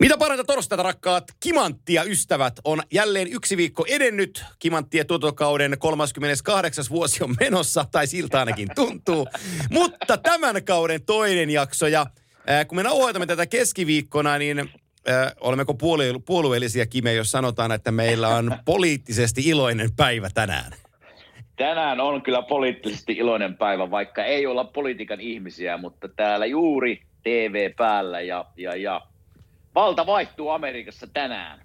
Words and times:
Mitä 0.00 0.16
parhaita 0.18 0.44
torstaita, 0.44 0.82
rakkaat 0.82 1.24
Kimanttia 1.40 2.02
ystävät, 2.02 2.60
on 2.64 2.82
jälleen 2.92 3.28
yksi 3.32 3.56
viikko 3.56 3.84
edennyt. 3.88 4.44
Kimanttien 4.58 5.06
tuotokauden 5.06 5.76
38. 5.78 6.84
vuosi 6.90 7.24
on 7.24 7.34
menossa, 7.40 7.84
tai 7.92 8.06
siltä 8.06 8.38
ainakin 8.38 8.68
tuntuu. 8.74 9.28
Mutta 9.70 10.16
tämän 10.16 10.64
kauden 10.64 11.02
toinen 11.06 11.50
jakso, 11.50 11.86
ja 11.86 12.06
äh, 12.50 12.66
kun 12.66 12.76
me 12.76 12.82
nauhoitamme 12.82 13.26
tätä 13.26 13.46
keskiviikkona, 13.46 14.38
niin 14.38 14.58
äh, 14.58 15.32
olemmeko 15.40 15.72
puolue- 15.72 16.22
puolueellisia 16.26 16.86
Kime, 16.86 17.12
jos 17.14 17.30
sanotaan, 17.30 17.72
että 17.72 17.90
meillä 17.92 18.28
on 18.28 18.56
poliittisesti 18.64 19.42
iloinen 19.44 19.90
päivä 19.96 20.28
tänään? 20.34 20.72
Tänään 21.56 22.00
on 22.00 22.22
kyllä 22.22 22.42
poliittisesti 22.42 23.12
iloinen 23.12 23.54
päivä, 23.56 23.90
vaikka 23.90 24.24
ei 24.24 24.46
olla 24.46 24.64
politiikan 24.64 25.20
ihmisiä, 25.20 25.76
mutta 25.76 26.08
täällä 26.08 26.46
juuri 26.46 27.02
TV 27.22 27.70
päällä 27.76 28.20
ja, 28.20 28.44
ja, 28.56 28.76
ja 28.76 29.00
valta 29.78 30.06
vaihtuu 30.06 30.50
Amerikassa 30.50 31.06
tänään. 31.06 31.60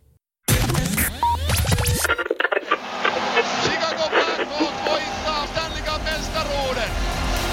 Chicago 3.64 4.10
Blackhawks 4.10 4.86
voittaa 4.86 5.48
Stanley 5.48 5.82
Cup 5.82 6.04
mestaruuden. 6.04 6.90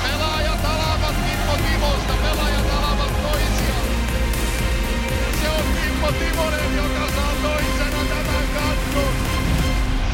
Pelaajat 0.02 0.64
alavat 0.64 1.14
Kimmo 1.26 1.52
Timosta, 1.66 2.14
pelaajat 2.22 2.66
alavat 2.78 3.12
toisiaan. 3.22 3.88
Se 5.40 5.48
on 5.48 5.64
Kimmo 5.76 6.12
Timonen, 6.12 6.76
joka 6.76 7.06
saa 7.16 7.32
toisena 7.42 8.02
tämän 8.08 8.46
kannun. 8.54 9.14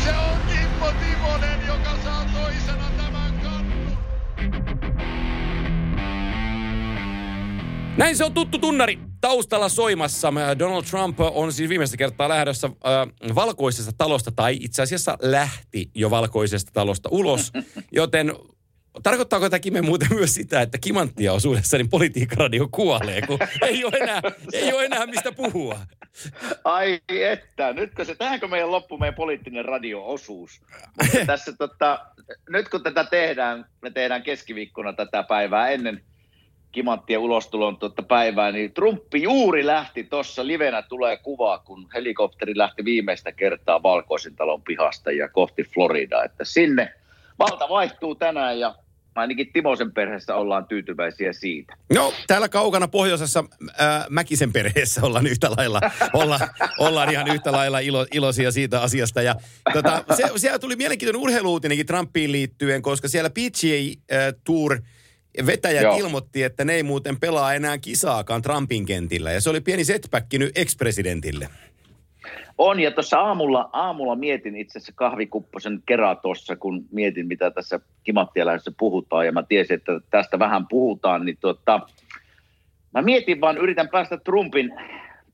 Se 0.04 0.10
on 0.10 0.38
Kimmo 0.48 0.90
Timonen, 1.00 1.66
joka 1.66 1.96
saa 2.04 2.24
toisena 2.34 2.88
tämän 2.96 3.32
kannun. 3.42 3.98
Näin 7.96 8.16
se 8.16 8.24
on 8.24 8.34
tuttu 8.34 8.58
tunnari 8.58 8.98
taustalla 9.26 9.68
soimassa. 9.68 10.32
Donald 10.58 10.82
Trump 10.82 11.20
on 11.20 11.52
siis 11.52 11.68
viimeistä 11.68 11.96
kertaa 11.96 12.28
lähdössä 12.28 12.66
äh, 12.66 13.34
valkoisesta 13.34 13.92
talosta, 13.98 14.32
tai 14.32 14.56
itse 14.60 14.82
asiassa 14.82 15.18
lähti 15.22 15.90
jo 15.94 16.10
valkoisesta 16.10 16.70
talosta 16.74 17.08
ulos. 17.12 17.52
Joten 17.92 18.32
tarkoittaako 19.02 19.50
tämä 19.50 19.60
Kime 19.60 19.82
muuten 19.82 20.08
myös 20.10 20.34
sitä, 20.34 20.60
että 20.60 20.78
Kimanttia 20.78 21.32
osuudessa 21.32 21.76
niin 21.76 21.90
politiikkaradio 21.90 22.68
kuolee, 22.70 23.22
kun 23.22 23.38
ei 23.62 23.84
ole 23.84 23.96
enää, 23.96 24.22
ei 24.52 24.72
ole 24.72 24.84
enää 24.84 25.06
mistä 25.06 25.32
puhua? 25.32 25.78
Ai 26.64 27.00
että, 27.08 27.72
nytkö 27.72 28.04
se, 28.04 28.14
tähänkö 28.14 28.48
meidän 28.48 28.72
loppu 28.72 28.98
meidän 28.98 29.14
poliittinen 29.14 29.64
radio-osuus? 29.64 30.60
Mutta 31.02 31.26
tässä 31.26 31.52
tota, 31.52 32.06
nyt 32.48 32.68
kun 32.68 32.82
tätä 32.82 33.04
tehdään, 33.04 33.64
me 33.82 33.90
tehdään 33.90 34.22
keskiviikkona 34.22 34.92
tätä 34.92 35.22
päivää 35.22 35.68
ennen 35.68 36.02
kimanttien 36.76 37.20
ulostulon 37.20 37.76
tuota 37.76 38.02
päivää, 38.02 38.52
niin 38.52 38.72
Trumpi 38.72 39.22
juuri 39.22 39.66
lähti 39.66 40.04
tuossa, 40.04 40.46
livenä 40.46 40.82
tulee 40.82 41.16
kuva, 41.16 41.58
kun 41.58 41.88
helikopteri 41.94 42.58
lähti 42.58 42.84
viimeistä 42.84 43.32
kertaa 43.32 43.82
Valkoisen 43.82 44.36
talon 44.36 44.62
pihasta 44.62 45.12
ja 45.12 45.28
kohti 45.28 45.64
Floridaa, 45.64 46.24
että 46.24 46.44
sinne 46.44 46.92
valta 47.38 47.68
vaihtuu 47.68 48.14
tänään 48.14 48.60
ja 48.60 48.74
ainakin 49.14 49.52
Timosen 49.52 49.92
perheessä 49.92 50.34
ollaan 50.34 50.66
tyytyväisiä 50.66 51.32
siitä. 51.32 51.76
No, 51.94 52.12
täällä 52.26 52.48
kaukana 52.48 52.88
pohjoisessa 52.88 53.44
ää, 53.78 54.06
Mäkisen 54.10 54.52
perheessä 54.52 55.00
ollaan 55.04 55.26
yhtä 55.26 55.50
lailla, 55.56 55.80
olla, 56.12 56.40
ollaan 56.78 57.12
ihan 57.12 57.28
yhtä 57.28 57.52
lailla 57.52 57.78
ilo, 57.78 58.06
iloisia 58.12 58.50
siitä 58.50 58.82
asiasta. 58.82 59.22
Ja, 59.22 59.34
tota, 59.72 60.04
se, 60.16 60.22
siellä 60.36 60.58
tuli 60.58 60.76
mielenkiintoinen 60.76 61.22
urheiluutinenkin 61.22 61.86
Trumpiin 61.86 62.32
liittyen, 62.32 62.82
koska 62.82 63.08
siellä 63.08 63.30
PGA 63.30 64.16
ää, 64.18 64.32
Tour 64.44 64.78
vetäjät 65.46 65.82
Joo. 65.82 65.96
ilmoitti, 65.96 66.42
että 66.42 66.64
ne 66.64 66.74
ei 66.74 66.82
muuten 66.82 67.20
pelaa 67.20 67.54
enää 67.54 67.78
kisaakaan 67.78 68.42
Trumpin 68.42 68.86
kentillä. 68.86 69.32
Ja 69.32 69.40
se 69.40 69.50
oli 69.50 69.60
pieni 69.60 69.84
setback 69.84 70.26
nyt 70.32 70.58
ex-presidentille. 70.58 71.48
On, 72.58 72.80
ja 72.80 72.90
tuossa 72.90 73.18
aamulla, 73.18 73.70
aamulla 73.72 74.16
mietin 74.16 74.56
itse 74.56 74.78
asiassa 74.78 74.92
kahvikupposen 74.96 75.82
kerran 75.86 76.16
tuossa, 76.22 76.56
kun 76.56 76.84
mietin, 76.90 77.26
mitä 77.26 77.50
tässä 77.50 77.80
kimattialähdössä 78.04 78.72
puhutaan, 78.78 79.26
ja 79.26 79.32
mä 79.32 79.42
tiesin, 79.42 79.74
että 79.74 79.92
tästä 80.10 80.38
vähän 80.38 80.66
puhutaan, 80.68 81.24
niin 81.24 81.38
tota, 81.40 81.80
mä 82.94 83.02
mietin 83.02 83.40
vaan, 83.40 83.58
yritän 83.58 83.88
päästä 83.88 84.16
Trumpin 84.16 84.72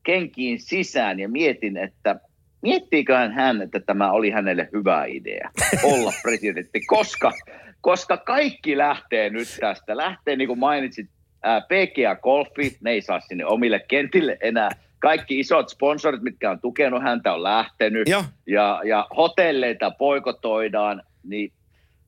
kenkiin 0.02 0.60
sisään, 0.60 1.20
ja 1.20 1.28
mietin, 1.28 1.76
että 1.76 2.20
miettiiköhän 2.62 3.32
hän, 3.32 3.62
että 3.62 3.80
tämä 3.80 4.12
oli 4.12 4.30
hänelle 4.30 4.68
hyvä 4.72 5.04
idea 5.04 5.50
olla 5.82 6.12
presidentti, 6.22 6.80
koska, 6.80 7.32
koska 7.82 8.16
kaikki 8.16 8.78
lähtee 8.78 9.30
nyt 9.30 9.48
tästä. 9.60 9.96
Lähtee, 9.96 10.36
niin 10.36 10.48
kuin 10.48 10.58
mainitsit, 10.58 11.10
PGA 11.42 12.16
Golfi, 12.16 12.76
ne 12.80 12.90
ei 12.90 13.02
saa 13.02 13.20
sinne 13.20 13.46
omille 13.46 13.80
kentille 13.88 14.36
enää. 14.40 14.70
Kaikki 14.98 15.40
isot 15.40 15.68
sponsorit, 15.68 16.22
mitkä 16.22 16.50
on 16.50 16.60
tukenut 16.60 17.02
häntä, 17.02 17.34
on 17.34 17.42
lähtenyt. 17.42 18.08
Joo. 18.08 18.24
Ja, 18.46 18.80
ja 18.84 19.06
hotelleita 19.16 19.90
poikotoidaan, 19.90 21.02
niin 21.24 21.52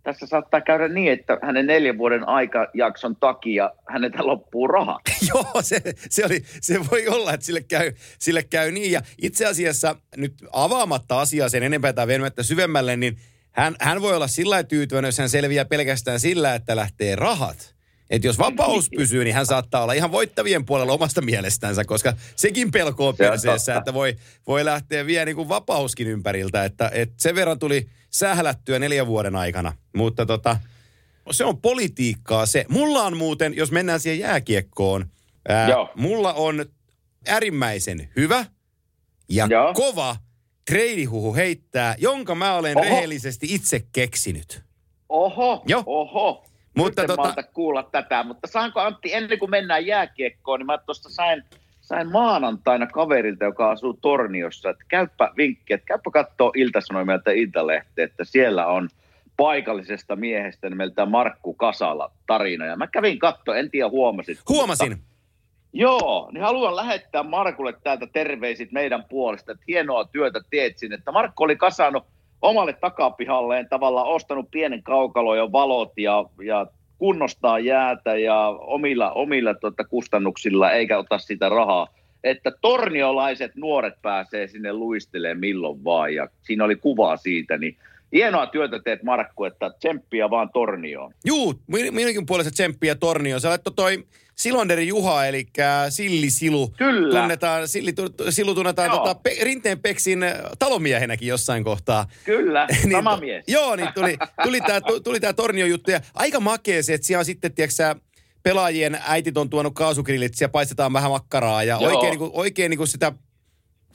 tässä 0.02 0.26
saattaa 0.26 0.60
käydä 0.60 0.88
niin, 0.88 1.12
että 1.12 1.38
hänen 1.42 1.66
neljän 1.66 1.98
vuoden 1.98 2.28
aikajakson 2.28 3.16
takia 3.16 3.70
häneltä 3.88 4.26
loppuu 4.26 4.68
rahat. 4.68 5.02
Joo, 5.34 5.62
se, 5.62 5.82
se, 6.10 6.24
oli, 6.24 6.44
se 6.60 6.80
voi 6.90 7.08
olla, 7.08 7.32
että 7.32 7.46
sille 7.46 7.62
käy, 7.62 7.92
sille 8.18 8.42
käy 8.42 8.72
niin. 8.72 8.92
Ja 8.92 9.00
itse 9.22 9.46
asiassa 9.46 9.96
nyt 10.16 10.34
avaamatta 10.52 11.20
asiaa 11.20 11.48
sen 11.48 11.62
enempää 11.62 11.92
tai 11.92 12.06
venymättä 12.06 12.42
syvemmälle, 12.42 12.96
niin 12.96 13.16
hän, 13.54 13.76
hän 13.80 14.02
voi 14.02 14.16
olla 14.16 14.28
sillä 14.28 14.62
tyytyväinen, 14.62 15.08
jos 15.08 15.18
hän 15.18 15.28
selviää 15.28 15.64
pelkästään 15.64 16.20
sillä, 16.20 16.54
että 16.54 16.76
lähtee 16.76 17.16
rahat. 17.16 17.74
Että 18.10 18.26
jos 18.26 18.38
vapaus 18.38 18.90
pysyy, 18.96 19.24
niin 19.24 19.34
hän 19.34 19.46
saattaa 19.46 19.82
olla 19.82 19.92
ihan 19.92 20.12
voittavien 20.12 20.64
puolella 20.64 20.92
omasta 20.92 21.20
mielestänsä, 21.22 21.84
koska 21.84 22.12
sekin 22.36 22.70
pelko 22.70 23.08
on 23.08 23.16
Se 23.16 23.24
on 23.24 23.30
perseessä, 23.30 23.76
että 23.76 23.94
voi, 23.94 24.16
voi 24.46 24.64
lähteä 24.64 25.06
vielä 25.06 25.24
niin 25.24 25.36
kuin 25.36 25.48
vapauskin 25.48 26.06
ympäriltä. 26.06 26.64
Että, 26.64 26.90
että 26.94 27.14
sen 27.18 27.34
verran 27.34 27.58
tuli 27.58 27.88
sählättyä 28.10 28.78
neljän 28.78 29.06
vuoden 29.06 29.36
aikana. 29.36 29.72
Mutta 29.96 30.26
tota, 30.26 30.56
se 31.30 31.44
on 31.44 31.60
politiikkaa 31.60 32.46
se. 32.46 32.64
Mulla 32.68 33.02
on 33.02 33.16
muuten, 33.16 33.56
jos 33.56 33.72
mennään 33.72 34.00
siihen 34.00 34.18
jääkiekkoon, 34.20 35.06
ää, 35.48 35.68
Joo. 35.68 35.92
mulla 35.94 36.32
on 36.32 36.66
äärimmäisen 37.26 38.08
hyvä 38.16 38.46
ja 39.28 39.46
Joo. 39.50 39.74
kova 39.74 40.16
treidihuhu 40.70 41.34
heittää, 41.34 41.94
jonka 41.98 42.34
mä 42.34 42.54
olen 42.54 42.76
Oho. 42.78 42.84
rehellisesti 42.84 43.46
itse 43.50 43.82
keksinyt. 43.92 44.62
Oho, 45.08 45.62
Joo. 45.66 45.82
oho. 45.86 46.44
Mutta 46.76 47.02
Nyt 47.02 47.10
en 47.10 47.16
tota- 47.18 47.42
kuulla 47.52 47.82
tätä, 47.82 48.22
mutta 48.22 48.46
saanko 48.46 48.80
Antti, 48.80 49.14
ennen 49.14 49.38
kuin 49.38 49.50
mennään 49.50 49.86
jääkiekkoon, 49.86 50.60
niin 50.60 50.66
mä 50.66 50.78
tuosta 50.78 51.08
sain, 51.08 51.42
sain 51.80 52.12
maanantaina 52.12 52.86
kaverilta, 52.86 53.44
joka 53.44 53.70
asuu 53.70 53.94
Torniossa, 53.94 54.70
että 54.70 54.84
käyppä 54.88 55.32
vinkki, 55.36 55.72
että 55.74 55.86
käyppä 55.86 56.10
kattoo 56.10 56.52
Ilta-Sanomia 56.56 57.18
tai 57.18 57.40
Iltalehti, 57.40 58.02
että 58.02 58.24
siellä 58.24 58.66
on 58.66 58.88
paikallisesta 59.36 60.16
miehestä 60.16 60.70
nimeltä 60.70 61.06
Markku 61.06 61.54
Kasala 61.54 62.12
tarina. 62.26 62.66
Ja 62.66 62.76
mä 62.76 62.86
kävin 62.86 63.18
katsoa, 63.18 63.56
en 63.56 63.70
tiedä 63.70 63.88
huomasit. 63.88 64.38
Huomasin. 64.48 64.90
Mutta, 64.90 65.04
joo, 65.74 66.30
niin 66.32 66.42
haluan 66.42 66.76
lähettää 66.76 67.22
Markulle 67.22 67.74
täältä 67.84 68.06
terveisit 68.12 68.72
meidän 68.72 69.04
puolesta, 69.10 69.52
että 69.52 69.64
hienoa 69.68 70.04
työtä 70.04 70.40
teet 70.50 70.78
sinne. 70.78 70.96
Että 70.96 71.12
Markku 71.12 71.44
oli 71.44 71.56
kasannut 71.56 72.04
omalle 72.42 72.72
takapihalleen 72.72 73.68
tavallaan 73.68 74.06
ostanut 74.06 74.50
pienen 74.50 74.82
kaukalon 74.82 75.36
ja 75.36 75.52
valot 75.52 75.92
ja, 75.96 76.24
ja 76.44 76.66
kunnostaa 76.98 77.58
jäätä 77.58 78.16
ja 78.16 78.46
omilla, 78.48 79.12
omilla 79.12 79.54
tota, 79.54 79.84
kustannuksilla 79.84 80.72
eikä 80.72 80.98
ota 80.98 81.18
sitä 81.18 81.48
rahaa. 81.48 81.88
Että 82.24 82.52
torniolaiset 82.60 83.56
nuoret 83.56 83.94
pääsee 84.02 84.46
sinne 84.46 84.72
luistelemaan 84.72 85.40
milloin 85.40 85.84
vaan 85.84 86.14
ja 86.14 86.28
siinä 86.42 86.64
oli 86.64 86.76
kuva 86.76 87.16
siitä, 87.16 87.58
niin 87.58 87.76
hienoa 88.12 88.46
työtä 88.46 88.78
teet 88.78 89.02
Markku, 89.02 89.44
että 89.44 89.70
tsemppiä 89.78 90.30
vaan 90.30 90.50
tornioon. 90.50 91.12
Juu, 91.24 91.54
min- 91.66 91.94
minunkin 91.94 92.26
puolesta 92.26 92.52
tsemppiä 92.52 92.94
Tornio. 92.94 93.40
Sä 93.40 93.48
laittoi 93.48 93.72
toi 93.76 94.04
Silonderi 94.36 94.88
Juha, 94.88 95.26
eli 95.26 95.46
Silli 95.88 96.30
Silu. 96.30 96.68
Kyllä. 96.68 97.20
Tunnetaan, 97.20 97.68
Silli, 97.68 97.94
Silu 98.30 98.54
tunnetaan 98.54 98.88
Joo. 98.88 98.98
tota, 98.98 99.14
Pe- 99.14 99.36
Rinteen 99.42 99.78
Peksin 99.80 100.22
äh, 100.22 100.34
talomiehenäkin 100.58 101.28
jossain 101.28 101.64
kohtaa. 101.64 102.08
Kyllä, 102.24 102.66
sama 102.92 103.14
to- 103.14 103.20
mies. 103.20 103.44
Joo, 103.46 103.76
niin 103.76 103.88
tuli, 103.94 104.16
tuli 104.42 104.60
tämä 104.60 104.80
tuli 105.04 105.20
tää 105.20 105.32
Tornio-juttu. 105.32 105.90
Ja 105.90 106.00
aika 106.14 106.40
makea 106.40 106.82
se, 106.82 106.94
että 106.94 107.06
siellä 107.06 107.18
on 107.20 107.24
sitten, 107.24 107.54
tiedätkö 107.54 107.94
pelaajien 108.42 108.98
äitit 109.06 109.36
on 109.38 109.50
tuonut 109.50 109.74
kaasugrillit, 109.74 110.34
siellä 110.34 110.52
paistetaan 110.52 110.92
vähän 110.92 111.10
makkaraa 111.10 111.62
ja 111.64 111.78
Joo. 111.80 111.90
oikein, 111.92 112.10
niin 112.10 112.18
kuin, 112.18 112.30
oikein 112.34 112.70
niin 112.70 112.78
kuin 112.78 112.88
sitä, 112.88 113.12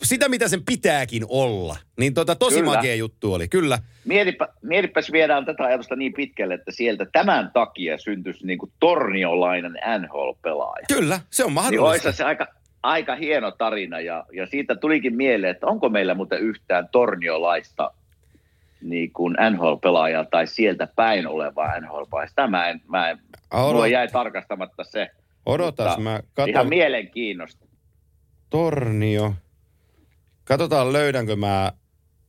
sitä, 0.04 0.30
mitä 0.30 0.48
sen 0.48 0.64
pitääkin 0.66 1.24
olla. 1.30 1.78
Niin 2.00 2.14
tota, 2.14 2.36
tosi 2.36 2.60
Kyllä. 2.60 2.76
makea 2.76 2.96
juttu 2.96 3.34
oli, 3.34 3.48
kyllä. 3.48 3.80
Mietipä, 4.06 4.48
mietipäs 4.62 5.12
viedään 5.12 5.46
tätä 5.46 5.64
ajatusta 5.64 5.96
niin 5.96 6.14
pitkälle, 6.14 6.54
että 6.54 6.72
sieltä 6.72 7.06
tämän 7.12 7.52
takia 7.54 7.98
syntyisi 7.98 8.46
niin 8.48 8.60
kuin 8.60 8.72
torniolainen 8.80 9.72
NHL-pelaaja. 10.00 10.86
Kyllä, 10.88 11.20
se 11.32 11.44
on 11.44 11.48
Niin 11.48 11.54
mahdollista. 11.54 12.08
olisi 12.08 12.18
se 12.18 12.24
aika, 12.24 12.48
aika 12.84 13.16
hieno 13.16 13.52
tarina 13.52 14.00
ja, 14.00 14.26
ja 14.34 14.48
siitä 14.48 14.76
tulikin 14.76 15.16
mieleen, 15.16 15.52
että 15.52 15.68
onko 15.68 15.90
meillä 15.90 16.14
muuten 16.14 16.40
yhtään 16.40 16.90
torniolaista 16.92 17.92
niin 18.82 19.12
kuin 19.14 19.38
NHL-pelaajaa 19.52 20.26
tai 20.26 20.48
sieltä 20.48 20.88
päin 20.96 21.28
olevaa 21.28 21.80
NHL-pelaajaa. 21.80 22.28
Sitä 22.30 22.48
mä 22.48 22.68
en, 22.70 22.82
mä 22.88 23.10
en, 23.10 23.20
mulla 23.54 23.88
jäi 23.88 24.08
tarkastamatta 24.08 24.84
se. 24.84 25.08
Odotas, 25.46 25.98
mä 25.98 26.20
katon. 26.34 26.50
Ihan 26.50 26.70
mielenkiinnosta. 26.70 27.66
Tornio. 28.50 29.34
Katsotaan 30.50 30.94
löydänkö 30.94 31.36
mä. 31.36 31.72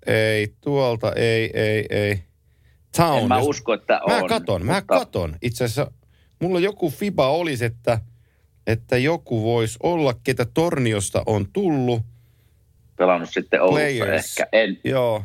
Ei, 0.06 0.55
tuolta, 0.61 1.12
ei, 1.12 1.50
ei, 1.55 1.87
ei. 1.90 2.22
Town. 2.96 3.19
En 3.22 3.28
mä 3.28 3.38
usko, 3.38 3.75
että 3.75 4.00
on. 4.02 4.22
Mä 4.22 4.28
katon, 4.28 4.67
mä 4.67 4.72
mutta- 4.75 4.94
katon. 4.99 5.37
Itse 5.43 5.64
asiassa 5.64 5.90
mulla 6.40 6.61
joku 6.61 6.90
fiba 6.90 7.31
olisi, 7.31 7.64
että, 7.64 8.00
että 8.67 8.99
joku 8.99 9.43
voisi 9.43 9.78
olla, 9.82 10.14
ketä 10.25 10.46
Torniosta 10.55 11.22
on 11.26 11.46
tullut. 11.52 12.02
pelannut 12.96 13.31
sitten 13.32 13.62
Oulussa 13.62 13.78
Players. 13.81 14.38
ehkä. 14.38 14.49
En, 14.52 14.78
Joo. 14.84 15.25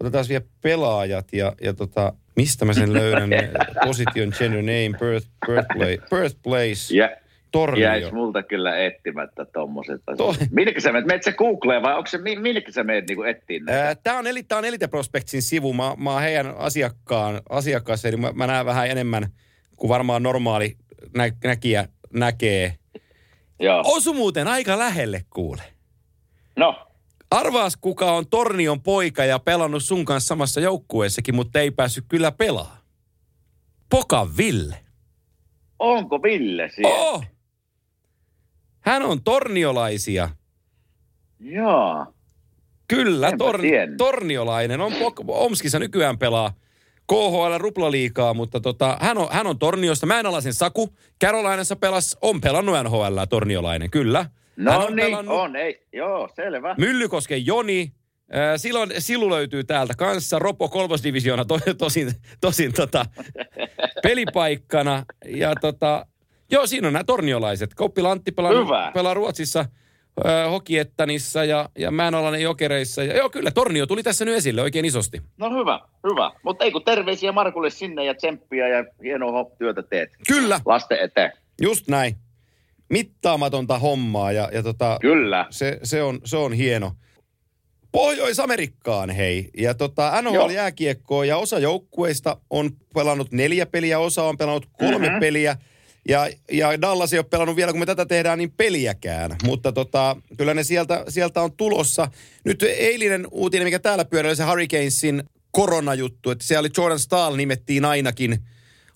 Otetaan 0.00 0.24
vielä 0.28 0.44
pelaajat 0.60 1.28
ja, 1.32 1.52
ja 1.62 1.74
tota, 1.74 2.12
mistä 2.36 2.64
mä 2.64 2.72
sen 2.74 2.92
löydän? 2.92 3.30
Position, 3.86 4.32
gender, 4.38 4.62
name, 4.62 4.98
birth, 4.98 5.28
birthplace, 5.46 5.98
birthplace 6.10 6.96
ja, 6.96 7.10
Tornio. 7.52 7.82
jäis 7.82 8.12
multa 8.12 8.42
kyllä 8.42 8.76
etsimättä 8.76 9.44
tommoset 9.44 10.00
To-. 10.16 10.34
Minnekä 10.50 10.80
sä 10.80 10.92
menet? 10.92 11.06
Menet 11.06 11.22
sä 11.22 11.32
Googleen 11.32 11.82
vai 11.82 11.94
onko 11.96 12.06
se, 12.06 12.18
mi- 12.18 12.36
minnekä 12.36 12.72
sä 12.72 12.84
menet 12.84 13.08
niinku 13.08 13.22
etsiin 13.22 13.64
näitä? 13.64 14.00
Tämä 14.02 14.18
on, 14.18 14.26
eli, 14.26 14.42
tää 14.42 14.58
on 14.58 14.64
Elite 14.64 14.86
Prospectsin 14.88 15.42
sivu. 15.42 15.72
Mä, 15.72 15.94
mä 15.98 16.12
oon 16.12 16.22
heidän 16.22 16.54
asiakkaan, 16.56 17.40
asiakkaassa, 17.48 18.08
eli 18.08 18.16
mä, 18.16 18.32
mä 18.32 18.46
näen 18.46 18.66
vähän 18.66 18.88
enemmän 18.88 19.28
kuin 19.76 19.88
varmaan 19.88 20.22
normaali 20.22 20.76
nä, 21.16 21.30
näkijä 21.44 21.88
näkee. 22.12 22.74
Joo. 23.60 23.82
Osu 23.86 24.14
muuten 24.14 24.48
aika 24.48 24.78
lähelle, 24.78 25.24
kuule. 25.30 25.62
No, 26.56 26.86
Arvaas, 27.30 27.76
kuka 27.76 28.12
on 28.12 28.26
Tornion 28.26 28.82
poika 28.82 29.24
ja 29.24 29.38
pelannut 29.38 29.82
sun 29.82 30.04
kanssa 30.04 30.28
samassa 30.28 30.60
joukkueessakin, 30.60 31.34
mutta 31.34 31.60
ei 31.60 31.70
päässyt 31.70 32.04
kyllä 32.08 32.32
pelaa. 32.32 32.78
Poka 33.90 34.28
Ville. 34.36 34.76
onko 35.78 36.22
Ville 36.22 36.70
siellä? 36.74 36.94
Oh! 36.94 37.24
Hän 38.82 39.02
on 39.02 39.22
torniolaisia. 39.24 40.28
Joo. 41.40 42.06
Kyllä, 42.88 43.28
Enpä 43.28 43.44
tor- 43.44 43.96
torniolainen. 43.96 44.80
On 44.80 44.92
Omskissa 45.28 45.78
nykyään 45.78 46.18
pelaa 46.18 46.54
KHL 47.06 47.58
ruplaliikaa, 47.58 48.34
mutta 48.34 48.60
tota, 48.60 48.98
hän, 49.00 49.18
on, 49.18 49.28
hän 49.30 49.46
on 49.46 49.58
Torniosta. 49.58 50.06
Mä 50.06 50.20
en 50.20 50.26
ala 50.26 50.40
sen 50.40 50.54
Saku. 50.54 50.88
Carolinassa 51.24 51.76
pelas, 51.76 52.16
on 52.22 52.40
pelannut 52.40 52.76
NHL 52.84 53.18
torniolainen, 53.30 53.90
kyllä. 53.90 54.26
No 54.56 54.72
hän 54.72 54.80
on 54.80 54.96
niin, 54.96 55.06
pelannut 55.06 55.36
on. 55.36 55.56
Ei, 55.56 55.86
joo, 55.92 56.28
selvä. 56.36 56.74
Myllykosken 56.78 57.46
Joni. 57.46 57.92
Silloin 58.56 58.90
Silu 58.98 59.30
löytyy 59.30 59.64
täältä 59.64 59.94
kanssa. 59.98 60.38
Ropo 60.38 60.68
kolmosdivisioona 60.68 61.44
to, 61.44 61.58
tosin, 61.78 62.12
tosin 62.40 62.72
tota, 62.72 63.04
pelipaikkana. 64.02 65.04
Ja 65.26 65.54
tota, 65.60 66.06
joo, 66.52 66.66
siinä 66.66 66.86
on 66.86 66.92
nämä 66.92 67.04
torniolaiset. 67.04 67.74
Koppi 67.74 68.02
Lantti 68.02 68.32
pelaa, 68.32 68.52
Hyvä. 68.64 68.90
pelaa 68.94 69.14
Ruotsissa 69.14 69.60
äh, 69.60 70.50
Hokiettanissa 70.50 71.44
ja, 71.44 71.68
ja 71.78 71.90
Mäenalainen 71.90 72.42
Jokereissa. 72.42 73.04
Ja 73.04 73.16
joo, 73.16 73.30
kyllä 73.30 73.50
Tornio 73.50 73.86
tuli 73.86 74.02
tässä 74.02 74.24
nyt 74.24 74.34
esille 74.34 74.62
oikein 74.62 74.84
isosti. 74.84 75.22
No 75.38 75.50
hyvä, 75.50 75.80
hyvä. 76.10 76.30
Mutta 76.42 76.64
ei 76.64 76.70
kun 76.72 76.84
terveisiä 76.84 77.32
Markulle 77.32 77.70
sinne 77.70 78.04
ja 78.04 78.14
tsemppiä 78.14 78.68
ja 78.68 78.84
hienoa 79.02 79.44
työtä 79.58 79.82
teet. 79.82 80.10
Kyllä, 80.28 80.60
Lasten 80.66 80.98
eteen. 81.00 81.32
just 81.62 81.88
näin. 81.88 82.16
Mittaamatonta 82.90 83.78
hommaa 83.78 84.32
ja, 84.32 84.48
ja 84.52 84.62
tota, 84.62 84.98
Kyllä. 85.00 85.46
se, 85.50 85.78
se, 85.82 86.02
on, 86.02 86.20
se 86.24 86.36
on 86.36 86.52
hieno. 86.52 86.92
Pohjois-Amerikkaan 87.92 89.10
hei. 89.10 89.50
Ja 89.58 89.74
tota. 89.74 90.22
NHL-jääkiekkoa 90.22 91.24
ja 91.24 91.36
osa 91.36 91.58
joukkueista 91.58 92.36
on 92.50 92.70
pelannut 92.94 93.32
neljä 93.32 93.66
peliä, 93.66 93.98
osa 93.98 94.22
on 94.22 94.36
pelannut 94.36 94.66
kolme 94.78 95.08
Mhm. 95.08 95.20
peliä. 95.20 95.56
Ja, 96.08 96.28
ja 96.52 96.80
Dallas 96.80 97.12
ei 97.12 97.18
ole 97.18 97.26
pelannut 97.30 97.56
vielä, 97.56 97.72
kun 97.72 97.80
me 97.80 97.86
tätä 97.86 98.06
tehdään, 98.06 98.38
niin 98.38 98.52
peliäkään. 98.52 99.36
Mutta 99.44 99.72
tota, 99.72 100.16
kyllä 100.38 100.54
ne 100.54 100.64
sieltä, 100.64 101.04
sieltä 101.08 101.40
on 101.42 101.52
tulossa. 101.56 102.08
Nyt 102.44 102.62
eilinen 102.62 103.26
uutinen, 103.30 103.66
mikä 103.66 103.78
täällä 103.78 104.04
pyörii, 104.04 104.28
oli 104.28 104.36
se 104.36 104.44
Hurricanesin 104.44 105.22
koronajuttu. 105.50 106.30
Että 106.30 106.44
siellä 106.44 106.60
oli 106.60 106.70
Jordan 106.76 106.98
Stahl 106.98 107.36
nimettiin 107.36 107.84
ainakin, 107.84 108.38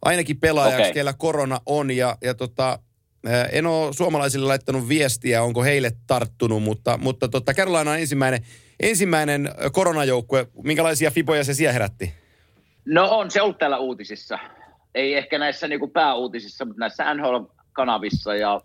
ainakin 0.03 0.41
pelaajaksi, 0.41 0.82
Okei. 0.82 0.93
kellä 0.93 1.12
korona 1.12 1.61
on. 1.67 1.91
Ja, 1.91 2.19
ja 2.23 2.35
tota, 2.35 2.79
Ää, 3.26 3.44
En 3.44 3.67
ole 3.67 3.93
suomalaisille 3.93 4.47
laittanut 4.47 4.88
viestiä, 4.88 5.43
onko 5.43 5.62
heille 5.62 5.93
tarttunut, 6.06 6.62
mutta, 6.62 6.99
mutta 6.99 7.29
tota, 7.29 7.55
Carolina 7.55 7.91
on 7.91 7.99
ensimmäinen, 7.99 8.47
ensimmäinen 8.81 9.50
koronajoukkue. 9.73 10.47
Minkälaisia 10.64 11.11
fiboja 11.11 11.44
se 11.44 11.55
siellä 11.55 11.73
herätti? 11.73 12.14
No 12.85 13.09
on 13.11 13.31
se 13.31 13.43
ollut 13.43 13.59
täällä 13.59 13.79
uutisissa. 13.79 14.38
Ei 14.96 15.14
ehkä 15.14 15.38
näissä 15.38 15.69
niinku 15.69 15.88
pääuutisissa, 15.88 16.64
mutta 16.64 16.81
näissä 16.81 17.14
NHL-kanavissa. 17.14 18.34
Ja, 18.34 18.60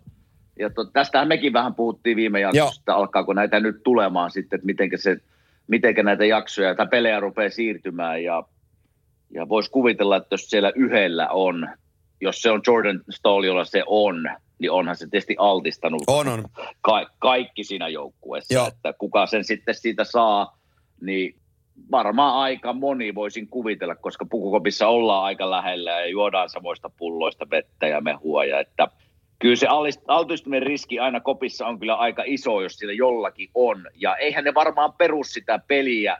ja 0.58 0.70
to, 0.70 0.84
tästähän 0.84 1.28
mekin 1.28 1.52
vähän 1.52 1.74
puhuttiin 1.74 2.16
viime 2.16 2.40
jaksossa, 2.40 2.80
että 2.80 2.94
alkaako 2.94 3.32
näitä 3.32 3.60
nyt 3.60 3.82
tulemaan 3.84 4.30
sitten, 4.30 4.56
että 4.56 4.66
mitenkä, 4.66 4.96
se, 4.96 5.16
mitenkä 5.66 6.02
näitä 6.02 6.24
jaksoja 6.24 6.74
tai 6.74 6.86
pelejä 6.86 7.20
rupeaa 7.20 7.50
siirtymään. 7.50 8.24
Ja, 8.24 8.42
ja 9.30 9.48
voisi 9.48 9.70
kuvitella, 9.70 10.16
että 10.16 10.34
jos 10.34 10.50
siellä 10.50 10.72
yhdellä 10.74 11.28
on, 11.28 11.68
jos 12.20 12.42
se 12.42 12.50
on 12.50 12.60
Jordan 12.66 13.00
Stahl, 13.10 13.44
jolla 13.44 13.64
se 13.64 13.82
on, 13.86 14.30
niin 14.58 14.70
onhan 14.70 14.96
se 14.96 15.06
tietysti 15.10 15.36
altistanut 15.38 16.02
On, 16.06 16.28
on. 16.28 16.44
ka- 16.80 17.10
kaikki 17.18 17.64
siinä 17.64 17.88
joukkueessa. 17.88 18.54
Joo. 18.54 18.66
Että 18.68 18.92
kuka 18.98 19.26
sen 19.26 19.44
sitten 19.44 19.74
siitä 19.74 20.04
saa, 20.04 20.58
niin 21.00 21.41
varmaan 21.90 22.34
aika 22.34 22.72
moni 22.72 23.14
voisin 23.14 23.48
kuvitella, 23.48 23.94
koska 23.94 24.24
pukukopissa 24.24 24.88
ollaan 24.88 25.24
aika 25.24 25.50
lähellä 25.50 25.90
ja 25.90 26.06
juodaan 26.06 26.48
samoista 26.48 26.90
pulloista 26.96 27.50
vettä 27.50 27.86
ja 27.86 28.00
mehua. 28.00 28.44
Ja 28.44 28.60
että 28.60 28.88
kyllä 29.38 29.56
se 29.56 29.66
altistuminen 30.08 30.66
riski 30.66 30.98
aina 30.98 31.20
kopissa 31.20 31.66
on 31.66 31.78
kyllä 31.78 31.94
aika 31.94 32.22
iso, 32.26 32.60
jos 32.60 32.76
sillä 32.76 32.92
jollakin 32.92 33.50
on. 33.54 33.86
Ja 33.94 34.16
eihän 34.16 34.44
ne 34.44 34.54
varmaan 34.54 34.92
peru 34.92 35.24
sitä 35.24 35.60
peliä, 35.68 36.18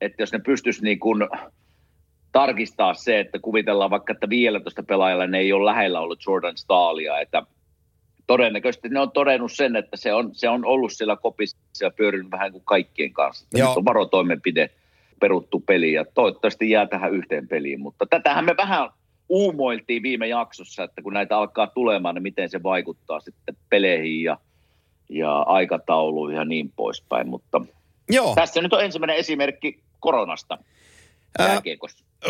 että 0.00 0.22
jos 0.22 0.32
ne 0.32 0.38
pystyisi 0.38 0.84
niin 0.84 0.98
kuin 0.98 1.28
tarkistaa 2.32 2.94
se, 2.94 3.20
että 3.20 3.38
kuvitellaan 3.38 3.90
vaikka, 3.90 4.12
että 4.12 4.28
vielä 4.28 4.60
tuosta 4.60 4.82
pelaajalla 4.82 5.26
ne 5.26 5.38
ei 5.38 5.52
ole 5.52 5.64
lähellä 5.64 6.00
ollut 6.00 6.26
Jordan 6.26 6.56
Stahlia, 6.56 7.20
että 7.20 7.42
todennäköisesti 8.26 8.88
ne 8.88 9.00
on 9.00 9.10
todennut 9.10 9.52
sen, 9.52 9.76
että 9.76 9.96
se 9.96 10.14
on, 10.14 10.30
se 10.32 10.48
on 10.48 10.64
ollut 10.64 10.92
siellä 10.92 11.16
kopissa 11.16 11.56
ja 11.80 11.90
pyörinyt 11.90 12.30
vähän 12.30 12.52
kuin 12.52 12.64
kaikkien 12.64 13.12
kanssa. 13.12 13.46
Joo. 13.54 13.68
Nyt 13.68 13.76
on 13.76 13.84
varotoimenpide 13.84 14.70
peruttu 15.20 15.60
peli 15.60 15.92
ja 15.92 16.04
toivottavasti 16.14 16.70
jää 16.70 16.86
tähän 16.86 17.14
yhteen 17.14 17.48
peliin, 17.48 17.80
mutta 17.80 18.06
tätähän 18.10 18.44
me 18.44 18.54
vähän 18.56 18.90
uumoiltiin 19.28 20.02
viime 20.02 20.28
jaksossa, 20.28 20.84
että 20.84 21.02
kun 21.02 21.12
näitä 21.12 21.38
alkaa 21.38 21.66
tulemaan, 21.66 22.14
niin 22.14 22.22
miten 22.22 22.50
se 22.50 22.62
vaikuttaa 22.62 23.20
sitten 23.20 23.56
peleihin 23.70 24.22
ja, 24.22 24.38
ja 25.08 25.38
aikatauluihin 25.38 26.36
ja 26.36 26.44
niin 26.44 26.72
poispäin, 26.76 27.28
mutta 27.28 27.60
Joo. 28.10 28.34
tässä 28.34 28.62
nyt 28.62 28.72
on 28.72 28.84
ensimmäinen 28.84 29.16
esimerkki 29.16 29.80
koronasta 30.00 30.58
Ää, 31.38 31.62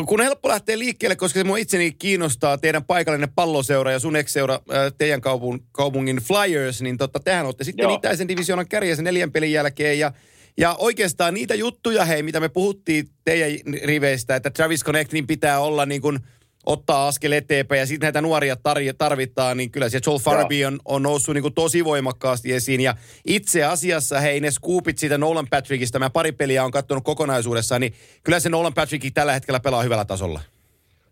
kun 0.07 0.21
helppo 0.21 0.49
lähteä 0.49 0.79
liikkeelle, 0.79 1.17
koska 1.17 1.41
se 1.41 1.45
mua 1.45 1.57
itseni 1.57 1.93
kiinnostaa 1.93 2.59
teidän 2.59 2.85
paikallinen 2.85 3.33
palloseura 3.35 3.93
ja 3.93 3.99
sun 3.99 4.17
ex-seura, 4.17 4.61
teidän 4.99 5.21
kaupun, 5.21 5.65
kaupungin 5.73 6.17
Flyers, 6.17 6.83
niin 6.83 6.99
tota, 6.99 7.21
tehän 7.21 7.47
olette 7.47 7.65
sitten 7.65 7.85
Joo. 7.85 7.95
itäisen 7.95 8.29
divisioonan 8.29 8.69
kärjessä 8.69 9.03
neljän 9.03 9.33
pelin 9.33 9.53
jälkeen 9.53 9.99
ja 9.99 10.13
ja 10.59 10.75
oikeastaan 10.79 11.35
niitä 11.35 11.55
juttuja, 11.55 12.05
hei, 12.05 12.23
mitä 12.23 12.41
me 12.41 12.49
puhuttiin 12.49 13.09
teidän 13.25 13.51
riveistä, 13.85 14.37
että 14.37 14.51
Travis 14.51 14.85
Connectin 14.85 15.27
pitää 15.27 15.61
olla 15.61 15.87
niin 15.87 16.01
kuin 16.01 16.19
ottaa 16.67 17.09
askel 17.09 17.33
eteenpäin 17.33 17.79
ja 17.79 17.87
sitten 17.87 18.07
näitä 18.07 18.21
nuoria 18.21 18.55
tar- 18.55 18.95
tarvitaan, 18.99 19.57
niin 19.57 19.71
kyllä 19.71 19.89
se 19.89 20.01
Joel 20.07 20.19
Farabee 20.19 20.67
on, 20.67 20.79
on 20.85 21.03
noussut 21.03 21.35
niin 21.35 21.43
kuin 21.43 21.55
tosi 21.55 21.85
voimakkaasti 21.85 22.53
esiin. 22.53 22.81
Ja 22.81 22.95
itse 23.27 23.65
asiassa, 23.65 24.21
hei, 24.21 24.41
ne 24.41 24.51
scoopit 24.51 24.99
siitä 24.99 25.19
Nolan 25.19 25.47
Patrickista, 25.51 25.99
mä 25.99 26.11
pari 26.11 26.33
peliä 26.33 26.65
on 26.65 26.71
katsonut 26.71 27.05
kokonaisuudessaan, 27.05 27.81
niin 27.81 27.95
kyllä 28.25 28.41
se 28.41 28.49
Nolan 28.49 28.75
Patrick 28.75 29.15
tällä 29.15 29.33
hetkellä 29.33 29.61
pelaa 29.61 29.83
hyvällä 29.83 30.05
tasolla. 30.05 30.41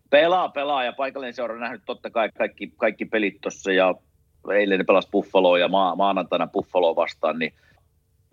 Pelaa, 0.09 0.49
pelaa 0.49 0.83
ja 0.83 0.93
paikallinen 0.93 1.33
seura 1.33 1.53
on 1.53 1.59
nähnyt 1.59 1.81
totta 1.85 2.09
kai 2.09 2.29
kaikki, 2.37 2.73
kaikki 2.77 3.05
pelit 3.05 3.41
tuossa 3.41 3.71
ja 3.71 3.95
eilen 4.53 4.77
ne 4.77 4.83
pelasi 4.83 5.09
Buffaloa 5.11 5.59
ja 5.59 5.67
maa, 5.67 5.95
maanantaina 5.95 6.47
Buffaloa 6.47 6.95
vastaan, 6.95 7.39
niin 7.39 7.53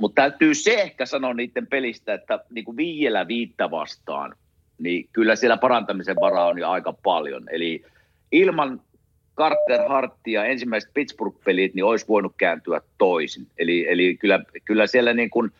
mutta 0.03 0.23
täytyy 0.23 0.55
se 0.55 0.75
ehkä 0.75 1.07
sanoa 1.07 1.35
niiden 1.35 1.67
pelistä, 1.67 2.15
että 2.15 2.45
niin 2.51 2.65
kuin 2.65 2.77
viidellä 2.77 3.29
viittä 3.29 3.71
vastaan, 3.71 4.35
niin 4.79 5.09
kyllä 5.13 5.37
siellä 5.37 5.57
parantamisen 5.57 6.17
varaa 6.21 6.47
on 6.47 6.59
jo 6.59 6.71
aika 6.71 6.93
paljon. 6.93 7.45
Eli 7.51 7.85
ilman 8.33 8.81
Carter 9.37 9.89
Harttia 9.89 10.45
ensimmäiset 10.45 10.91
Pittsburgh-pelit, 10.95 11.75
niin 11.75 11.85
olisi 11.85 12.09
voinut 12.09 12.35
kääntyä 12.37 12.81
toisin. 12.99 13.47
Eli, 13.59 13.87
eli 13.89 14.17
kyllä, 14.17 14.45
kyllä 14.65 14.87
siellä 14.87 15.13
niin 15.13 15.31
kuin 15.31 15.51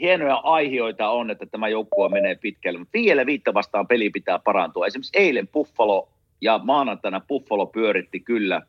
hienoja 0.00 0.36
aihioita 0.36 1.10
on, 1.10 1.30
että 1.30 1.46
tämä 1.46 1.68
joukkue 1.68 2.08
menee 2.08 2.34
pitkälle, 2.34 2.78
mutta 2.78 2.98
viidellä 2.98 3.26
viittä 3.26 3.54
vastaan 3.54 3.86
peli 3.86 4.10
pitää 4.10 4.38
parantua. 4.38 4.86
Esimerkiksi 4.86 5.18
eilen 5.18 5.48
Buffalo 5.48 6.08
ja 6.40 6.60
maanantaina 6.64 7.20
Buffalo 7.28 7.66
pyöritti 7.66 8.20
kyllä 8.20 8.62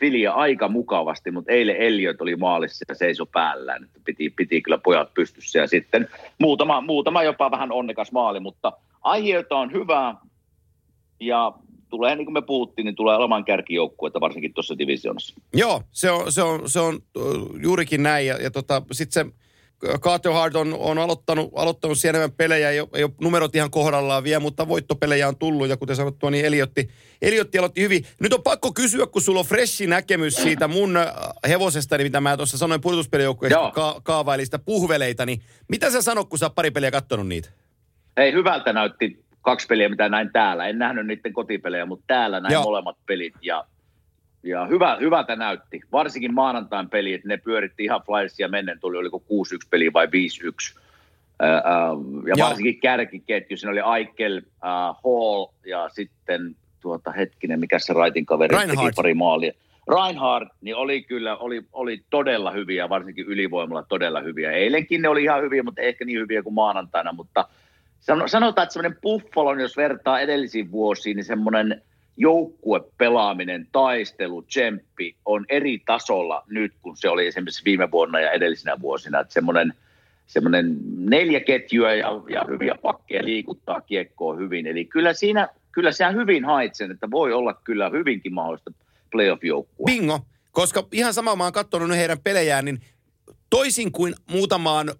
Filia 0.00 0.32
aika 0.32 0.68
mukavasti, 0.68 1.30
mutta 1.30 1.52
eilen 1.52 1.76
Elliot 1.76 2.20
oli 2.20 2.36
maalissa 2.36 2.84
ja 2.88 2.94
seisoi 2.94 3.26
päällään. 3.32 3.88
Piti, 4.04 4.30
piti 4.30 4.62
kyllä 4.62 4.78
pojat 4.78 5.14
pystyssä 5.14 5.58
ja 5.58 5.66
sitten 5.66 6.08
muutama, 6.38 6.80
muutama 6.80 7.22
jopa 7.22 7.50
vähän 7.50 7.72
onnekas 7.72 8.12
maali, 8.12 8.40
mutta 8.40 8.72
aiheita 9.02 9.56
on 9.56 9.72
hyvää 9.72 10.14
ja 11.20 11.52
tulee, 11.88 12.16
niin 12.16 12.26
kuin 12.26 12.32
me 12.32 12.42
puhuttiin, 12.42 12.84
niin 12.84 12.96
tulee 12.96 13.16
olemaan 13.16 13.44
kärkijoukkuetta 13.44 14.20
varsinkin 14.20 14.54
tuossa 14.54 14.78
divisioonassa. 14.78 15.34
Joo, 15.54 15.82
se 15.92 16.10
on, 16.10 16.32
se 16.32 16.42
on, 16.42 16.68
se 16.70 16.80
on 16.80 16.98
juurikin 17.62 18.02
näin. 18.02 18.26
Ja, 18.26 18.36
ja 18.42 18.50
tota, 18.50 18.82
sitten 18.92 19.26
se 19.26 19.32
Carter 20.00 20.32
Hart 20.32 20.56
on, 20.56 20.74
on 20.78 20.98
aloittanut, 20.98 21.52
aloittanut 21.54 21.98
siellä 21.98 22.16
enemmän 22.18 22.36
pelejä, 22.36 22.70
ei 22.70 22.80
ole, 22.80 22.88
ei 22.94 23.04
ole 23.04 23.12
numerot 23.20 23.54
ihan 23.54 23.70
kohdallaan 23.70 24.24
vielä, 24.24 24.40
mutta 24.40 24.68
voittopelejä 24.68 25.28
on 25.28 25.36
tullut 25.36 25.68
ja 25.68 25.76
kuten 25.76 25.96
sanottua, 25.96 26.30
niin 26.30 26.44
Eliotti, 26.44 26.90
Eliotti 27.22 27.58
aloitti 27.58 27.80
hyvin. 27.82 28.04
Nyt 28.20 28.32
on 28.32 28.42
pakko 28.42 28.72
kysyä, 28.72 29.06
kun 29.06 29.22
sulla 29.22 29.40
on 29.40 29.46
freshi 29.46 29.86
näkemys 29.86 30.34
siitä 30.34 30.68
mun 30.68 30.98
hevosesta, 31.48 31.96
niin 31.96 32.06
mitä 32.06 32.20
mä 32.20 32.36
tuossa 32.36 32.58
sanoin 32.58 32.80
pudotuspelijoukkueesta 32.80 33.70
ka- 33.70 34.00
kaavailista 34.02 34.58
puhveleita, 34.58 35.26
niin 35.26 35.42
mitä 35.68 35.90
sä 35.90 36.02
sanot, 36.02 36.28
kun 36.28 36.38
sä 36.38 36.46
oot 36.46 36.54
pari 36.54 36.70
peliä 36.70 36.90
kattonut 36.90 37.28
niitä? 37.28 37.48
Hei, 38.16 38.32
hyvältä 38.32 38.72
näytti 38.72 39.24
kaksi 39.42 39.66
peliä, 39.66 39.88
mitä 39.88 40.08
näin 40.08 40.30
täällä. 40.32 40.66
En 40.66 40.78
nähnyt 40.78 41.06
niiden 41.06 41.32
kotipelejä, 41.32 41.86
mutta 41.86 42.04
täällä 42.06 42.40
näin 42.40 42.52
Joo. 42.52 42.62
molemmat 42.62 42.96
pelit 43.06 43.34
ja 43.42 43.64
ja 44.42 44.66
hyvä, 44.66 44.96
hyvältä 45.00 45.36
näytti. 45.36 45.80
Varsinkin 45.92 46.34
maanantain 46.34 46.90
peli, 46.90 47.14
että 47.14 47.28
ne 47.28 47.36
pyöritti 47.36 47.84
ihan 47.84 48.02
Flyersia 48.06 48.48
mennen, 48.48 48.80
tuli 48.80 48.96
oliko 48.96 49.22
6-1 49.64 49.68
peli 49.70 49.92
vai 49.92 50.06
5-1. 50.06 50.10
ja 51.40 51.96
ja 52.26 52.44
varsinkin 52.44 52.80
kärkiketju, 52.80 53.56
siinä 53.56 53.72
oli 53.72 53.80
Aikel, 53.80 54.42
uh, 54.44 54.96
Hall 55.04 55.46
ja 55.66 55.88
sitten 55.88 56.56
tuota 56.80 57.12
hetkinen, 57.12 57.60
mikä 57.60 57.78
se 57.78 57.92
Raitin 57.92 58.26
kaveri 58.26 58.56
Reinhardt. 58.56 58.80
teki 58.80 58.94
pari 58.96 59.14
maalia. 59.14 59.52
Reinhardt, 59.88 60.50
niin 60.60 60.76
oli 60.76 61.02
kyllä, 61.02 61.36
oli, 61.36 61.62
oli 61.72 62.02
todella 62.10 62.50
hyviä, 62.50 62.88
varsinkin 62.88 63.26
ylivoimalla 63.26 63.82
todella 63.88 64.20
hyviä. 64.20 64.52
Eilenkin 64.52 65.02
ne 65.02 65.08
oli 65.08 65.22
ihan 65.22 65.42
hyviä, 65.42 65.62
mutta 65.62 65.80
ehkä 65.80 66.04
niin 66.04 66.18
hyviä 66.18 66.42
kuin 66.42 66.54
maanantaina, 66.54 67.12
mutta 67.12 67.48
sanotaan, 68.26 68.62
että 68.62 68.72
semmoinen 68.72 69.00
Buffalo, 69.02 69.54
jos 69.54 69.76
vertaa 69.76 70.20
edellisiin 70.20 70.70
vuosiin, 70.70 71.16
niin 71.16 71.24
semmoinen 71.24 71.82
joukkuepelaaminen, 72.20 73.68
taistelu, 73.72 74.42
tsemppi 74.42 75.16
on 75.24 75.46
eri 75.48 75.82
tasolla 75.86 76.44
nyt, 76.48 76.72
kun 76.82 76.96
se 76.96 77.08
oli 77.08 77.26
esimerkiksi 77.26 77.64
viime 77.64 77.90
vuonna 77.90 78.20
ja 78.20 78.30
edellisinä 78.30 78.80
vuosina. 78.80 79.20
Että 79.20 79.34
semmoinen, 79.34 79.74
semmoinen 80.26 80.76
neljä 80.96 81.40
ketjua 81.40 81.92
ja, 81.92 82.08
ja 82.28 82.44
hyviä 82.48 82.74
pakkeja 82.82 83.24
liikuttaa 83.24 83.80
kiekkoa 83.80 84.36
hyvin. 84.36 84.66
Eli 84.66 84.84
kyllä 84.84 85.12
siinä, 85.12 85.48
kyllä 85.72 85.92
sehän 85.92 86.14
hyvin 86.14 86.44
haitsen, 86.44 86.90
että 86.90 87.10
voi 87.10 87.32
olla 87.32 87.54
kyllä 87.54 87.90
hyvinkin 87.90 88.34
mahdollista 88.34 88.72
playoff-joukkua. 89.10 89.84
Bingo, 89.86 90.20
koska 90.50 90.86
ihan 90.92 91.14
sama 91.14 91.36
mä 91.36 91.44
oon 91.44 91.52
katsonut 91.52 91.96
heidän 91.96 92.20
pelejään, 92.20 92.64
niin 92.64 92.80
toisin 93.50 93.92
kuin 93.92 94.14
muutamaan 94.30 94.90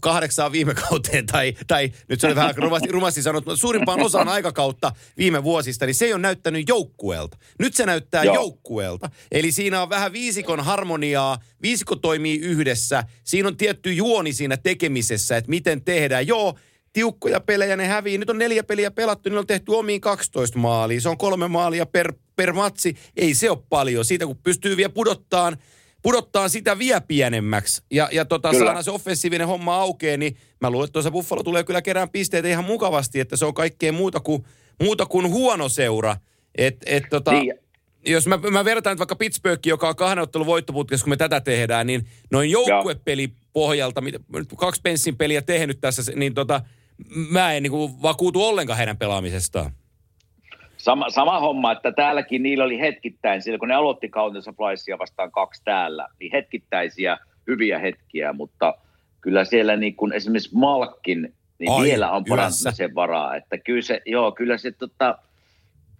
kahdeksaan 0.00 0.52
viime 0.52 0.74
kauteen, 0.74 1.26
tai, 1.26 1.56
tai 1.66 1.92
nyt 2.08 2.20
se 2.20 2.26
oli 2.26 2.36
vähän 2.36 2.54
rumasti, 2.56 2.88
rumasti 2.88 3.22
sanottu, 3.22 3.50
mutta 3.50 3.60
suurimpaan 3.60 4.02
osaan 4.02 4.28
aikakautta 4.28 4.92
viime 5.18 5.44
vuosista, 5.44 5.86
niin 5.86 5.94
se 5.94 6.04
ei 6.04 6.12
ole 6.12 6.22
näyttänyt 6.22 6.68
joukkueelta. 6.68 7.36
Nyt 7.58 7.74
se 7.74 7.86
näyttää 7.86 8.24
Joo. 8.24 8.34
joukkueelta. 8.34 9.10
Eli 9.32 9.52
siinä 9.52 9.82
on 9.82 9.88
vähän 9.88 10.12
viisikon 10.12 10.60
harmoniaa, 10.60 11.38
viisikko 11.62 11.96
toimii 11.96 12.38
yhdessä, 12.38 13.04
siinä 13.24 13.48
on 13.48 13.56
tietty 13.56 13.92
juoni 13.92 14.32
siinä 14.32 14.56
tekemisessä, 14.56 15.36
että 15.36 15.50
miten 15.50 15.84
tehdään. 15.84 16.26
Joo, 16.26 16.54
tiukkoja 16.92 17.40
pelejä 17.40 17.76
ne 17.76 17.86
hävii. 17.86 18.18
Nyt 18.18 18.30
on 18.30 18.38
neljä 18.38 18.64
peliä 18.64 18.90
pelattu, 18.90 19.28
niin 19.28 19.38
on 19.38 19.46
tehty 19.46 19.72
omiin 19.72 20.00
12 20.00 20.58
maalia. 20.58 21.00
Se 21.00 21.08
on 21.08 21.18
kolme 21.18 21.48
maalia 21.48 21.86
per, 21.86 22.12
per 22.36 22.52
matsi. 22.52 22.96
Ei 23.16 23.34
se 23.34 23.50
ole 23.50 23.58
paljon. 23.68 24.04
Siitä 24.04 24.26
kun 24.26 24.38
pystyy 24.38 24.76
vielä 24.76 24.92
pudottaan 24.92 25.56
pudottaa 26.02 26.48
sitä 26.48 26.78
vielä 26.78 27.00
pienemmäksi 27.00 27.82
ja, 27.90 28.08
ja 28.12 28.24
tota, 28.24 28.52
saadaan 28.52 28.84
se 28.84 28.90
offensiivinen 28.90 29.46
homma 29.46 29.76
aukeaa, 29.76 30.16
niin 30.16 30.36
mä 30.60 30.70
luulen, 30.70 30.84
että 30.84 30.92
tuossa 30.92 31.10
Buffalo 31.10 31.42
tulee 31.42 31.64
kyllä 31.64 31.82
kerään 31.82 32.10
pisteitä 32.10 32.48
ihan 32.48 32.64
mukavasti, 32.64 33.20
että 33.20 33.36
se 33.36 33.44
on 33.44 33.54
kaikkea 33.54 33.92
muuta 33.92 34.20
kuin, 34.20 34.44
muuta 34.82 35.06
kuin 35.06 35.30
huono 35.30 35.68
seura. 35.68 36.16
Et, 36.58 36.76
et, 36.86 37.04
tota, 37.10 37.32
niin. 37.32 37.54
Jos 38.06 38.26
mä, 38.26 38.38
mä 38.50 38.64
vertaan 38.64 38.98
vaikka 38.98 39.16
Pittsburgh, 39.16 39.66
joka 39.66 39.88
on 39.88 39.96
kahden 39.96 40.22
ottelun 40.22 40.46
voittoputkessa, 40.46 41.04
kun 41.04 41.10
me 41.12 41.16
tätä 41.16 41.40
tehdään, 41.40 41.86
niin 41.86 42.08
noin 42.30 42.50
joukkuepeli 42.50 43.32
pohjalta, 43.52 44.00
mitä 44.00 44.18
kaksi 44.56 44.80
penssin 44.82 45.16
peliä 45.16 45.42
tehnyt 45.42 45.80
tässä, 45.80 46.12
niin 46.14 46.34
tota, 46.34 46.60
mä 47.30 47.52
en 47.52 47.62
niin 47.62 47.70
kuin 47.70 48.02
vakuutu 48.02 48.44
ollenkaan 48.44 48.76
heidän 48.76 48.98
pelaamisestaan. 48.98 49.72
Sama, 50.82 51.10
sama 51.10 51.40
homma, 51.40 51.72
että 51.72 51.92
täälläkin 51.92 52.42
niillä 52.42 52.64
oli 52.64 52.80
hetkittäin, 52.80 53.42
silloin 53.42 53.58
kun 53.58 53.68
ne 53.68 53.74
aloitti 53.74 54.08
kautensa 54.08 54.52
Flysia 54.52 54.98
vastaan 54.98 55.30
kaksi 55.30 55.62
täällä, 55.64 56.08
niin 56.20 56.32
hetkittäisiä 56.32 57.18
hyviä 57.46 57.78
hetkiä, 57.78 58.32
mutta 58.32 58.74
kyllä 59.20 59.44
siellä 59.44 59.76
niin 59.76 59.96
kun 59.96 60.12
esimerkiksi 60.12 60.50
Malkin, 60.54 61.34
niin 61.58 61.72
Ai, 61.72 61.84
vielä 61.84 62.10
on 62.10 62.24
parantamisen 62.28 62.94
varaa. 62.94 63.36
Että 63.36 63.58
kyllä 63.58 63.82
se, 63.82 64.02
joo, 64.06 64.32
kyllä 64.32 64.58
se 64.58 64.70
tota, 64.70 65.18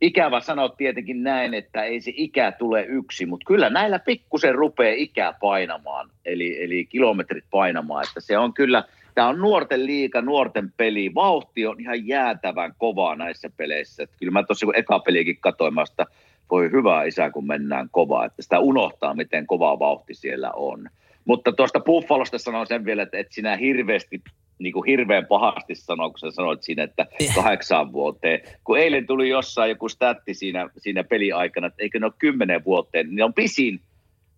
ikävä 0.01 0.41
sanoa 0.41 0.69
tietenkin 0.69 1.23
näin, 1.23 1.55
että 1.55 1.85
ei 1.85 2.01
se 2.01 2.12
ikä 2.15 2.53
tule 2.53 2.85
yksi, 2.85 3.27
mutta 3.27 3.45
kyllä 3.47 3.71
näillä 3.71 3.99
pikkusen 3.99 4.55
rupeaa 4.55 4.95
ikää 4.97 5.33
painamaan, 5.33 6.11
eli, 6.25 6.65
eli 6.65 6.85
kilometrit 6.85 7.45
painamaan, 7.51 8.05
että 8.09 8.21
se 8.21 8.39
on 8.39 8.55
kyllä– 8.55 8.85
tämä 9.14 9.28
on 9.28 9.38
nuorten 9.38 9.87
liika, 9.87 10.23
nuorten 10.23 10.73
peli. 10.76 11.14
Vauhti 11.14 11.66
on 11.66 11.81
ihan 11.81 12.07
jäätävän 12.07 12.75
kovaa 12.78 13.16
näissä 13.16 13.50
peleissä. 13.57 14.02
Että 14.02 14.16
kyllä 14.19 14.33
mä 14.33 14.42
tuossa 14.42 14.66
kun 14.66 14.76
eka 14.76 14.99
peliäkin 14.99 15.37
katsoin, 15.40 15.75
mä 15.75 15.87
sitä, 15.87 16.07
voi 16.50 16.71
hyvä 16.73 17.04
isä, 17.04 17.31
kun 17.31 17.47
mennään 17.47 17.88
kovaa. 17.90 18.25
Että 18.25 18.42
sitä 18.42 18.59
unohtaa, 18.59 19.14
miten 19.14 19.47
kova 19.47 19.78
vauhti 19.78 20.14
siellä 20.14 20.50
on. 20.50 20.88
Mutta 21.25 21.52
tuosta 21.52 21.81
Buffalosta 21.81 22.38
sanon 22.38 22.66
sen 22.66 22.85
vielä, 22.85 23.02
että 23.02 23.19
et 23.19 23.33
sinä 23.33 23.57
hirveästi 23.57 24.23
niin 24.59 24.73
kuin 24.73 24.87
hirveän 24.87 25.26
pahasti 25.26 25.75
sanoa, 25.75 26.11
kun 26.11 26.19
sä 26.19 26.31
sanoit 26.31 26.62
siinä, 26.62 26.83
että 26.83 27.07
kahdeksaan 27.35 27.92
vuoteen. 27.92 28.40
Kun 28.64 28.78
eilen 28.78 29.07
tuli 29.07 29.28
jossain 29.28 29.71
joku 29.71 29.88
statti 29.88 30.35
siinä, 30.35 30.69
siinä 30.76 31.04
peliaikana, 31.04 31.66
että 31.66 31.83
eikö 31.83 32.00
ne 32.00 32.07
ole 32.07 32.12
kymmenen 32.19 32.64
vuoteen, 32.64 33.07
niin 33.07 33.16
ne 33.16 33.25
on 33.25 33.35
pisin 33.35 33.81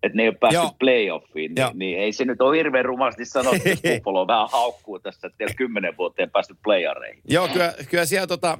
että 0.05 0.15
ne 0.15 0.23
ei 0.23 0.29
ole 0.29 0.37
päässyt 0.39 0.63
Joo. 0.63 0.75
playoffiin, 0.79 1.55
niin, 1.55 1.67
niin, 1.73 1.99
ei 1.99 2.13
se 2.13 2.25
nyt 2.25 2.41
ole 2.41 2.57
hirveän 2.57 2.85
rumasti 2.85 3.25
sanottu, 3.25 3.69
että 3.69 3.89
Buffalo 3.95 4.27
vähän 4.27 4.47
haukkuu 4.51 4.99
tässä, 4.99 5.27
että 5.27 5.43
ei 5.43 5.53
kymmenen 5.53 5.97
vuoteen 5.97 6.31
päässyt 6.31 6.57
playareihin. 6.63 7.21
Joo, 7.27 7.47
kyllä, 7.47 7.73
kyllä 7.89 8.05
siellä 8.05 8.27
tota, 8.27 8.57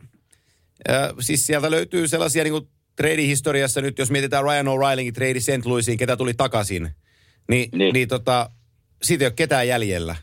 äh, 0.90 1.14
siis 1.20 1.48
sieltä 1.48 1.72
löytyy 1.72 2.08
sellaisia 2.08 2.44
niin 2.44 2.52
kuin 2.52 2.68
trade-historiassa 2.96 3.82
nyt, 3.82 4.00
jos 4.00 4.12
mietitään 4.12 4.44
Ryan 4.44 4.68
O'Reillyn 4.68 5.14
trade 5.14 5.40
St. 5.40 5.66
Louisiin, 5.66 5.98
ketä 5.98 6.18
tuli 6.18 6.34
takaisin, 6.34 6.90
niin, 7.50 7.70
niin. 7.74 7.94
niin 7.94 8.08
tota, 8.08 8.50
siitä 9.02 9.24
ei 9.24 9.28
ole 9.28 9.34
ketään 9.36 9.68
jäljellä. 9.68 10.16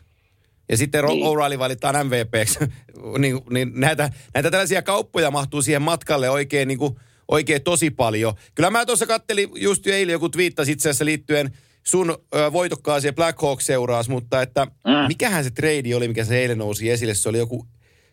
Ja 0.69 0.77
sitten 0.77 1.05
niin. 1.05 1.25
O'Reilly 1.25 1.59
valitaan 1.59 2.07
MVPksi. 2.07 2.59
niin, 3.17 3.41
niin 3.49 3.71
näitä, 3.75 4.09
näitä 4.33 4.51
tällaisia 4.51 4.81
kauppoja 4.81 5.31
mahtuu 5.31 5.61
siihen 5.61 5.81
matkalle 5.81 6.29
oikein 6.29 6.67
niin 6.67 6.79
kuin– 6.79 6.95
oikein 7.33 7.63
tosi 7.63 7.89
paljon. 7.89 8.33
Kyllä 8.55 8.69
mä 8.69 8.85
tuossa 8.85 9.07
kattelin 9.07 9.49
just 9.55 9.85
jo 9.85 9.93
eilen 9.93 10.13
joku 10.13 10.29
twiittasi 10.29 10.71
itse 10.71 10.89
asiassa 10.89 11.05
liittyen 11.05 11.57
sun 11.83 12.09
ö, 12.35 12.53
voitokkaaseen 12.53 13.15
Black 13.15 13.41
Hawk-seuraas, 13.41 14.09
mutta 14.09 14.41
että 14.41 14.65
mm. 14.65 15.07
mikähän 15.07 15.43
se 15.43 15.51
trade 15.51 15.95
oli, 15.95 16.07
mikä 16.07 16.25
se 16.25 16.41
eilen 16.41 16.57
nousi 16.57 16.89
esille. 16.89 17.13
Se 17.13 17.29
oli 17.29 17.37
joku, 17.37 17.67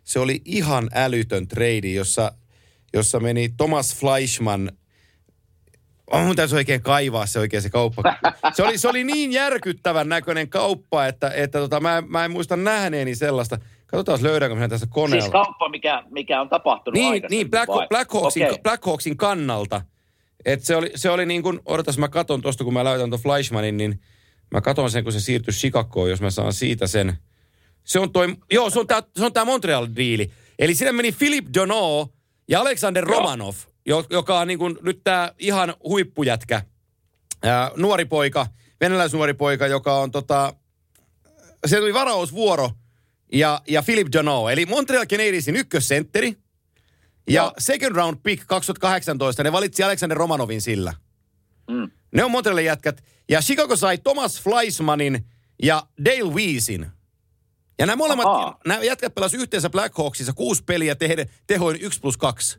se 0.05 0.19
oli 0.19 0.43
ihan 0.45 0.89
älytön 0.95 1.49
trade, 1.49 1.89
jossa, 1.89 2.33
jossa 2.93 3.21
meni 3.21 3.49
Thomas 3.57 3.97
Fleischmann 3.97 4.71
on 6.11 6.27
mun 6.27 6.37
täytyy 6.37 6.57
oikein 6.57 6.83
kaivaa 6.83 7.27
se 7.27 7.39
oikein 7.39 7.63
se 7.63 7.71
kauppa. 7.71 8.03
Se 8.55 8.63
oli, 8.63 8.79
se 8.79 8.89
oli 8.89 9.05
niin 9.05 9.33
järkyttävän 9.33 10.09
näköinen 10.09 10.49
kauppa, 10.49 11.07
että, 11.07 11.31
että 11.35 11.59
tota, 11.59 11.81
mä, 11.81 12.03
mä 12.09 12.25
en 12.25 12.31
muista 12.31 12.57
nähneeni 12.57 13.15
sellaista. 13.15 13.59
Katsotaan, 13.91 14.23
löydäänkö 14.23 14.55
minä 14.55 14.69
tässä 14.69 14.87
koneella. 14.91 15.21
Siis 15.23 15.33
kauppa, 15.33 15.69
mikä, 15.69 16.03
mikä 16.11 16.41
on 16.41 16.49
tapahtunut 16.49 16.95
Niin, 16.95 17.23
niin 17.31 17.51
Black, 17.51 17.73
Black, 17.89 18.13
Hawksin, 18.13 18.47
okay. 18.47 18.59
Black 18.63 18.87
Hawksin 18.87 19.17
kannalta. 19.17 19.83
Et 20.45 20.65
se 20.65 20.77
oli, 20.77 20.91
se 20.95 21.11
oli 21.11 21.27
niin 21.27 21.43
kuin, 21.43 21.61
odotas 21.67 21.99
mä 21.99 22.09
katon 22.09 22.43
tuosta, 22.43 22.65
kun 22.65 22.73
mä 22.73 22.85
laitan 22.85 23.11
tuon 23.11 23.23
Fleischmanin, 23.23 23.77
niin 23.77 24.01
mä 24.51 24.61
katon 24.61 24.91
sen, 24.91 25.05
kun 25.05 25.13
se 25.13 25.21
siirtyi 25.21 25.55
Chicagoon, 25.55 26.11
jos 26.11 26.21
mä 26.21 26.31
saan 26.31 26.53
siitä 26.53 26.87
sen. 26.87 27.19
Se 27.85 27.99
on 27.99 28.13
toi, 28.13 28.37
joo, 28.53 28.71
se 28.71 28.81
on 28.81 28.87
tää, 28.87 29.03
se 29.19 29.25
on 29.25 29.33
tää 29.33 29.45
Montreal-diili. 29.45 30.31
Eli 30.59 30.75
sinne 30.75 30.93
meni 30.93 31.13
Philip 31.13 31.47
Dono 31.55 32.09
ja 32.49 32.61
Alexander 32.61 33.09
joo. 33.09 33.19
Romanov, 33.19 33.55
joka 34.11 34.39
on 34.39 34.49
niin 34.49 34.59
kuin 34.59 34.79
nyt 34.83 35.01
tää 35.05 35.33
ihan 35.39 35.75
huippujätkä. 35.85 36.63
Ää, 37.43 37.71
nuori 37.77 38.05
poika, 38.05 38.47
venäläisnuori 38.81 39.35
poika, 39.35 39.67
joka 39.67 39.97
on 39.97 40.11
tota, 40.11 40.55
se 41.67 41.77
tuli 41.79 41.95
varausvuoro 41.95 42.71
ja, 43.33 43.63
ja 43.69 43.83
Philip 43.83 44.09
Jano, 44.15 44.49
eli 44.49 44.67
Montreal 44.67 45.07
Canadiensin 45.07 45.57
ykkössentteri. 45.57 46.37
Ja 47.31 47.43
no. 47.43 47.53
second 47.59 47.97
round 47.97 48.19
pick 48.23 48.47
2018, 48.47 49.43
ne 49.43 49.53
valitsi 49.53 49.83
Alexander 49.83 50.19
Romanovin 50.19 50.63
sillä. 50.63 50.95
Mm. 51.71 51.91
Ne 52.15 52.25
on 52.25 52.31
Montrealin 52.31 52.65
jätkät. 52.65 53.05
Ja 53.29 53.41
Chicago 53.41 53.77
sai 53.77 53.99
Thomas 53.99 54.43
Fleischmanin 54.43 55.27
ja 55.63 55.87
Dale 56.05 56.35
Weesin. 56.35 56.87
Ja 57.79 57.87
nämä 57.87 57.97
molemmat, 57.97 58.27
Aha. 58.27 58.59
nämä 58.67 58.85
jätkät 58.85 59.15
pelasivat 59.15 59.43
yhteensä 59.43 59.71
Black 59.71 59.99
Hawksissa 59.99 60.33
kuusi 60.33 60.65
peliä 60.65 60.95
tehden, 60.95 61.31
tehoin 61.47 61.81
1 61.81 62.01
plus 62.01 62.17
2. 62.17 62.59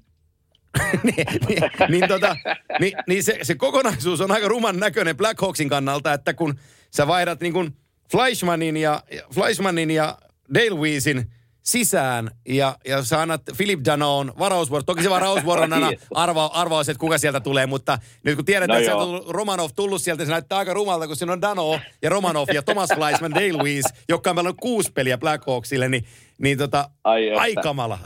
niin, 1.03 1.27
niin, 1.47 1.63
niin, 1.89 2.07
tota, 2.07 2.37
niin, 2.79 2.93
niin 3.07 3.23
se, 3.23 3.39
se 3.41 3.55
kokonaisuus 3.55 4.21
on 4.21 4.31
aika 4.31 4.47
ruman 4.47 4.79
näköinen 4.79 5.17
Black 5.17 5.41
Hawksin 5.41 5.69
kannalta, 5.69 6.13
että 6.13 6.33
kun 6.33 6.59
sä 6.91 7.07
vaihdat 7.07 7.41
niin 7.41 7.53
kuin 7.53 7.77
Fleischmanin 8.11 8.77
ja, 8.77 9.03
Fleischmanin 9.33 9.91
ja 9.91 10.17
Dale 10.53 10.79
Weesin 10.79 11.31
sisään 11.63 12.31
ja, 12.47 12.75
ja 12.87 13.03
sä 13.03 13.21
annat 13.21 13.41
Philip 13.57 13.79
Danon 13.85 14.33
varausvuoro. 14.39 14.83
Toki 14.83 15.03
se 15.03 15.09
varausvuoro 15.09 15.63
on 15.63 15.73
aina 15.73 15.91
arva, 16.15 16.45
arvaus, 16.45 16.89
että 16.89 16.99
kuka 16.99 17.17
sieltä 17.17 17.39
tulee, 17.39 17.65
mutta 17.65 17.97
nyt 18.23 18.35
kun 18.35 18.45
tiedetään, 18.45 18.75
no 18.75 18.79
että 18.79 18.91
sieltä 18.91 19.03
on 19.03 19.33
Romanov 19.33 19.69
tullut 19.75 20.01
sieltä, 20.01 20.25
se 20.25 20.31
näyttää 20.31 20.57
aika 20.57 20.73
rumalta, 20.73 21.07
kun 21.07 21.15
siinä 21.15 21.33
on 21.33 21.41
Dano 21.41 21.79
ja 22.01 22.09
Romanov 22.09 22.47
ja 22.53 22.61
Thomas 22.61 22.89
Fleischman, 22.95 23.31
Dale 23.31 23.63
Weiss, 23.63 23.93
joka 24.09 24.29
on 24.29 24.35
pelannut 24.35 24.57
kuusi 24.61 24.91
peliä 24.91 25.17
Blackhawksille, 25.17 25.89
niin, 25.89 26.05
niin 26.37 26.57
tota, 26.57 26.89
ai, 27.03 27.31
ai 27.31 27.55
kamala. 27.55 27.99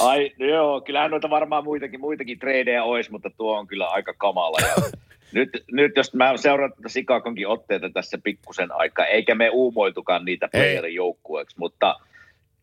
ai, 0.00 0.30
no 0.38 0.46
joo, 0.46 0.80
kyllähän 0.80 1.10
noita 1.10 1.30
varmaan 1.30 1.64
muitakin, 1.64 2.00
muitakin 2.00 2.38
tradeja 2.38 2.84
olisi, 2.84 3.10
mutta 3.10 3.30
tuo 3.30 3.58
on 3.58 3.66
kyllä 3.66 3.86
aika 3.86 4.14
kamala. 4.14 4.58
Ja 4.60 4.74
nyt, 5.32 5.64
nyt 5.70 5.92
jos 5.96 6.14
mä 6.14 6.36
seuraan 6.36 6.72
tätä 6.72 6.88
Sikakonkin 6.88 7.48
otteita 7.48 7.90
tässä 7.90 8.18
pikkusen 8.24 8.68
aikaa, 8.72 9.06
eikä 9.06 9.34
me 9.34 9.50
uumoitukaan 9.50 10.24
niitä 10.24 10.48
playerin 10.52 10.94
joukkueeksi, 10.94 11.58
mutta 11.58 11.96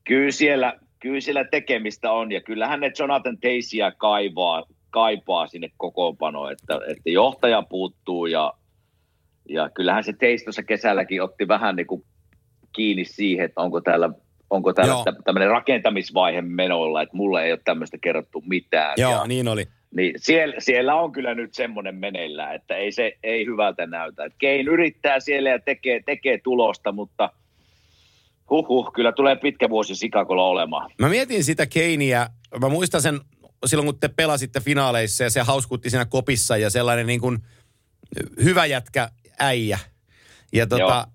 kyllä 0.03 0.31
siellä, 0.31 0.79
kyllä 0.99 1.21
siellä 1.21 1.43
tekemistä 1.43 2.11
on, 2.11 2.31
ja 2.31 2.41
kyllähän 2.41 2.79
ne 2.79 2.91
Jonathan 2.99 3.37
Teisiä 3.37 3.91
kaivaa, 3.91 4.63
kaipaa 4.89 5.47
sinne 5.47 5.71
kokoonpanoon, 5.77 6.51
että, 6.51 6.79
että 6.87 7.09
johtaja 7.09 7.61
puuttuu, 7.61 8.25
ja, 8.25 8.53
ja 9.49 9.69
kyllähän 9.69 10.03
se 10.03 10.13
Teis 10.13 10.43
tuossa 10.43 10.63
kesälläkin 10.63 11.23
otti 11.23 11.47
vähän 11.47 11.75
niin 11.75 11.87
kuin 11.87 12.03
kiinni 12.75 13.05
siihen, 13.05 13.45
että 13.45 13.61
onko 13.61 13.81
täällä 13.81 14.09
onko 14.49 14.73
täällä 14.73 14.95
tämmöinen 15.25 15.49
rakentamisvaihe 15.49 16.41
menolla, 16.41 17.01
että 17.01 17.17
mulle 17.17 17.43
ei 17.43 17.51
ole 17.51 17.59
tämmöistä 17.63 17.97
kerrottu 18.01 18.43
mitään. 18.47 18.93
Joo, 18.97 19.11
ja, 19.11 19.27
niin 19.27 19.47
oli. 19.47 19.65
Niin 19.95 20.13
siellä, 20.17 20.55
siellä 20.59 20.95
on 20.95 21.11
kyllä 21.11 21.35
nyt 21.35 21.53
semmoinen 21.53 21.95
meneillään, 21.95 22.55
että 22.55 22.75
ei 22.75 22.91
se 22.91 23.17
ei 23.23 23.45
hyvältä 23.45 23.85
näytä. 23.87 24.25
Et 24.25 24.33
Kein 24.37 24.67
yrittää 24.67 25.19
siellä 25.19 25.49
ja 25.49 25.59
tekee, 25.59 26.01
tekee 26.05 26.39
tulosta, 26.43 26.91
mutta 26.91 27.29
huhhuh, 28.49 28.93
kyllä 28.93 29.11
tulee 29.11 29.35
pitkä 29.35 29.69
vuosi 29.69 29.95
Sikakolla 29.95 30.47
olemaan. 30.47 30.91
Mä 30.99 31.09
mietin 31.09 31.43
sitä 31.43 31.65
Keiniä, 31.65 32.29
mä 32.61 32.69
muistan 32.69 33.01
sen 33.01 33.19
silloin 33.65 33.85
kun 33.85 33.99
te 33.99 34.07
pelasitte 34.07 34.59
finaaleissa 34.59 35.23
ja 35.23 35.29
se 35.29 35.41
hauskutti 35.41 35.89
siinä 35.89 36.05
kopissa 36.05 36.57
ja 36.57 36.69
sellainen 36.69 37.07
niin 37.07 37.19
kuin 37.19 37.39
hyvä 38.43 38.65
jätkä 38.65 39.09
äijä. 39.39 39.79
Ja 40.53 40.67
tota, 40.67 41.07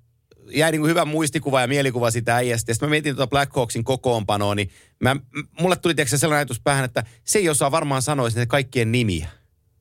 jäi 0.50 0.70
niin 0.70 0.80
kuin 0.80 0.90
hyvä 0.90 1.04
muistikuva 1.04 1.60
ja 1.60 1.66
mielikuva 1.66 2.10
sitä 2.10 2.36
äijästä. 2.36 2.74
Sitten 2.74 2.88
mä 2.88 2.90
mietin 2.90 3.16
tuota 3.16 3.30
Black 3.30 3.56
Hawksin 3.56 3.84
kokoonpanoa, 3.84 4.54
niin 4.54 4.70
mä, 5.00 5.16
mulle 5.60 5.76
tuli 5.76 5.94
tietysti 5.94 6.18
sellainen 6.18 6.38
ajatus 6.38 6.60
päähän, 6.60 6.84
että 6.84 7.04
se 7.24 7.38
ei 7.38 7.48
osaa 7.48 7.70
varmaan 7.70 8.02
sanoa 8.02 8.30
sinne 8.30 8.46
kaikkien 8.46 8.92
nimiä, 8.92 9.28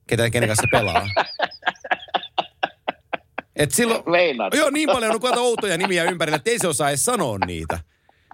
ketä, 0.06 0.30
kenen 0.30 0.48
kanssa 0.48 0.68
pelaa. 0.70 1.08
Et 3.56 3.70
silloin, 3.70 4.02
Meinaat. 4.10 4.54
Joo, 4.54 4.70
niin 4.70 4.88
paljon 4.88 5.18
on 5.22 5.38
outoja 5.38 5.76
nimiä 5.76 6.04
ympärillä, 6.04 6.36
että 6.36 6.50
ei 6.50 6.58
se 6.58 6.68
osaa 6.68 6.88
edes 6.88 7.04
sanoa 7.04 7.38
niitä. 7.46 7.78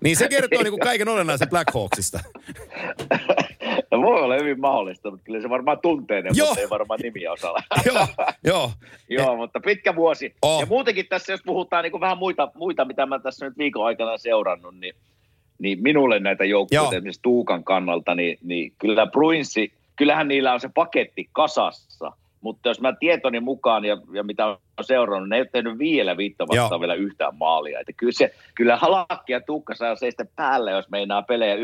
Niin 0.02 0.16
se 0.16 0.28
kertoo 0.28 0.62
niin 0.62 0.72
kuin 0.72 0.80
kaiken 0.80 1.08
olennaisen 1.08 1.48
Black 1.48 1.74
Hawksista. 1.74 2.20
No 3.90 4.02
voi 4.02 4.22
olla 4.22 4.34
hyvin 4.34 4.60
mahdollista, 4.60 5.10
mutta 5.10 5.24
kyllä 5.24 5.40
se 5.40 5.48
varmaan 5.48 5.78
tuntee 5.82 6.22
ne, 6.22 6.30
joo. 6.34 6.48
mutta 6.48 6.60
ei 6.60 6.70
varmaan 6.70 7.00
nimiä 7.02 7.32
osalla. 7.32 7.62
joo, 7.86 8.06
joo. 8.44 8.70
joo, 9.08 9.36
mutta 9.36 9.60
pitkä 9.60 9.96
vuosi. 9.96 10.34
Oh. 10.42 10.60
Ja 10.60 10.66
muutenkin 10.66 11.06
tässä, 11.08 11.32
jos 11.32 11.40
puhutaan 11.46 11.82
niin 11.82 11.90
kuin 11.90 12.00
vähän 12.00 12.18
muita, 12.18 12.50
muita, 12.54 12.84
mitä 12.84 13.06
mä 13.06 13.18
tässä 13.18 13.46
nyt 13.46 13.58
viikon 13.58 13.86
aikana 13.86 14.18
seurannut, 14.18 14.74
niin, 14.74 14.94
niin 15.58 15.82
minulle 15.82 16.20
näitä 16.20 16.44
joukkueita 16.44 16.96
esimerkiksi 16.96 17.22
Tuukan 17.22 17.64
kannalta, 17.64 18.14
niin, 18.14 18.38
niin 18.42 18.72
kyllä 18.78 19.06
Bruinsi, 19.06 19.72
kyllähän 19.96 20.28
niillä 20.28 20.52
on 20.52 20.60
se 20.60 20.70
paketti 20.74 21.28
kasassa. 21.32 22.12
Mutta 22.40 22.68
jos 22.68 22.80
mä 22.80 22.92
tietoni 23.00 23.40
mukaan 23.40 23.84
ja, 23.84 23.96
ja 24.12 24.22
mitä 24.22 24.46
on 24.46 24.58
seurannut, 24.82 25.28
ne 25.28 25.36
ei 25.36 25.40
ole 25.40 25.48
tehnyt 25.52 25.78
vielä 25.78 26.16
viittä 26.16 26.44
vastaan 26.48 26.80
vielä 26.80 26.94
yhtään 26.94 27.36
maalia. 27.36 27.80
Että 27.80 27.92
kyllä, 27.92 28.12
se, 28.12 28.34
kyllä 28.54 28.76
Halakki 28.76 29.32
ja 29.32 29.40
Tuukka 29.40 29.74
saa 29.74 29.96
seistä 29.96 30.24
päälle, 30.36 30.70
jos 30.70 30.88
meinaa 30.90 31.22
pelejä 31.22 31.56
1-2-0 31.56 31.60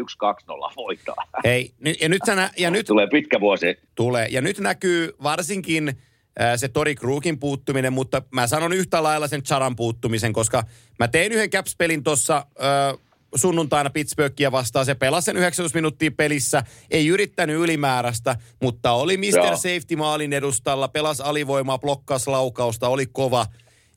voittaa. 0.76 1.14
Hei, 1.44 1.70
ja 2.00 2.08
nyt, 2.08 2.22
sä 2.26 2.50
ja 2.58 2.70
nyt 2.70 2.86
tulee 2.86 3.06
pitkä 3.06 3.40
vuosi. 3.40 3.78
Tulee, 3.94 4.26
ja 4.30 4.40
nyt 4.40 4.58
näkyy 4.58 5.14
varsinkin 5.22 5.88
äh, 5.88 6.52
se 6.56 6.68
Tori 6.68 6.94
Kruukin 6.94 7.38
puuttuminen, 7.38 7.92
mutta 7.92 8.22
mä 8.30 8.46
sanon 8.46 8.72
yhtä 8.72 9.02
lailla 9.02 9.28
sen 9.28 9.42
Charan 9.42 9.76
puuttumisen, 9.76 10.32
koska 10.32 10.62
mä 10.98 11.08
tein 11.08 11.32
yhden 11.32 11.50
Caps-pelin 11.50 12.02
tuossa 12.02 12.36
äh, 12.36 13.05
sunnuntaina 13.34 13.90
Pittsburghia 13.90 14.52
vastaan. 14.52 14.86
Se 14.86 14.94
pelasi 14.94 15.24
sen 15.24 15.36
90 15.36 15.78
minuuttia 15.78 16.10
pelissä, 16.10 16.62
ei 16.90 17.06
yrittänyt 17.06 17.56
ylimääräistä, 17.56 18.36
mutta 18.62 18.92
oli 18.92 19.16
Mr. 19.16 19.24
Joo. 19.36 19.56
Safety 19.56 19.96
maalin 19.96 20.32
edustalla, 20.32 20.88
pelasi 20.88 21.22
alivoimaa, 21.22 21.78
blokkas 21.78 22.28
laukausta, 22.28 22.88
oli 22.88 23.06
kova. 23.06 23.46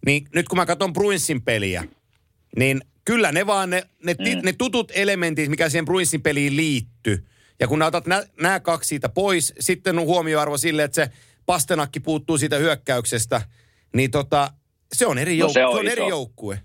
Niin 0.06 0.28
nyt 0.36 0.48
kun 0.48 0.58
mä 0.58 0.66
katson 0.66 0.94
Bruinsin 0.94 1.42
peliä, 1.42 1.84
niin 2.56 2.82
kyllä 3.06 3.32
ne 3.32 3.48
vaan 3.48 3.70
ne, 3.70 3.84
ne, 4.04 4.14
mm. 4.14 4.42
ne 4.44 4.54
tutut 4.54 4.92
elementit, 4.96 5.50
mikä 5.50 5.70
siihen 5.70 5.86
Bruinsin 5.86 6.22
peliin 6.22 6.58
liittyy. 6.58 7.26
Ja 7.60 7.68
kun 7.68 7.82
otat 7.82 8.06
nämä 8.42 8.60
kaksi 8.60 8.88
siitä 8.88 9.10
pois, 9.10 9.54
sitten 9.60 10.00
on 10.00 10.06
huomioarvo 10.06 10.58
sille, 10.58 10.84
että 10.84 10.96
se 10.96 11.12
pastenakki 11.46 12.00
puuttuu 12.00 12.38
siitä 12.38 12.58
hyökkäyksestä, 12.58 13.42
niin 13.96 14.12
tota, 14.12 14.54
se 14.94 15.06
on 15.06 15.18
eri, 15.18 15.38
no, 15.38 15.48
jouk- 15.48 15.54
se 15.54 15.66
on, 15.66 15.74
se 15.74 15.80
on 15.80 15.88
eri 15.88 16.08
joukkue. 16.08 16.62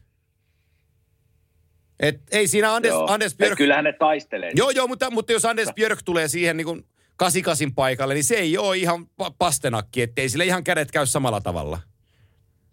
Et 2.01 2.21
ei 2.33 2.49
siinä 2.49 2.75
Anders, 2.75 2.95
joo. 2.95 3.07
Anders 3.11 3.37
Björk... 3.37 3.57
kyllähän 3.57 3.85
ne 3.85 3.93
taistelee. 3.93 4.51
Joo, 4.55 4.71
joo, 4.71 4.87
mutta, 4.87 5.11
mutta 5.11 5.33
jos 5.33 5.45
Anders 5.45 5.69
Björk 5.75 6.03
tulee 6.05 6.29
siihen 6.29 6.57
niin 6.57 6.65
kuin 6.65 6.85
88 7.17 7.75
paikalle, 7.75 8.15
niin 8.15 8.25
se 8.25 8.35
ei 8.35 8.59
ole 8.59 8.77
ihan 8.77 9.07
pastenakki, 9.39 10.03
ettei 10.03 10.29
sille 10.29 10.45
ihan 10.45 10.65
kädet 10.65 10.91
käy 10.91 11.07
samalla 11.07 11.41
tavalla. 11.41 11.79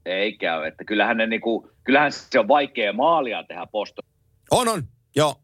Ei 0.05 0.33
käy, 0.33 0.65
että 0.65 0.83
kyllähän, 0.83 1.17
ne 1.17 1.27
niinku, 1.27 1.71
kyllähän 1.83 2.11
se 2.11 2.39
on 2.39 2.47
vaikea 2.47 2.93
maalia 2.93 3.43
tehdä 3.43 3.67
posto. 3.71 4.01
On, 4.51 4.67
on, 4.67 4.83
joo. 5.15 5.35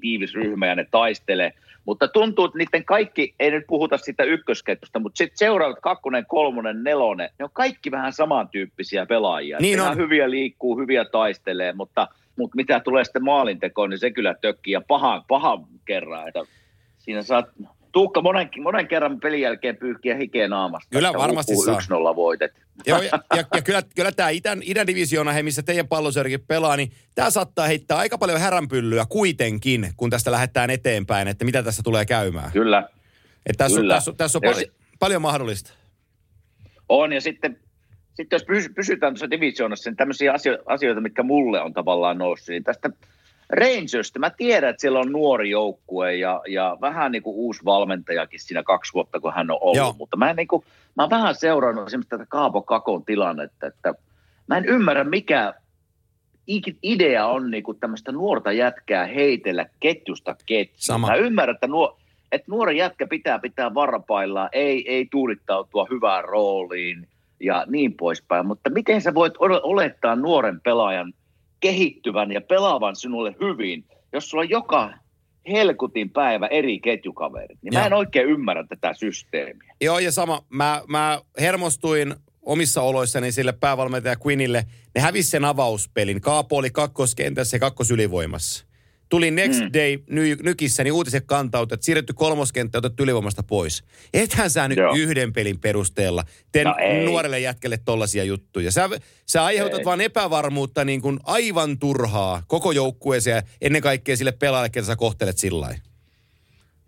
Tiivis 0.00 0.34
ryhmä 0.34 0.66
ja 0.66 0.74
ne 0.74 0.86
taistelee. 0.90 1.52
Mutta 1.84 2.08
tuntuu, 2.08 2.44
että 2.44 2.58
niiden 2.58 2.84
kaikki, 2.84 3.34
ei 3.40 3.50
nyt 3.50 3.64
puhuta 3.66 3.98
sitä 3.98 4.24
ykkösketjusta, 4.24 4.98
mutta 4.98 5.18
sitten 5.18 5.38
seuraavat 5.38 5.78
kakkonen, 5.82 6.26
kolmonen, 6.26 6.84
nelonen, 6.84 7.30
ne 7.38 7.44
on 7.44 7.50
kaikki 7.52 7.90
vähän 7.90 8.12
samantyyppisiä 8.12 9.06
pelaajia. 9.06 9.58
Niin 9.60 9.80
on. 9.80 9.96
hyviä 9.96 10.30
liikkuu, 10.30 10.78
hyviä 10.78 11.04
taistelee, 11.04 11.72
mutta– 11.72 12.08
mutta 12.38 12.56
mitä 12.56 12.80
tulee 12.80 13.04
sitten 13.04 13.24
maalintekoon, 13.24 13.90
niin 13.90 13.98
se 13.98 14.10
kyllä 14.10 14.34
tökkii 14.40 14.72
ja 14.72 14.80
pahan, 14.88 15.24
pahan 15.28 15.66
kerran. 15.84 16.28
Että 16.28 16.40
siinä 16.98 17.22
saat 17.22 17.46
Tuukka 17.94 18.22
monen, 18.22 18.50
monen 18.62 18.88
kerran 18.88 19.20
pelin 19.20 19.40
jälkeen 19.40 19.76
pyyhkiä 19.76 20.14
hikeä 20.16 20.48
naamasta. 20.48 20.88
Kyllä 20.90 21.12
varmasti 21.12 21.56
saa. 21.56 21.78
1-0 22.12 22.16
voitet. 22.16 22.52
Joo, 22.86 23.02
ja, 23.02 23.18
ja, 23.36 23.44
ja 23.54 23.62
kyllä, 23.62 23.82
kyllä 23.96 24.12
tämä 24.12 24.28
idän, 24.28 24.60
idän 24.64 24.86
divisioona, 24.86 25.32
he, 25.32 25.42
missä 25.42 25.62
teidän 25.62 25.88
pallosörkin 25.88 26.40
pelaa, 26.40 26.76
niin 26.76 26.92
tämä 27.14 27.30
saattaa 27.30 27.66
heittää 27.66 27.98
aika 27.98 28.18
paljon 28.18 28.40
häränpyllyä 28.40 29.06
kuitenkin, 29.08 29.90
kun 29.96 30.10
tästä 30.10 30.30
lähdetään 30.30 30.70
eteenpäin, 30.70 31.28
että 31.28 31.44
mitä 31.44 31.62
tässä 31.62 31.82
tulee 31.82 32.06
käymään. 32.06 32.52
Kyllä. 32.52 32.88
Että 33.46 33.64
tässä, 33.64 33.80
kyllä. 33.80 33.94
On, 33.94 33.96
tässä, 33.96 34.12
tässä 34.16 34.38
on 34.38 34.42
pal- 34.42 34.72
paljon 34.98 35.22
mahdollista. 35.22 35.72
On, 36.88 37.12
ja 37.12 37.20
sitten 37.20 37.60
sitten 38.14 38.36
jos 38.36 38.70
pysytään 38.74 39.12
tuossa 39.12 39.30
divisioonassa, 39.30 39.90
niin 39.90 39.96
tämmöisiä 39.96 40.34
asioita, 40.66 41.00
mitkä 41.00 41.22
mulle 41.22 41.60
on 41.60 41.72
tavallaan 41.72 42.18
noussut, 42.18 42.48
niin 42.48 42.64
tästä 42.64 42.90
Rangersista, 43.48 44.18
mä 44.18 44.30
tiedän, 44.30 44.70
että 44.70 44.80
siellä 44.80 44.98
on 44.98 45.12
nuori 45.12 45.50
joukkue 45.50 46.14
ja, 46.14 46.40
ja 46.48 46.76
vähän 46.80 47.12
niin 47.12 47.22
kuin 47.22 47.36
uusi 47.36 47.64
valmentajakin 47.64 48.40
siinä 48.40 48.62
kaksi 48.62 48.92
vuotta, 48.92 49.20
kun 49.20 49.32
hän 49.32 49.50
on 49.50 49.58
ollut, 49.60 49.76
Joo. 49.76 49.94
mutta 49.98 50.16
mä, 50.16 50.30
en 50.30 50.36
niin 50.36 50.48
kuin, 50.48 50.64
mä 50.96 51.02
oon 51.02 51.10
vähän 51.10 51.34
seurannut 51.34 51.86
esimerkiksi 51.86 52.10
tätä 52.10 52.26
Kaapo 52.28 52.62
Kakon 52.62 53.04
tilannetta, 53.04 53.66
että 53.66 53.94
mä 54.46 54.56
en 54.56 54.64
ymmärrä, 54.64 55.04
mikä 55.04 55.54
idea 56.82 57.26
on 57.26 57.50
niin 57.50 57.62
kuin 57.62 57.80
tämmöistä 57.80 58.12
nuorta 58.12 58.52
jätkää 58.52 59.06
heitellä 59.06 59.66
ketjusta 59.80 60.36
ketjuun. 60.46 60.78
Sama. 60.78 61.06
Mä 61.06 61.14
ymmärrän, 61.14 61.54
että, 61.54 61.66
nuo, 61.66 61.98
että 62.32 62.50
nuori 62.50 62.78
jätkä 62.78 63.06
pitää 63.06 63.38
pitää 63.38 63.74
varpaillaan, 63.74 64.48
ei, 64.52 64.92
ei 64.92 65.06
tuudittautua 65.10 65.86
hyvään 65.90 66.24
rooliin, 66.24 67.08
ja 67.40 67.64
niin 67.68 67.94
poispäin. 67.94 68.46
Mutta 68.46 68.70
miten 68.70 69.00
sä 69.00 69.14
voit 69.14 69.34
olettaa 69.62 70.16
nuoren 70.16 70.60
pelaajan 70.60 71.12
kehittyvän 71.60 72.32
ja 72.32 72.40
pelaavan 72.40 72.96
sinulle 72.96 73.34
hyvin, 73.40 73.84
jos 74.12 74.30
sulla 74.30 74.42
on 74.42 74.50
joka 74.50 74.92
helkutin 75.48 76.10
päivä 76.10 76.46
eri 76.46 76.80
ketjukaverit. 76.80 77.58
Niin 77.62 77.74
mä 77.74 77.86
en 77.86 77.92
oikein 77.92 78.28
ymmärrä 78.28 78.64
tätä 78.68 78.94
systeemiä. 78.94 79.74
Joo, 79.80 79.98
ja 79.98 80.12
sama. 80.12 80.44
Mä, 80.48 80.82
mä 80.88 81.20
hermostuin 81.40 82.14
omissa 82.42 82.82
oloissani 82.82 83.32
sille 83.32 83.52
päävalmentaja 83.52 84.16
Quinnille. 84.26 84.64
Ne 84.94 85.00
hävisi 85.00 85.30
sen 85.30 85.44
avauspelin. 85.44 86.20
Kaapo 86.20 86.56
oli 86.56 86.70
kakkoskentässä 86.70 87.56
ja 87.56 87.60
kakkosylivoimassa. 87.60 88.66
Tuli 89.08 89.30
Next 89.30 89.60
mm. 89.60 89.70
Day 89.72 89.98
ny, 90.10 90.36
Nykissä, 90.42 90.84
niin 90.84 90.92
uutiset 90.92 91.24
kantaut, 91.26 91.72
että 91.72 91.84
siirretty 91.84 92.12
kolmoskenttä 92.12 92.78
otettu 92.78 93.02
ylivoimasta 93.02 93.42
pois. 93.42 93.84
Ethän 94.14 94.50
sä 94.50 94.68
nyt 94.68 94.78
Joo. 94.78 94.94
yhden 94.96 95.32
pelin 95.32 95.60
perusteella 95.60 96.24
tee 96.52 96.64
no 96.64 96.74
nuorelle 97.04 97.40
jätkelle 97.40 97.78
tollaisia 97.84 98.24
juttuja. 98.24 98.70
Sä, 98.70 98.90
sä 99.26 99.44
aiheutat 99.44 99.78
ei. 99.78 99.84
vaan 99.84 100.00
epävarmuutta 100.00 100.84
niin 100.84 101.02
kuin 101.02 101.18
aivan 101.24 101.78
turhaa 101.78 102.42
koko 102.46 102.72
joukkueeseen 102.72 103.36
ja 103.36 103.42
ennen 103.60 103.82
kaikkea 103.82 104.16
sille 104.16 104.32
pelaajalle, 104.32 104.70
ketä 104.70 104.86
sä 104.86 104.96
kohtelet 104.96 105.38
sillä 105.38 105.74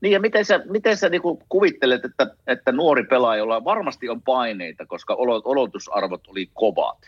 Niin 0.01 0.13
ja 0.13 0.21
miten 0.21 0.45
sä, 0.45 0.61
miten 0.71 0.97
sä 0.97 1.09
niinku 1.09 1.43
kuvittelet, 1.49 2.05
että, 2.05 2.27
että 2.47 2.73
nuori 2.73 3.05
pelaaja, 3.05 3.39
jolla 3.39 3.65
varmasti 3.65 4.09
on 4.09 4.23
paineita, 4.23 4.87
koska 4.87 5.15
olotusarvot 5.45 6.27
oli 6.29 6.51
kovat, 6.55 6.99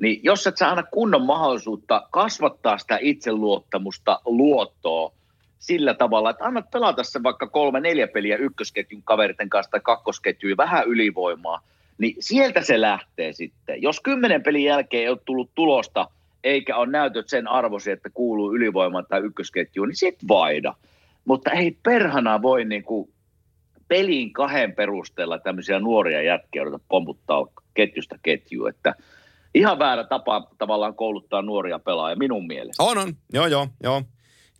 niin 0.00 0.20
jos 0.22 0.46
et 0.46 0.56
saa 0.56 0.70
aina 0.70 0.82
kunnon 0.82 1.22
mahdollisuutta 1.22 2.08
kasvattaa 2.10 2.78
sitä 2.78 2.98
itseluottamusta, 3.00 4.20
luottoa 4.24 5.12
sillä 5.58 5.94
tavalla, 5.94 6.30
että 6.30 6.44
annat 6.44 6.70
pelata 6.70 7.02
se 7.02 7.22
vaikka 7.22 7.46
kolme, 7.46 7.80
neljä 7.80 8.08
peliä 8.08 8.36
ykkösketjun 8.36 9.02
kaveriten 9.02 9.48
kanssa 9.48 9.70
tai 9.70 9.80
kakkosketjuun 9.80 10.56
vähän 10.56 10.86
ylivoimaa, 10.86 11.60
niin 11.98 12.16
sieltä 12.20 12.62
se 12.62 12.80
lähtee 12.80 13.32
sitten. 13.32 13.82
Jos 13.82 14.00
kymmenen 14.00 14.42
pelin 14.42 14.64
jälkeen 14.64 15.02
ei 15.02 15.08
ole 15.08 15.18
tullut 15.24 15.50
tulosta, 15.54 16.08
eikä 16.44 16.76
ole 16.76 16.90
näytöt 16.90 17.28
sen 17.28 17.48
arvoisia, 17.48 17.92
että 17.92 18.10
kuuluu 18.10 18.54
ylivoimaan 18.54 19.06
tai 19.08 19.20
ykkösketjuun, 19.20 19.88
niin 19.88 19.96
sit 19.96 20.18
vaida. 20.28 20.74
Mutta 21.24 21.50
ei 21.50 21.76
perhana 21.82 22.42
voi 22.42 22.64
niin 22.64 22.82
kuin 22.82 23.10
pelin 23.88 24.32
kahden 24.32 24.74
perusteella 24.74 25.38
tämmöisiä 25.38 25.78
nuoria 25.78 26.22
jätkiä 26.22 26.62
odota 26.62 26.80
pomputtaa 26.88 27.46
ketjusta 27.74 28.16
ketjuun, 28.22 28.68
että 28.68 28.94
ihan 29.58 29.78
väärä 29.78 30.04
tapa 30.04 30.48
tavallaan 30.58 30.94
kouluttaa 30.94 31.42
nuoria 31.42 31.78
pelaajia 31.78 32.16
minun 32.16 32.46
mielestä. 32.46 32.82
On, 32.82 32.98
on. 32.98 33.12
Joo, 33.32 33.46
joo, 33.46 33.68
joo. 33.82 34.02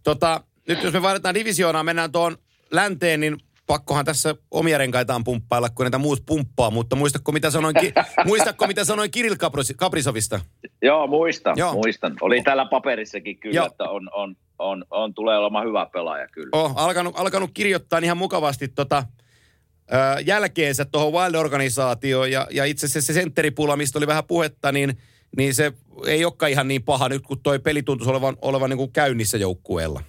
Tota, 0.05 0.41
nyt 0.69 0.83
jos 0.83 0.93
me 0.93 1.03
vaihdetaan 1.03 1.35
divisioonaa, 1.35 1.83
mennään 1.83 2.13
tuon 2.13 2.37
länteen, 2.71 3.21
niin 3.21 3.37
pakkohan 3.67 4.05
tässä 4.05 4.35
omia 4.51 4.79
renkaitaan 4.79 5.25
pumppailla, 5.25 5.69
kun 5.69 5.85
näitä 5.85 5.99
muut 5.99 6.23
pumppaa, 6.27 6.71
mutta 6.71 6.97
muistatko 6.97 7.33
mitä 7.33 7.51
sanoin, 7.51 7.75
ki- 7.81 7.93
muistatko, 8.27 8.67
mitä 8.67 8.85
sanoin 8.85 9.11
Kirill 9.11 9.37
Kaprisovista? 9.77 10.41
Joo, 10.83 11.07
muistan, 11.07 11.59
Joo. 11.59 11.73
muistan. 11.73 12.17
Oli 12.21 12.43
täällä 12.43 12.65
paperissakin 12.65 13.39
kyllä, 13.39 13.57
Joo. 13.57 13.67
että 13.67 13.85
on, 13.85 14.11
on, 14.13 14.37
on, 14.59 14.85
on, 14.91 15.15
tulee 15.15 15.39
olemaan 15.39 15.67
hyvä 15.67 15.87
pelaaja 15.93 16.29
kyllä. 16.29 16.49
Oh, 16.53 16.73
alkanut, 16.77 17.15
alkanut 17.19 17.51
kirjoittaa 17.55 17.99
ihan 17.99 18.17
mukavasti 18.17 18.69
tota, 18.69 19.05
jälkeensä 20.25 20.85
tuohon 20.85 21.13
Wild-organisaatioon 21.13 22.31
ja, 22.31 22.47
ja 22.51 22.65
itse 22.65 22.87
asiassa 22.87 23.13
se 23.13 23.21
sentteripula, 23.21 23.77
mistä 23.77 23.99
oli 23.99 24.07
vähän 24.07 24.25
puhetta, 24.25 24.73
niin, 24.73 24.99
niin 25.37 25.55
se 25.55 25.73
ei 26.07 26.25
olekaan 26.25 26.53
ihan 26.53 26.69
niin 26.69 26.83
paha 26.83 27.09
nyt, 27.09 27.23
kun 27.23 27.41
toi 27.43 27.59
peli 27.59 27.83
tuntuisi 27.83 28.11
olevan, 28.11 28.37
olevan 28.43 28.71
niin 28.71 28.79
kuin 28.79 28.93
käynnissä 28.93 29.39
joukkueella. 29.39 30.03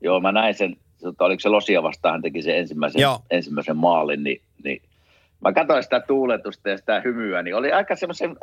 Joo, 0.00 0.20
mä 0.20 0.32
näin 0.32 0.54
sen, 0.54 0.76
tota, 1.02 1.24
oliko 1.24 1.40
se 1.40 1.48
Losia 1.48 1.82
vastaan, 1.82 2.12
hän 2.12 2.22
teki 2.22 2.42
sen 2.42 2.56
ensimmäisen, 2.56 3.00
Joo. 3.00 3.20
ensimmäisen 3.30 3.76
maalin, 3.76 4.24
niin, 4.24 4.40
niin 4.64 4.82
mä 5.40 5.52
katsoin 5.52 5.82
sitä 5.82 6.00
tuuletusta 6.00 6.68
ja 6.68 6.78
sitä 6.78 7.00
hymyä, 7.00 7.42
niin 7.42 7.54
oli 7.54 7.72
aika 7.72 7.96
semmoisen 7.96 8.36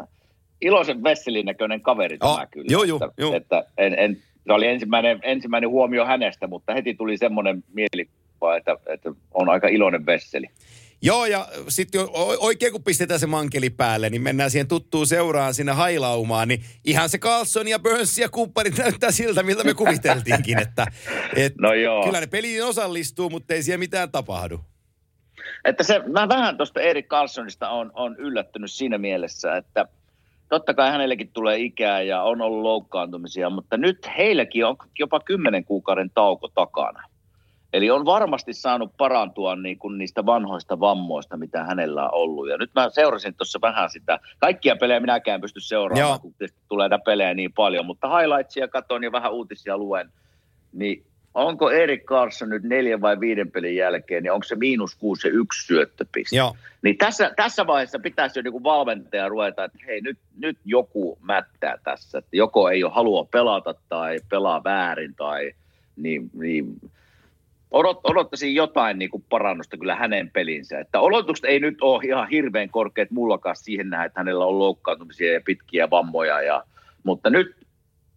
iloisen 0.62 1.04
vesselin 1.04 1.46
näköinen 1.46 1.82
kaveri 1.82 2.18
oh, 2.22 2.36
tämä 2.36 2.48
kyllä. 2.48 2.68
Joo, 2.70 2.84
joo, 2.84 3.00
että, 3.18 3.36
että 3.36 3.66
en, 3.78 3.96
en, 3.98 4.18
se 4.48 4.54
oli 4.54 4.68
ensimmäinen, 4.68 5.20
ensimmäinen 5.24 5.70
huomio 5.70 6.06
hänestä, 6.06 6.48
mutta 6.48 6.74
heti 6.74 6.94
tuli 6.94 7.18
semmoinen 7.18 7.64
mielikuva, 8.44 8.58
että, 8.58 8.94
että 8.94 9.12
on 9.34 9.50
aika 9.50 9.68
iloinen 9.68 10.06
vesseli. 10.06 10.48
Joo, 11.02 11.26
ja 11.26 11.48
sitten 11.68 12.02
oikein 12.40 12.72
kun 12.72 12.84
pistetään 12.84 13.20
se 13.20 13.28
mankeli 13.28 13.70
päälle, 13.70 14.10
niin 14.10 14.22
mennään 14.22 14.52
siihen 14.52 14.68
tuttuun 14.68 15.08
seuraan 15.08 15.54
sinne 15.54 15.72
hailaumaan, 15.72 16.48
niin 16.48 16.62
ihan 16.86 17.10
se 17.10 17.18
Carlson 17.18 17.68
ja 17.68 17.80
Burns 17.80 18.18
ja 18.18 18.30
kumppanit 18.30 18.78
näyttää 18.78 19.12
siltä, 19.12 19.44
miltä 19.44 19.64
me 19.64 19.74
kuviteltiinkin, 19.74 20.60
että 20.62 20.86
et 21.36 21.54
no 21.58 21.74
joo. 21.74 22.04
kyllä 22.04 22.20
ne 22.20 22.28
peliin 22.28 22.66
osallistuu, 22.66 23.30
mutta 23.30 23.54
ei 23.54 23.64
siellä 23.64 23.80
mitään 23.80 24.12
tapahdu. 24.12 24.60
Että 25.66 25.84
se, 25.84 26.02
mä 26.08 26.30
vähän 26.30 26.58
tuosta 26.58 26.82
Erik 26.82 27.08
Carlsonista 27.08 27.70
on, 27.70 27.92
on 27.94 28.16
yllättynyt 28.18 28.72
siinä 28.72 28.98
mielessä, 28.98 29.58
että 29.58 29.88
totta 30.50 30.74
kai 30.74 30.92
hänellekin 30.92 31.30
tulee 31.34 31.58
ikää 31.60 32.02
ja 32.02 32.24
on 32.24 32.42
ollut 32.42 32.62
loukkaantumisia, 32.62 33.50
mutta 33.50 33.78
nyt 33.78 34.08
heilläkin 34.18 34.66
on 34.66 34.76
jopa 35.00 35.20
kymmenen 35.20 35.66
kuukauden 35.66 36.10
tauko 36.14 36.48
takana. 36.48 37.04
Eli 37.74 37.92
on 37.92 38.06
varmasti 38.06 38.54
saanut 38.54 38.98
parantua 38.98 39.56
niin 39.56 39.78
kuin 39.78 39.98
niistä 39.98 40.26
vanhoista 40.26 40.80
vammoista, 40.80 41.38
mitä 41.38 41.64
hänellä 41.64 42.04
on 42.04 42.14
ollut. 42.14 42.50
Ja 42.50 42.58
nyt 42.58 42.72
mä 42.76 42.90
seurasin 42.90 43.34
tuossa 43.34 43.62
vähän 43.62 43.90
sitä. 43.90 44.20
Kaikkia 44.40 44.76
pelejä 44.76 45.00
minäkään 45.00 45.42
pysty 45.42 45.60
seuraamaan, 45.60 46.10
Joo. 46.10 46.20
kun 46.20 46.34
tulee 46.70 46.90
näitä 46.90 47.04
pelejä 47.04 47.34
niin 47.34 47.54
paljon. 47.54 47.86
Mutta 47.86 48.18
highlightsia 48.18 48.68
katon 48.68 49.04
ja 49.04 49.12
vähän 49.12 49.34
uutisia 49.34 49.78
luen. 49.78 50.10
Niin 50.74 51.04
onko 51.34 51.72
Erik 51.72 52.06
Carlson 52.06 52.50
nyt 52.50 52.64
neljän 52.64 53.02
vai 53.02 53.20
viiden 53.20 53.52
pelin 53.52 53.76
jälkeen, 53.76 54.24
niin 54.24 54.32
onko 54.32 54.44
se 54.44 54.56
miinus 54.56 54.96
kuusi 54.96 55.28
ja 55.28 55.34
yksi 55.34 55.68
syöttöpiste? 55.68 56.36
Joo. 56.36 56.56
Niin 56.82 56.98
tässä, 56.98 57.32
tässä 57.36 57.68
vaiheessa 57.68 58.00
pitäisi 58.00 58.40
jo 58.40 58.44
niin 58.44 58.64
valmentaja 58.64 59.30
ruveta, 59.30 59.64
että 59.64 59.78
hei 59.88 60.02
nyt, 60.02 60.18
nyt 60.38 60.58
joku 60.66 61.18
mättää 61.22 61.78
tässä. 61.84 62.18
Että 62.18 62.30
joko 62.36 62.70
ei 62.70 62.84
ole 62.84 62.94
halua 62.94 63.28
pelata 63.32 63.76
tai 63.90 64.20
pelaa 64.30 64.64
väärin 64.64 65.16
tai 65.16 65.52
niin, 65.96 66.30
niin 66.34 66.76
odot, 67.74 68.00
odottaisin 68.04 68.56
jotain 68.56 69.00
niin 69.00 69.10
kuin 69.10 69.26
parannusta 69.30 69.78
kyllä 69.78 69.96
hänen 69.96 70.32
pelinsä. 70.32 70.80
Että 70.80 71.00
odotukset 71.00 71.46
ei 71.46 71.60
nyt 71.60 71.82
ole 71.82 72.06
ihan 72.06 72.30
hirveän 72.30 72.70
korkeat 72.70 73.12
mullakaan 73.12 73.56
siihen 73.56 73.90
nähdä, 73.90 74.06
että 74.06 74.20
hänellä 74.20 74.46
on 74.46 74.60
loukkaantumisia 74.60 75.34
ja 75.34 75.42
pitkiä 75.46 75.90
vammoja. 75.90 76.42
Ja, 76.42 76.64
mutta 77.04 77.30
nyt 77.30 77.56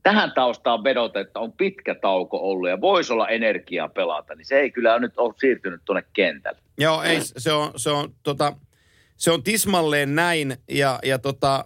tähän 0.03 0.33
taustaan 0.35 0.85
vedota, 0.85 1.21
että 1.21 1.41
on 1.41 1.53
pitkä 1.53 1.95
tauko 1.95 2.39
ollut 2.51 2.69
ja 2.69 2.81
voisi 2.81 3.13
olla 3.13 3.29
energiaa 3.29 3.89
pelata, 3.89 4.35
niin 4.35 4.47
se 4.47 4.61
ei 4.61 4.71
kyllä 4.71 4.99
nyt 4.99 5.13
ole 5.17 5.35
siirtynyt 5.39 5.81
tuonne 5.85 6.05
kentälle. 6.13 6.59
Joo, 6.79 7.03
ei, 7.03 7.19
se 7.21 7.53
on, 7.53 7.73
se 7.77 7.91
on, 7.91 8.15
tota, 8.23 8.53
se 9.17 9.31
on 9.31 9.43
tismalleen 9.43 10.15
näin 10.15 10.57
ja, 10.71 10.99
ja 11.05 11.19
tota, 11.19 11.65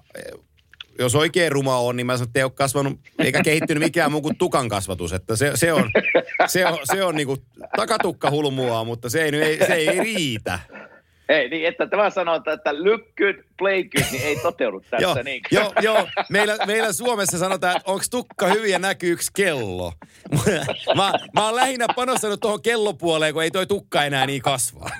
jos 0.98 1.14
oikein 1.14 1.52
ruma 1.52 1.78
on, 1.78 1.96
niin 1.96 2.06
mä 2.06 2.16
sanon, 2.16 2.28
että 2.28 2.40
ei 2.40 2.44
ole 2.44 2.52
kasvanut 2.54 2.98
eikä 3.18 3.42
kehittynyt 3.42 3.82
mikään 3.82 4.12
muu 4.12 4.22
kuin 4.22 4.36
tukan 4.36 4.68
kasvatus. 4.68 5.12
Että 5.12 5.36
se, 5.36 5.52
se 5.54 5.72
on, 5.72 5.90
se 6.46 6.66
on, 6.66 6.78
se 6.84 7.04
on 7.04 7.14
niinku 7.14 7.36
takatukka 7.76 8.30
hulmua, 8.30 8.84
mutta 8.84 9.08
se 9.08 9.22
ei, 9.22 9.36
ei, 9.36 9.58
se 9.66 9.74
ei 9.74 10.00
riitä. 10.00 10.58
Ei, 11.30 11.48
niin 11.48 11.68
että 11.68 11.86
tämä 11.86 12.10
sanoo, 12.10 12.36
että 12.36 12.84
look 12.84 13.00
good, 13.18 13.44
play 13.58 13.84
good, 13.84 14.04
niin 14.12 14.22
ei 14.22 14.36
toteudu 14.36 14.80
tässä. 14.80 15.02
joo, 15.02 15.22
niin. 15.24 15.42
joo, 15.50 15.72
joo. 15.82 16.08
Meillä, 16.30 16.56
meillä 16.66 16.92
Suomessa 16.92 17.38
sanotaan, 17.38 17.76
että 17.76 17.90
onko 17.90 18.04
tukka 18.10 18.46
hyvin 18.46 18.70
ja 18.70 18.78
näkyy 18.78 19.12
yksi 19.12 19.30
kello. 19.36 19.92
mä, 20.96 21.12
mä 21.34 21.44
oon 21.44 21.56
lähinnä 21.56 21.86
panostanut 21.96 22.40
tuohon 22.40 22.62
kellopuoleen, 22.62 23.34
kun 23.34 23.42
ei 23.42 23.50
toi 23.50 23.66
tukka 23.66 24.04
enää 24.04 24.26
niin 24.26 24.42
kasvaa. 24.42 24.90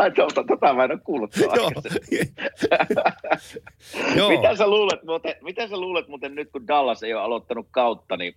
Ai 0.00 0.10
tuota, 0.16 0.44
tota 0.44 0.74
mä 0.74 0.84
en 0.84 0.90
ole 0.90 1.00
kuullut 1.04 1.36
Joo. 1.36 1.70
mitä, 4.28 4.56
sä 4.56 4.66
luulet, 4.66 5.04
muuten, 5.04 5.34
mitä 5.42 5.68
sä 5.68 5.76
luulet 5.76 6.08
muuten 6.08 6.34
nyt, 6.34 6.50
kun 6.52 6.66
Dallas 6.66 7.02
ei 7.02 7.14
ole 7.14 7.22
aloittanut 7.22 7.66
kautta, 7.70 8.16
niin 8.16 8.34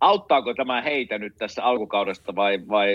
auttaako 0.00 0.54
tämä 0.54 0.82
heitä 0.82 1.18
nyt 1.18 1.34
tässä 1.38 1.64
alkukaudesta 1.64 2.36
vai, 2.36 2.58
vai, 2.68 2.94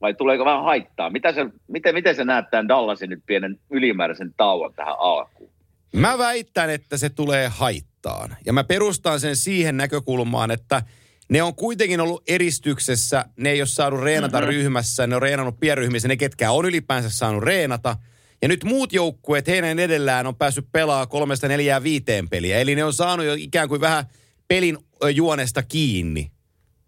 vai 0.00 0.14
tuleeko 0.14 0.44
vähän 0.44 0.64
haittaa? 0.64 1.10
Mitä 1.10 1.32
se, 1.32 1.46
miten, 1.68 1.94
miten 1.94 2.16
sä 2.16 2.24
näet 2.24 2.50
tämän 2.50 2.68
Dallasin 2.68 3.10
nyt 3.10 3.22
pienen 3.26 3.60
ylimääräisen 3.70 4.34
tauon 4.36 4.74
tähän 4.74 4.96
alkuun? 4.98 5.50
Mä 5.92 6.18
väitän, 6.18 6.70
että 6.70 6.96
se 6.96 7.10
tulee 7.10 7.48
haittaan. 7.48 8.36
Ja 8.46 8.52
mä 8.52 8.64
perustan 8.64 9.20
sen 9.20 9.36
siihen 9.36 9.76
näkökulmaan, 9.76 10.50
että– 10.50 10.82
ne 11.32 11.42
on 11.42 11.54
kuitenkin 11.54 12.00
ollut 12.00 12.22
eristyksessä, 12.28 13.24
ne 13.36 13.50
ei 13.50 13.60
ole 13.60 13.66
saanut 13.66 14.00
reenata 14.00 14.38
mm-hmm. 14.38 14.50
ryhmässä, 14.50 15.06
ne 15.06 15.16
on 15.16 15.22
reenannut 15.22 15.60
pienryhmissä, 15.60 16.08
ne 16.08 16.16
ketkä 16.16 16.50
on 16.50 16.64
ylipäänsä 16.64 17.10
saanut 17.10 17.42
reenata. 17.42 17.96
Ja 18.42 18.48
nyt 18.48 18.64
muut 18.64 18.92
joukkueet 18.92 19.46
heidän 19.46 19.78
edellään 19.78 20.26
on 20.26 20.36
päässyt 20.36 20.66
pelaamaan 20.72 21.08
kolmesta 21.08 21.48
neljää 21.48 21.82
viiteen 21.82 22.28
peliä. 22.28 22.58
Eli 22.58 22.74
ne 22.74 22.84
on 22.84 22.92
saanut 22.92 23.26
jo 23.26 23.34
ikään 23.38 23.68
kuin 23.68 23.80
vähän 23.80 24.04
pelin 24.48 24.78
juonesta 25.14 25.62
kiinni. 25.62 26.30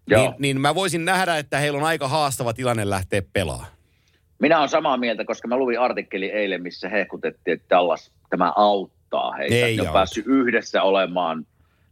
Joo. 0.07 0.21
Niin, 0.21 0.35
niin 0.39 0.61
mä 0.61 0.75
voisin 0.75 1.05
nähdä, 1.05 1.37
että 1.37 1.59
heillä 1.59 1.77
on 1.77 1.85
aika 1.85 2.07
haastava 2.07 2.53
tilanne 2.53 2.89
lähteä 2.89 3.21
pelaamaan. 3.33 3.71
Minä 4.39 4.57
olen 4.57 4.69
samaa 4.69 4.97
mieltä, 4.97 5.25
koska 5.25 5.47
mä 5.47 5.57
luin 5.57 5.79
artikkeli 5.79 6.25
eilen, 6.25 6.61
missä 6.61 6.89
hehkutettiin, 6.89 7.53
että 7.53 7.75
Dallas 7.75 8.11
tämä 8.29 8.53
auttaa 8.55 9.31
heitä. 9.31 9.55
Ei 9.55 9.77
ne 9.77 9.81
on 9.81 9.93
päässyt 9.93 10.25
yhdessä 10.27 10.83
olemaan 10.83 11.45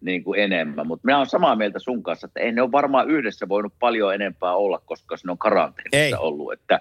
niin 0.04 0.24
kuin 0.24 0.40
enemmän. 0.40 0.88
Mutta 0.88 1.06
minä 1.06 1.18
olen 1.18 1.30
samaa 1.30 1.56
mieltä 1.56 1.80
sun 1.80 2.04
kanssa, 2.04 2.28
että 2.28 2.40
ei 2.40 2.52
ne 2.52 2.62
ole 2.62 2.72
varmaan 2.72 3.10
yhdessä 3.10 3.50
voinut 3.50 3.74
paljon 3.80 4.14
enempää 4.14 4.56
olla, 4.56 4.82
koska 4.86 5.16
ne 5.26 5.32
on 5.32 5.38
karanteenissa 5.38 6.20
ollut. 6.20 6.54
Että, 6.54 6.80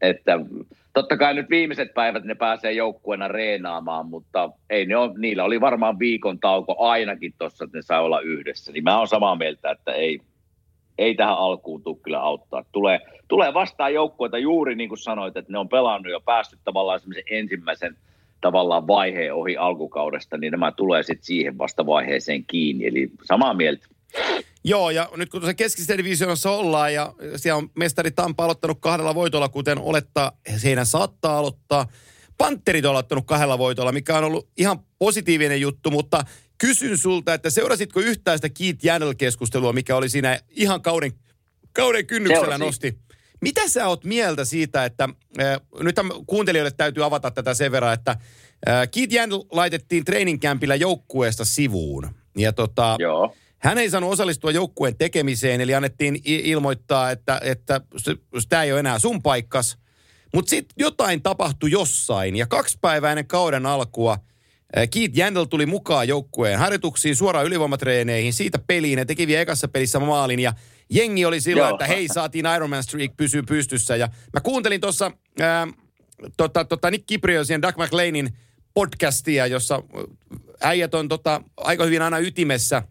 että 0.00 0.40
totta 0.92 1.16
kai 1.16 1.34
nyt 1.34 1.50
viimeiset 1.50 1.94
päivät 1.94 2.24
ne 2.24 2.34
pääsee 2.34 2.72
joukkueena 2.72 3.28
reenaamaan, 3.28 4.06
mutta 4.06 4.50
ei 4.70 4.86
ne 4.86 4.96
ole, 4.96 5.12
niillä 5.18 5.44
oli 5.44 5.60
varmaan 5.60 5.98
viikon 5.98 6.40
tauko 6.40 6.76
ainakin 6.78 7.34
tuossa, 7.38 7.64
että 7.64 7.78
ne 7.78 7.82
sai 7.82 8.00
olla 8.00 8.20
yhdessä. 8.20 8.72
Niin 8.72 8.84
mä 8.84 8.96
olen 8.96 9.08
samaa 9.08 9.36
mieltä, 9.36 9.70
että 9.70 9.92
ei, 9.92 10.20
ei 10.98 11.14
tähän 11.14 11.38
alkuun 11.38 11.82
tule 11.82 11.96
kyllä 12.02 12.20
auttaa. 12.20 12.64
Tulee, 12.72 13.00
tulee 13.28 13.54
vastaan 13.54 13.94
joukkueita 13.94 14.38
juuri 14.38 14.74
niin 14.74 14.88
kuin 14.88 14.98
sanoit, 14.98 15.36
että 15.36 15.52
ne 15.52 15.58
on 15.58 15.68
pelannut 15.68 16.12
jo 16.12 16.20
päässyt 16.20 16.60
tavallaan 16.64 17.00
ensimmäisen– 17.30 17.96
tavallaan 18.42 18.86
vaiheen 18.86 19.34
ohi 19.34 19.56
alkukaudesta, 19.56 20.38
niin 20.38 20.50
nämä 20.50 20.72
tulee 20.72 21.02
sitten 21.02 21.24
siihen 21.24 21.58
vasta 21.58 21.86
vaiheeseen 21.86 22.44
kiinni. 22.46 22.86
Eli 22.86 23.10
samaa 23.24 23.54
mieltä. 23.54 23.86
Joo, 24.64 24.90
ja 24.90 25.08
nyt 25.16 25.28
kun 25.30 25.40
tuossa 25.40 25.54
keskisessä 25.54 25.98
divisioonassa 25.98 26.50
ollaan 26.50 26.94
ja 26.94 27.14
siellä 27.36 27.56
on 27.56 27.70
mestari 27.76 28.10
Tampa 28.10 28.44
aloittanut 28.44 28.78
kahdella 28.80 29.14
voitolla, 29.14 29.48
kuten 29.48 29.78
olettaa, 29.78 30.32
siinä 30.56 30.84
saattaa 30.84 31.38
aloittaa. 31.38 31.86
Panterit 32.38 32.84
on 32.84 32.90
aloittanut 32.90 33.26
kahdella 33.26 33.58
voitolla, 33.58 33.92
mikä 33.92 34.18
on 34.18 34.24
ollut 34.24 34.48
ihan 34.58 34.78
positiivinen 34.98 35.60
juttu, 35.60 35.90
mutta 35.90 36.24
kysyn 36.58 36.98
sulta, 36.98 37.34
että 37.34 37.50
seurasitko 37.50 38.00
yhtään 38.00 38.38
sitä 38.38 38.48
Keith 38.48 38.84
Jandel-keskustelua, 38.84 39.72
mikä 39.72 39.96
oli 39.96 40.08
siinä 40.08 40.40
ihan 40.50 40.82
kauden, 40.82 41.12
kauden 41.72 42.06
kynnyksellä 42.06 42.44
Seurasin. 42.44 42.66
nosti? 42.66 42.98
Mitä 43.42 43.68
sä 43.68 43.88
oot 43.88 44.04
mieltä 44.04 44.44
siitä, 44.44 44.84
että 44.84 45.08
äh, 45.40 45.60
nyt 45.80 45.96
kuuntelijoille 46.26 46.70
täytyy 46.70 47.04
avata 47.04 47.30
tätä 47.30 47.54
sen 47.54 47.72
verran, 47.72 47.94
että 47.94 48.16
Äh, 48.68 48.88
Keith 48.90 49.14
Yandel 49.14 49.42
laitettiin 49.50 50.04
treeninkämpillä 50.04 50.74
joukkueesta 50.74 51.44
sivuun. 51.44 52.14
Ja 52.36 52.52
tota, 52.52 52.96
Joo. 52.98 53.34
hän 53.58 53.78
ei 53.78 53.90
saanut 53.90 54.12
osallistua 54.12 54.50
joukkueen 54.50 54.96
tekemiseen, 54.96 55.60
eli 55.60 55.74
annettiin 55.74 56.20
ilmoittaa, 56.24 57.10
että, 57.10 57.40
että 57.44 57.80
tämä 58.48 58.62
ei 58.62 58.72
ole 58.72 58.80
enää 58.80 58.98
sun 58.98 59.22
paikkas. 59.22 59.78
Mutta 60.34 60.50
sitten 60.50 60.74
jotain 60.78 61.22
tapahtui 61.22 61.70
jossain, 61.70 62.36
ja 62.36 62.46
kaksi 62.46 62.78
päivää 62.80 63.12
ennen 63.12 63.26
kauden 63.26 63.66
alkua 63.66 64.18
Keith 64.90 65.18
Yandel 65.18 65.44
tuli 65.44 65.66
mukaan 65.66 66.08
joukkueen 66.08 66.58
harjoituksiin, 66.58 67.16
suoraan 67.16 67.46
ylivoimatreeneihin, 67.46 68.32
siitä 68.32 68.58
peliin, 68.66 68.98
ja 68.98 69.06
teki 69.06 69.26
vielä 69.26 69.40
ekassa 69.40 69.68
pelissä 69.68 69.98
maalin, 69.98 70.40
ja 70.40 70.52
jengi 70.94 71.24
oli 71.24 71.40
sillä, 71.40 71.62
Joo. 71.62 71.70
että 71.70 71.86
hei, 71.86 72.08
saatiin 72.08 72.46
Ironman 72.56 72.82
Streak 72.82 73.16
pysyy 73.16 73.42
pystyssä, 73.42 73.96
ja 73.96 74.08
mä 74.32 74.40
kuuntelin 74.40 74.80
tuossa 74.80 75.10
tota, 76.36 76.64
tota 76.64 76.90
Nick 76.90 77.06
Kipriosin 77.06 77.54
ja 77.54 77.62
Doug 77.62 77.76
McLeanin 77.76 78.36
podcastia, 78.74 79.46
jossa 79.46 79.82
äijät 80.60 80.94
on 80.94 81.08
tota, 81.08 81.42
aika 81.56 81.84
hyvin 81.84 82.02
aina 82.02 82.18
ytimessä 82.18 82.82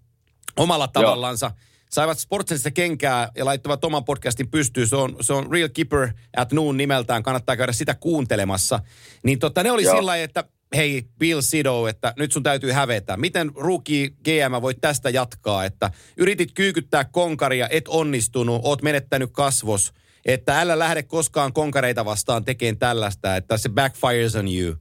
omalla 0.58 0.88
tavallansa. 0.88 1.52
Saivat 1.92 2.20
sportsellista 2.20 2.72
kenkää 2.72 3.30
ja 3.36 3.46
laittavat 3.46 3.84
oman 3.84 4.06
podcastin 4.06 4.52
pystyyn. 4.52 4.88
Se 4.88 4.96
on, 4.96 5.16
se 5.22 5.34
on 5.34 5.52
Real 5.52 5.70
Keeper 5.74 6.10
at 6.38 6.52
Noon 6.52 6.78
nimeltään. 6.78 7.24
Kannattaa 7.24 7.58
käydä 7.58 7.72
sitä 7.72 7.96
kuuntelemassa. 7.96 8.80
Niin 9.24 9.40
tota, 9.40 9.64
ne 9.64 9.72
oli 9.72 9.84
Joo. 9.84 9.96
sillä 9.96 10.18
että 10.18 10.44
hei 10.76 11.06
Bill 11.20 11.42
Sido, 11.42 11.88
että 11.88 12.14
nyt 12.18 12.32
sun 12.32 12.44
täytyy 12.44 12.72
hävetä. 12.72 13.18
Miten 13.18 13.52
rookie 13.56 14.10
GM 14.10 14.62
voit 14.62 14.82
tästä 14.82 15.10
jatkaa? 15.10 15.66
Että 15.66 15.92
yritit 16.18 16.52
kyykyttää 16.54 17.06
konkaria, 17.06 17.68
et 17.70 17.88
onnistunut, 17.88 18.62
oot 18.64 18.82
menettänyt 18.82 19.30
kasvos. 19.34 19.94
Että 20.26 20.62
älä 20.62 20.80
lähde 20.80 21.04
koskaan 21.04 21.54
konkareita 21.54 22.06
vastaan 22.06 22.46
tekemään 22.46 22.78
tällaista, 22.78 23.36
että 23.36 23.58
se 23.58 23.70
backfires 23.70 24.36
on 24.36 24.48
you. 24.48 24.76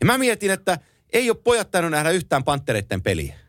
Ja 0.00 0.06
mä 0.06 0.18
mietin, 0.18 0.50
että 0.50 0.78
ei 1.12 1.30
ole 1.30 1.38
pojat 1.44 1.68
nähdä 1.90 2.10
yhtään 2.10 2.44
panttereiden 2.44 3.02
peliä. 3.02 3.45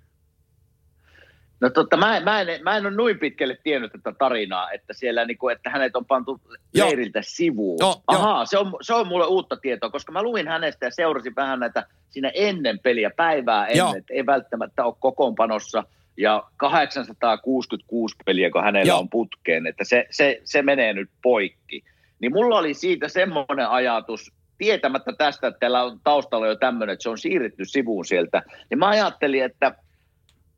No 1.59 1.69
totta, 1.69 1.97
mä, 1.97 2.19
mä, 2.19 2.41
en, 2.41 2.63
mä 2.63 2.77
en 2.77 2.85
ole 2.85 2.95
noin 2.95 3.19
pitkälle 3.19 3.57
tiennyt 3.63 3.91
tätä 3.91 4.13
tarinaa, 4.19 4.71
että 4.71 4.93
siellä 4.93 5.25
niinku, 5.25 5.49
että 5.49 5.69
hänet 5.69 5.95
on 5.95 6.05
pantu 6.05 6.41
Joo. 6.73 6.87
leiriltä 6.87 7.19
sivuun. 7.23 7.77
Joo, 7.79 8.01
Ahaa, 8.07 8.45
se 8.45 8.57
on, 8.57 8.73
se 8.81 8.93
on 8.93 9.07
mulle 9.07 9.25
uutta 9.25 9.57
tietoa, 9.57 9.89
koska 9.89 10.11
mä 10.11 10.23
luin 10.23 10.47
hänestä 10.47 10.85
ja 10.85 10.91
seurasin 10.91 11.35
vähän 11.35 11.59
näitä 11.59 11.85
siinä 12.09 12.31
ennen 12.33 12.79
peliä, 12.79 13.09
päivää 13.09 13.67
Joo. 13.69 13.87
ennen, 13.87 13.99
että 13.99 14.13
ei 14.13 14.25
välttämättä 14.25 14.85
ole 14.85 14.95
kokoonpanossa. 14.99 15.83
Ja 16.19 16.43
866 16.57 18.15
peliä, 18.25 18.51
kun 18.51 18.63
hänellä 18.63 18.87
Joo. 18.87 18.99
on 18.99 19.09
putkeen, 19.09 19.67
että 19.67 19.83
se, 19.83 20.07
se, 20.09 20.41
se 20.43 20.61
menee 20.61 20.93
nyt 20.93 21.09
poikki. 21.21 21.83
Niin 22.19 22.33
mulla 22.33 22.57
oli 22.57 22.73
siitä 22.73 23.07
semmoinen 23.07 23.69
ajatus, 23.69 24.31
tietämättä 24.57 25.13
tästä, 25.17 25.47
että 25.47 25.59
teillä 25.59 25.83
on 25.83 25.99
taustalla 26.03 26.47
jo 26.47 26.55
tämmöinen, 26.55 26.93
että 26.93 27.03
se 27.03 27.09
on 27.09 27.17
siirretty 27.17 27.65
sivuun 27.65 28.05
sieltä. 28.05 28.43
Niin 28.69 28.79
mä 28.79 28.87
ajattelin, 28.87 29.43
että 29.43 29.75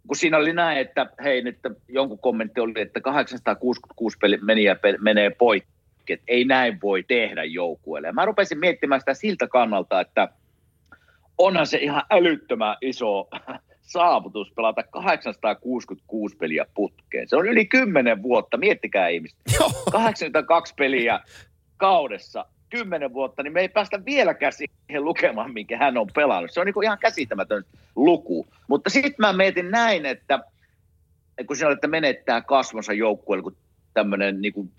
kun 0.07 0.17
siinä 0.17 0.37
oli 0.37 0.53
näin, 0.53 0.77
että 0.77 1.09
hei 1.23 1.41
nyt 1.41 1.59
jonkun 1.87 2.19
kommentti 2.19 2.61
oli, 2.61 2.81
että 2.81 3.01
866 3.01 4.17
peli 4.21 4.37
meniä 4.37 4.75
pe- 4.75 4.97
menee 5.01 5.29
poikki, 5.29 6.13
että 6.13 6.25
ei 6.27 6.45
näin 6.45 6.79
voi 6.81 7.03
tehdä 7.03 7.43
joukkueelle. 7.43 8.07
Ja 8.07 8.13
mä 8.13 8.25
rupesin 8.25 8.59
miettimään 8.59 9.01
sitä 9.01 9.13
siltä 9.13 9.47
kannalta, 9.47 10.01
että 10.01 10.29
onhan 11.37 11.67
se 11.67 11.77
ihan 11.77 12.03
älyttömän 12.09 12.77
iso 12.81 13.29
saavutus 13.81 14.51
pelata 14.51 14.83
866 14.83 16.37
peliä 16.37 16.65
putkeen. 16.73 17.29
Se 17.29 17.35
on 17.35 17.47
yli 17.47 17.65
10 17.65 18.23
vuotta, 18.23 18.57
miettikää 18.57 19.07
ihmistä. 19.07 19.39
Joo. 19.59 19.71
82 19.91 20.73
peliä 20.77 21.19
kaudessa, 21.77 22.45
10 22.69 23.13
vuotta, 23.13 23.43
niin 23.43 23.53
me 23.53 23.61
ei 23.61 23.69
päästä 23.69 24.05
vieläkään 24.05 24.53
siihen 24.53 25.05
lukemaan, 25.05 25.53
minkä 25.53 25.77
hän 25.77 25.97
on 25.97 26.07
pelannut. 26.15 26.51
Se 26.51 26.59
on 26.59 26.65
niin 26.65 26.83
ihan 26.83 26.99
käsittämätön 26.99 27.63
luku. 27.95 28.47
Mutta 28.67 28.89
sitten 28.89 29.15
mä 29.17 29.33
mietin 29.33 29.71
näin, 29.71 30.05
että 30.05 30.39
kun 31.47 31.55
sinä 31.55 31.71
että 31.71 31.87
menettää 31.87 32.41
kasvonsa 32.41 32.93
joukkueelle, 32.93 33.43
kun 33.43 33.55
tämmöinen 33.93 34.41
niin 34.41 34.71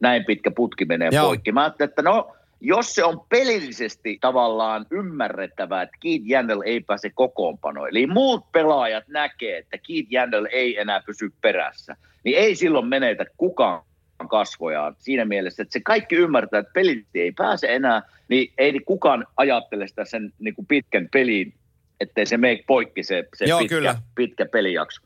näin 0.00 0.24
pitkä 0.24 0.50
putki 0.50 0.84
menee. 0.84 1.08
Joo. 1.12 1.26
poikki. 1.26 1.52
Mä 1.52 1.62
ajattelin, 1.62 1.90
että 1.90 2.02
no, 2.02 2.36
jos 2.60 2.94
se 2.94 3.04
on 3.04 3.20
pelillisesti 3.28 4.18
tavallaan 4.20 4.86
ymmärrettävää, 4.90 5.82
että 5.82 5.96
Keith 6.00 6.24
Jandel 6.26 6.62
ei 6.64 6.80
pääse 6.80 7.10
kokoonpanoon, 7.10 7.88
eli 7.88 8.06
muut 8.06 8.52
pelaajat 8.52 9.08
näkee, 9.08 9.58
että 9.58 9.78
Keith 9.78 10.08
Jandel 10.10 10.46
ei 10.50 10.78
enää 10.78 11.02
pysy 11.06 11.32
perässä, 11.40 11.96
niin 12.24 12.38
ei 12.38 12.54
silloin 12.54 12.86
menetä 12.86 13.26
kukaan 13.36 13.82
kasvojaan 14.28 14.96
siinä 14.98 15.24
mielessä, 15.24 15.62
että 15.62 15.72
se 15.72 15.80
kaikki 15.80 16.16
ymmärtää, 16.16 16.60
että 16.60 16.72
pelillisesti 16.72 17.20
ei 17.20 17.32
pääse 17.32 17.74
enää, 17.74 18.02
niin 18.28 18.52
ei 18.58 18.80
kukaan 18.80 19.26
ajattele 19.36 19.88
sitä 19.88 20.04
sen 20.04 20.32
niin 20.38 20.54
kuin 20.54 20.66
pitkän 20.66 21.08
pelin, 21.12 21.54
ettei 22.00 22.26
se 22.26 22.36
mene 22.36 22.64
poikki 22.66 23.02
se, 23.02 23.28
se 23.34 23.44
Joo, 23.44 23.58
pitkä, 23.58 23.74
kyllä. 23.74 23.94
pitkä 24.14 24.46
pelijakso. 24.46 25.02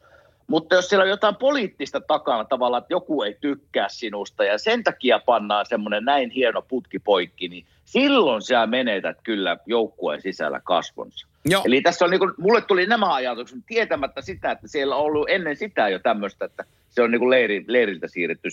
Mutta 0.47 0.75
jos 0.75 0.89
siellä 0.89 1.03
on 1.03 1.09
jotain 1.09 1.37
poliittista 1.37 2.01
takana 2.01 2.45
tavallaan, 2.45 2.83
että 2.83 2.95
joku 2.95 3.23
ei 3.23 3.37
tykkää 3.41 3.89
sinusta 3.89 4.45
ja 4.45 4.59
sen 4.59 4.85
takia 4.85 5.19
pannaan 5.19 5.67
semmoinen 5.67 6.05
näin 6.05 6.31
hieno 6.31 6.63
putki 6.63 6.99
poikki, 6.99 7.49
niin 7.49 7.67
silloin 7.85 8.43
sä 8.43 8.67
menetät 8.67 9.17
kyllä 9.23 9.57
joukkueen 9.67 10.23
sisällä 10.23 10.61
kasvonsa. 10.65 11.27
Joo. 11.45 11.63
Eli 11.67 11.81
tässä 11.81 12.05
on 12.05 12.11
niinku, 12.11 12.33
mulle 12.39 12.61
tuli 12.61 12.87
nämä 12.87 13.15
ajatukset 13.15 13.59
tietämättä 13.67 14.23
sitä, 14.23 14.51
että 14.51 14.69
siellä 14.69 14.97
on 14.97 15.05
ollut 15.05 15.31
ennen 15.31 15.57
sitä 15.57 15.89
jo 15.89 15.99
tämmöistä, 15.99 16.45
että 16.45 16.65
se 16.91 17.03
on 17.03 17.11
niinku 17.11 17.31
leiri, 17.31 17.65
leiriltä 17.69 18.09
siirretty 18.09 18.49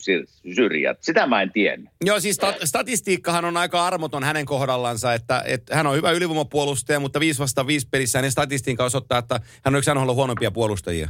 syrjään. 0.56 0.96
Sitä 1.00 1.28
mä 1.28 1.42
en 1.42 1.52
tiennyt. 1.52 1.90
Joo, 2.06 2.20
siis 2.20 2.36
sta- 2.36 2.66
statistiikkahan 2.66 3.46
on 3.46 3.58
aika 3.58 3.86
armoton 3.88 4.24
hänen 4.24 4.46
kohdallansa, 4.46 5.14
että, 5.14 5.44
että 5.46 5.76
hän 5.76 5.88
on 5.88 5.96
hyvä 5.96 6.12
ylivoimapuolustaja, 6.12 7.00
mutta 7.00 7.20
5 7.20 7.40
vastaan 7.40 7.68
5 7.68 7.88
pelissä 7.92 8.18
hänen 8.18 8.32
statistiikka 8.32 8.84
osoittaa, 8.84 9.18
että 9.20 9.40
hän 9.66 9.76
on 9.76 9.80
yksi 9.80 9.94
NHL 9.94 10.14
huonompia 10.14 10.52
puolustajia. 10.52 11.10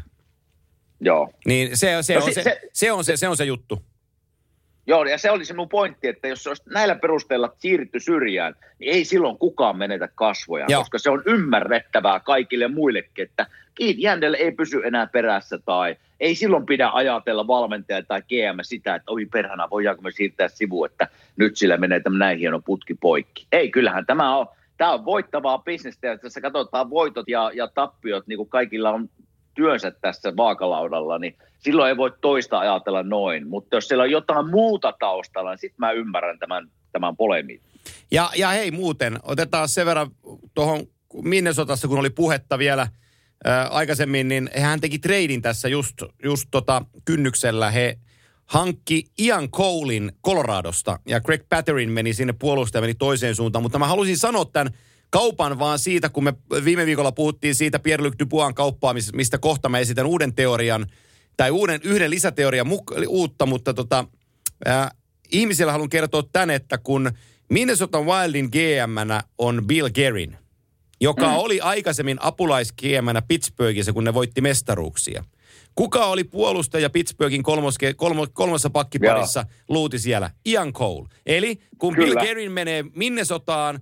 Joo. 1.02 1.30
Niin 1.46 1.78
se, 1.78 1.98
se, 2.02 2.14
No 2.14 2.20
on, 2.20 2.26
si- 2.26 2.34
se, 2.34 2.44
se- 2.44 2.60
se, 2.74 2.92
on 2.92 3.04
se, 3.04 3.18
se 3.18 3.28
on 3.28 3.38
se 3.38 3.46
juttu. 3.46 3.82
Joo, 4.88 5.06
ja 5.06 5.18
se 5.18 5.32
oli 5.32 5.46
se 5.46 5.54
mun 5.54 5.70
pointti, 5.70 6.08
että 6.08 6.28
jos 6.28 6.44
se 6.44 6.50
olisi 6.50 6.64
näillä 6.74 6.96
perusteilla 6.96 7.54
siirrytty 7.58 8.00
syrjään, 8.00 8.56
niin 8.80 8.94
ei 8.94 9.06
silloin 9.06 9.38
kukaan 9.38 9.78
menetä 9.78 10.10
kasvoja, 10.16 10.66
Joo. 10.70 10.82
koska 10.82 11.00
se 11.00 11.10
on 11.10 11.24
ymmärrettävää 11.26 12.20
kaikille 12.20 12.68
muillekin, 12.68 13.26
että 13.26 13.46
Keith 13.76 14.00
Jandel 14.00 14.34
ei 14.34 14.52
pysy 14.52 14.82
enää 14.84 15.08
perässä 15.08 15.58
tai 15.66 15.96
ei 16.20 16.36
silloin 16.36 16.66
pidä 16.66 16.90
ajatella 16.94 17.48
valmentaja 17.48 18.04
tai 18.04 18.22
GM 18.22 18.60
sitä, 18.62 18.96
että 18.96 19.12
oi 19.12 19.26
perhana, 19.26 19.70
voidaanko 19.70 20.02
me 20.02 20.12
siirtää 20.12 20.48
sivu, 20.48 20.86
että 20.86 21.08
nyt 21.38 21.58
sillä 21.58 21.78
menee 21.78 22.00
tämä 22.00 22.18
näin 22.18 22.40
hieno 22.40 22.60
putki 22.60 22.94
poikki. 22.94 23.48
Ei, 23.52 23.72
kyllähän 23.72 24.06
tämä 24.06 24.38
on, 24.38 24.48
tämä 24.78 24.94
on 24.94 25.06
voittavaa 25.06 25.58
bisnestä, 25.58 26.08
ja 26.08 26.18
tässä 26.18 26.42
katsotaan 26.42 26.90
voitot 26.90 27.28
ja, 27.28 27.52
ja 27.54 27.68
tappiot, 27.68 28.28
niin 28.28 28.38
kuin 28.38 28.50
kaikilla 28.50 28.90
on 28.92 29.10
työnsä 29.58 29.92
tässä 29.92 30.34
vaakalaudalla, 30.38 31.20
niin 31.20 31.36
silloin 31.60 31.90
ei 31.90 31.98
voi 31.98 32.12
toista 32.22 32.60
ajatella 32.60 33.04
noin. 33.04 33.48
Mutta 33.48 33.76
jos 33.76 33.88
siellä 33.88 34.04
on 34.04 34.12
jotain 34.12 34.50
muuta 34.50 34.94
taustalla, 35.00 35.52
niin 35.52 35.60
sitten 35.60 35.80
mä 35.80 35.92
ymmärrän 35.92 36.40
tämän, 36.40 36.68
tämän 36.92 37.18
polemiin. 37.18 37.62
Ja, 38.12 38.30
ja 38.36 38.50
hei 38.50 38.72
muuten, 38.72 39.20
otetaan 39.24 39.70
sen 39.70 39.86
verran 39.86 40.12
tuohon 40.54 40.88
Minnesotassa, 41.24 41.88
kun 41.88 42.00
oli 42.00 42.10
puhetta 42.10 42.60
vielä 42.60 42.88
ää, 43.46 43.68
aikaisemmin, 43.68 44.28
niin 44.28 44.50
hän 44.58 44.82
teki 44.82 45.00
treidin 45.00 45.42
tässä 45.42 45.68
just, 45.68 45.96
just 46.24 46.48
tota 46.52 46.86
kynnyksellä. 47.06 47.72
He 47.72 47.98
hankki 48.46 49.06
Ian 49.20 49.50
Colein 49.50 50.12
Coloradosta 50.26 51.00
ja 51.08 51.22
Greg 51.22 51.42
Patterin 51.50 51.92
meni 51.92 52.14
sinne 52.14 52.34
puolustaja 52.40 52.82
meni 52.82 52.94
toiseen 52.94 53.36
suuntaan. 53.36 53.64
Mutta 53.64 53.80
mä 53.80 53.88
halusin 53.88 54.18
sanoa 54.18 54.46
tämän 54.46 54.74
kaupan 55.10 55.60
vaan 55.60 55.80
siitä, 55.80 56.10
kun 56.10 56.24
me 56.24 56.34
viime 56.66 56.86
viikolla 56.86 57.12
puhuttiin 57.12 57.56
siitä 57.56 57.80
Pierre-Luc 57.80 58.20
Dubois 58.20 58.54
kauppaa, 58.56 58.94
mis- 58.94 59.14
mistä 59.14 59.38
kohta 59.38 59.70
mä 59.70 59.80
esitän 59.80 60.06
uuden 60.06 60.36
teorian, 60.36 60.86
tai 61.38 61.52
uuden, 61.52 61.82
yhden 61.84 62.10
lisäteorian 62.10 62.68
muk- 62.68 63.08
uutta, 63.08 63.46
mutta 63.46 63.74
tota, 63.74 64.06
ää, 64.66 64.92
ihmisille 65.32 65.72
haluan 65.72 65.90
kertoa 65.90 66.24
tän, 66.32 66.50
että 66.50 66.78
kun 66.78 67.12
Minnesota 67.50 68.02
Wildin 68.02 68.50
gm 68.52 69.24
on 69.38 69.68
Bill 69.68 69.90
Gerin, 69.90 70.38
joka 71.02 71.28
mm. 71.28 71.36
oli 71.36 71.62
aikaisemmin 71.62 72.18
apulais 72.22 72.74
Pittsburghissa, 73.28 73.94
kun 73.94 74.04
ne 74.04 74.14
voitti 74.14 74.42
mestaruuksia. 74.42 75.24
Kuka 75.76 76.06
oli 76.06 76.24
puolustaja 76.24 76.90
Pittsburghin 76.90 77.44
kolmoske, 77.44 77.94
kolmo, 77.94 78.28
kolmassa 78.34 78.70
pakkiparissa 78.70 79.46
luuti 79.70 80.00
siellä? 80.00 80.32
Ian 80.46 80.74
Cole. 80.74 81.08
Eli 81.26 81.60
kun 81.78 81.96
Kyllä. 81.96 82.08
Bill 82.08 82.28
Gerin 82.28 82.52
menee 82.52 82.86
Minnesotaan, 82.96 83.80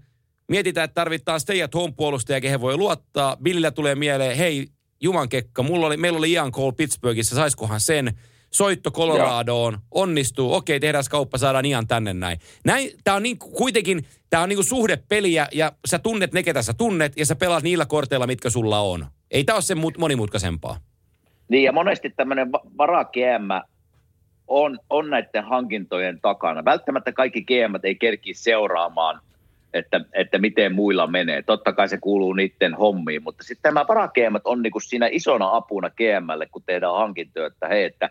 mietitään, 0.48 0.86
että 0.86 0.96
tarvitaan 0.96 1.40
stay 1.40 1.62
at 1.64 1.74
home 1.74 1.94
puolustaja, 1.98 2.42
kehen 2.42 2.62
voi 2.62 2.78
luottaa. 2.78 3.38
Billillä 3.44 3.72
tulee 3.72 3.96
mieleen, 3.96 4.38
hei 4.38 4.68
Jumankekka, 5.02 5.64
mulla 5.64 5.88
oli, 5.88 5.98
meillä 5.98 6.18
oli 6.18 6.32
Ian 6.32 6.52
Cole 6.52 6.74
Pittsburghissa, 6.78 7.36
saiskohan 7.36 7.80
sen? 7.80 8.12
Soitto 8.52 8.92
Coloradoon, 8.92 9.78
onnistuu, 9.92 10.54
okei, 10.54 10.80
tehdään 10.80 11.04
kauppa, 11.10 11.38
saadaan 11.38 11.66
Ian 11.66 11.88
tänne 11.88 12.14
näin. 12.14 12.38
näin 12.66 12.92
tämä 13.04 13.18
on 13.18 13.24
niin, 13.24 13.40
kuitenkin, 13.40 14.06
tämä 14.30 14.44
on 14.44 14.50
niin 14.50 14.58
kuin 14.58 14.66
suhdepeliä 14.66 15.48
ja 15.54 15.72
sä 15.88 16.00
tunnet 16.00 16.34
ne, 16.34 16.44
ketä 16.44 16.62
sä 16.62 16.74
tunnet 16.74 17.18
ja 17.18 17.26
sä 17.26 17.36
pelaat 17.36 17.64
niillä 17.64 17.86
korteilla, 17.86 18.28
mitkä 18.28 18.50
sulla 18.50 18.80
on. 18.80 19.06
Ei 19.32 19.44
tämä 19.44 19.56
ole 19.56 19.62
sen 19.62 19.78
mut- 19.78 19.98
monimutkaisempaa. 19.98 20.78
Niin 21.50 21.64
ja 21.64 21.72
monesti 21.72 22.10
tämmöinen 22.10 22.52
vara 22.52 23.06
GM 23.06 23.50
on, 24.48 24.80
on 24.90 25.10
näiden 25.10 25.44
hankintojen 25.44 26.20
takana. 26.22 26.66
Välttämättä 26.66 27.12
kaikki 27.12 27.42
GM 27.42 27.76
ei 27.84 27.96
kerki 27.96 28.34
seuraamaan 28.34 29.22
että, 29.76 30.02
että 30.14 30.38
miten 30.38 30.76
muilla 30.76 31.08
menee. 31.08 31.42
Totta 31.42 31.74
kai 31.74 31.90
se 31.90 31.98
kuuluu 31.98 32.34
niiden 32.34 32.74
hommiin, 32.74 33.24
mutta 33.24 33.44
sitten 33.44 33.74
nämä 33.74 33.86
varakeemat 33.88 34.42
on 34.46 34.62
niinku 34.62 34.80
siinä 34.80 35.10
isona 35.12 35.56
apuna 35.56 35.90
GMlle, 35.90 36.48
kun 36.52 36.64
tehdään 36.66 36.94
hankintoja, 36.94 37.48
että 37.48 37.68
hei, 37.68 37.84
että 37.84 38.10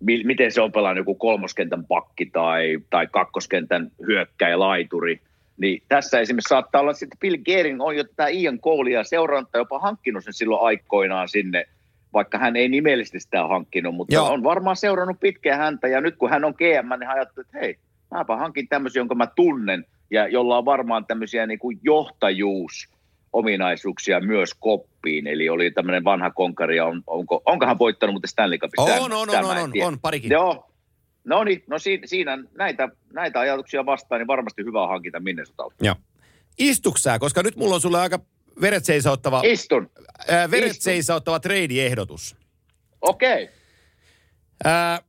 mi- 0.00 0.24
miten 0.24 0.52
se 0.52 0.60
on 0.60 0.72
pelannut 0.72 1.00
joku 1.00 1.14
kolmoskentän 1.14 1.86
pakki 1.86 2.26
tai, 2.26 2.78
tai 2.90 3.06
kakkoskentän 3.06 3.90
hyökkäjä 4.06 4.58
laituri. 4.58 5.20
Niin 5.56 5.82
tässä 5.88 6.20
esimerkiksi 6.20 6.48
saattaa 6.48 6.80
olla 6.80 6.92
sitten 6.92 7.18
Bill 7.18 7.36
Gehring 7.44 7.82
on 7.82 7.96
jo 7.96 8.04
tätä 8.04 8.28
Ian 8.28 8.58
Coleia 8.58 9.04
seuranta 9.04 9.58
jopa 9.58 9.78
hankkinut 9.78 10.24
sen 10.24 10.32
silloin 10.32 10.66
aikoinaan 10.66 11.28
sinne, 11.28 11.64
vaikka 12.12 12.38
hän 12.38 12.56
ei 12.56 12.68
nimellisesti 12.68 13.20
sitä 13.20 13.46
hankkinut, 13.46 13.94
mutta 13.94 14.14
Joo. 14.14 14.32
on 14.32 14.42
varmaan 14.42 14.76
seurannut 14.76 15.20
pitkään 15.20 15.58
häntä 15.58 15.88
ja 15.88 16.00
nyt 16.00 16.16
kun 16.16 16.30
hän 16.30 16.44
on 16.44 16.54
GM, 16.58 16.88
niin 16.88 17.06
hän 17.06 17.16
ajattelee, 17.16 17.46
että 17.46 17.58
hei, 17.58 17.78
mäpä 18.10 18.36
hankin 18.36 18.68
tämmöisen, 18.68 19.00
jonka 19.00 19.14
mä 19.14 19.26
tunnen 19.26 19.86
ja 20.10 20.28
jolla 20.28 20.58
on 20.58 20.64
varmaan 20.64 21.06
tämmöisiä 21.06 21.46
niin 21.46 21.58
kuin 21.58 21.80
johtajuus 21.82 22.88
ominaisuuksia 23.32 24.20
myös 24.20 24.54
koppiin, 24.54 25.26
eli 25.26 25.48
oli 25.48 25.70
tämmöinen 25.70 26.04
vanha 26.04 26.30
konkari, 26.30 26.80
on, 26.80 27.02
onko, 27.06 27.42
onkohan 27.46 27.78
voittanut 27.78 28.14
mutta 28.14 28.28
Stanley 28.28 28.58
Cupista? 28.58 28.82
On, 28.82 29.12
on, 29.12 29.28
on, 29.30 29.44
on, 29.44 29.56
on, 29.56 29.72
on, 29.82 30.00
parikin. 30.00 30.30
Joo, 30.30 30.70
no 31.24 31.44
niin, 31.44 31.64
no 31.66 31.78
siinä, 31.78 32.06
siinä 32.06 32.38
näitä, 32.58 32.88
näitä 33.12 33.40
ajatuksia 33.40 33.86
vastaan, 33.86 34.18
niin 34.18 34.26
varmasti 34.26 34.64
hyvä 34.64 34.86
hankita 34.86 35.20
Minnesotalta. 35.20 35.74
Joo. 35.80 35.94
Istuksää, 36.58 37.18
koska 37.18 37.42
nyt 37.42 37.56
mulla 37.56 37.74
on 37.74 37.80
sulle 37.80 38.00
aika 38.00 38.18
veret 38.60 38.84
seisauttava, 38.84 39.42
Istun, 39.44 39.90
ää, 40.28 40.50
veret 40.50 40.70
istun. 40.70 40.82
seisauttava 40.82 41.40
trade-ehdotus. 41.40 42.36
okei. 43.00 43.44
Okay. 43.44 43.54
Ää, 44.64 45.00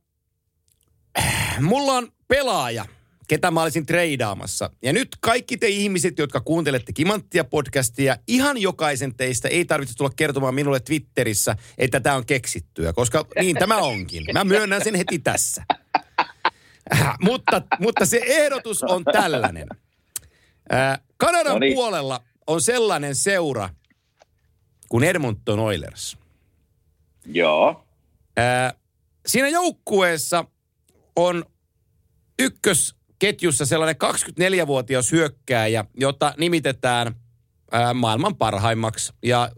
mulla 1.60 1.92
on 1.92 2.08
pelaaja, 2.28 2.84
ketä 3.26 3.50
mä 3.50 3.62
olisin 3.62 3.86
treidaamassa. 3.86 4.70
Ja 4.82 4.92
nyt 4.92 5.08
kaikki 5.20 5.56
te 5.56 5.68
ihmiset, 5.68 6.18
jotka 6.18 6.40
kuuntelette 6.40 6.92
Kimanttia 6.92 7.44
podcastia, 7.44 8.16
ihan 8.28 8.58
jokaisen 8.58 9.14
teistä 9.14 9.48
ei 9.48 9.64
tarvitse 9.64 9.94
tulla 9.94 10.10
kertomaan 10.16 10.54
minulle 10.54 10.80
Twitterissä, 10.80 11.56
että 11.78 12.00
tämä 12.00 12.16
on 12.16 12.26
keksittyä, 12.26 12.92
koska 12.92 13.26
niin 13.40 13.56
tämä 13.56 13.76
onkin. 13.76 14.24
Mä 14.32 14.44
myönnän 14.44 14.84
sen 14.84 14.94
heti 14.94 15.18
tässä. 15.18 15.64
Äh, 16.94 17.14
mutta, 17.20 17.62
mutta 17.80 18.06
se 18.06 18.20
ehdotus 18.26 18.82
on 18.82 19.04
tällainen. 19.04 19.68
Ää, 20.70 20.98
Kanadan 21.16 21.52
No 21.52 21.58
niin. 21.58 21.74
puolella 21.74 22.20
on 22.46 22.60
sellainen 22.60 23.14
seura 23.14 23.70
kuin 24.88 25.04
Edmonton 25.04 25.58
Oilers. 25.58 26.16
Joo, 27.24 27.86
Ää, 28.36 28.74
siinä 29.26 29.48
joukkueessa 29.48 30.44
on 31.16 31.44
ykkösketjussa 33.16 33.66
sellainen 33.66 33.96
24-vuotias 33.96 35.12
hyökkääjä, 35.12 35.84
jota 35.94 36.34
nimitetään 36.38 37.14
ää, 37.72 37.94
maailman 37.94 38.36
parhaimmaksi. 38.36 39.12
Ja 39.22 39.50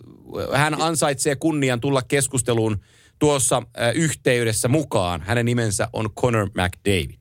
hän 0.54 0.82
ansaitsee 0.82 1.36
kunnian 1.36 1.80
tulla 1.80 2.02
keskusteluun 2.02 2.80
tuossa 3.18 3.62
ää, 3.76 3.92
yhteydessä 3.92 4.68
mukaan. 4.68 5.22
Hänen 5.22 5.46
nimensä 5.46 5.88
on 5.92 6.10
Connor 6.14 6.48
McDavid. 6.48 7.20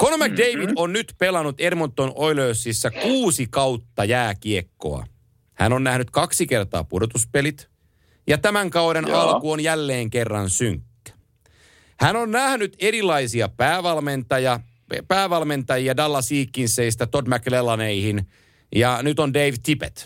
Connor 0.00 0.28
McDavid 0.28 0.72
on 0.76 0.92
nyt 0.92 1.14
pelannut 1.18 1.60
Edmonton 1.60 2.12
Oilersissa 2.14 2.90
kuusi 2.90 3.46
kautta 3.50 4.04
jääkiekkoa. 4.04 5.06
Hän 5.54 5.72
on 5.72 5.84
nähnyt 5.84 6.10
kaksi 6.10 6.46
kertaa 6.46 6.84
pudotuspelit 6.84 7.68
ja 8.26 8.38
tämän 8.38 8.70
kauden 8.70 9.04
Joo. 9.08 9.20
alku 9.20 9.50
on 9.50 9.60
jälleen 9.60 10.10
kerran 10.10 10.50
synkkä. 10.50 11.12
Hän 12.00 12.16
on 12.16 12.30
nähnyt 12.30 12.76
erilaisia 12.78 13.48
päävalmentajia, 13.48 14.60
päävalmentajia 15.08 15.96
Dallas 15.96 16.32
Eakinseistä 16.32 17.06
Todd 17.06 17.28
McLellaneihin 17.28 18.26
ja 18.74 18.98
nyt 19.02 19.18
on 19.18 19.34
Dave 19.34 19.54
Tippett. 19.62 19.98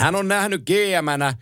Hän 0.00 0.14
on 0.14 0.28
nähnyt 0.28 0.62
GM-nä 0.66 1.26
äh, 1.26 1.36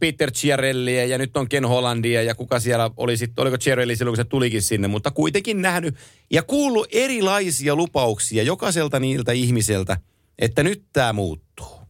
Peter 0.00 0.30
Chiarellia 0.30 1.04
ja 1.04 1.18
nyt 1.18 1.36
on 1.36 1.48
Ken 1.48 1.64
Hollandia 1.64 2.22
ja 2.22 2.34
kuka 2.34 2.60
siellä 2.60 2.90
oli 2.96 3.16
sitten, 3.16 3.42
oliko 3.42 3.58
Chiarelli 3.58 3.96
silloin 3.96 4.12
kun 4.12 4.24
se 4.24 4.28
tulikin 4.28 4.62
sinne, 4.62 4.88
mutta 4.88 5.10
kuitenkin 5.10 5.62
nähnyt 5.62 5.96
ja 6.30 6.42
kuullut 6.42 6.88
erilaisia 6.92 7.76
lupauksia 7.76 8.42
jokaiselta 8.42 9.00
niiltä 9.00 9.32
ihmiseltä, 9.32 9.96
että 10.38 10.62
nyt 10.62 10.84
tämä 10.92 11.12
muuttuu. 11.12 11.80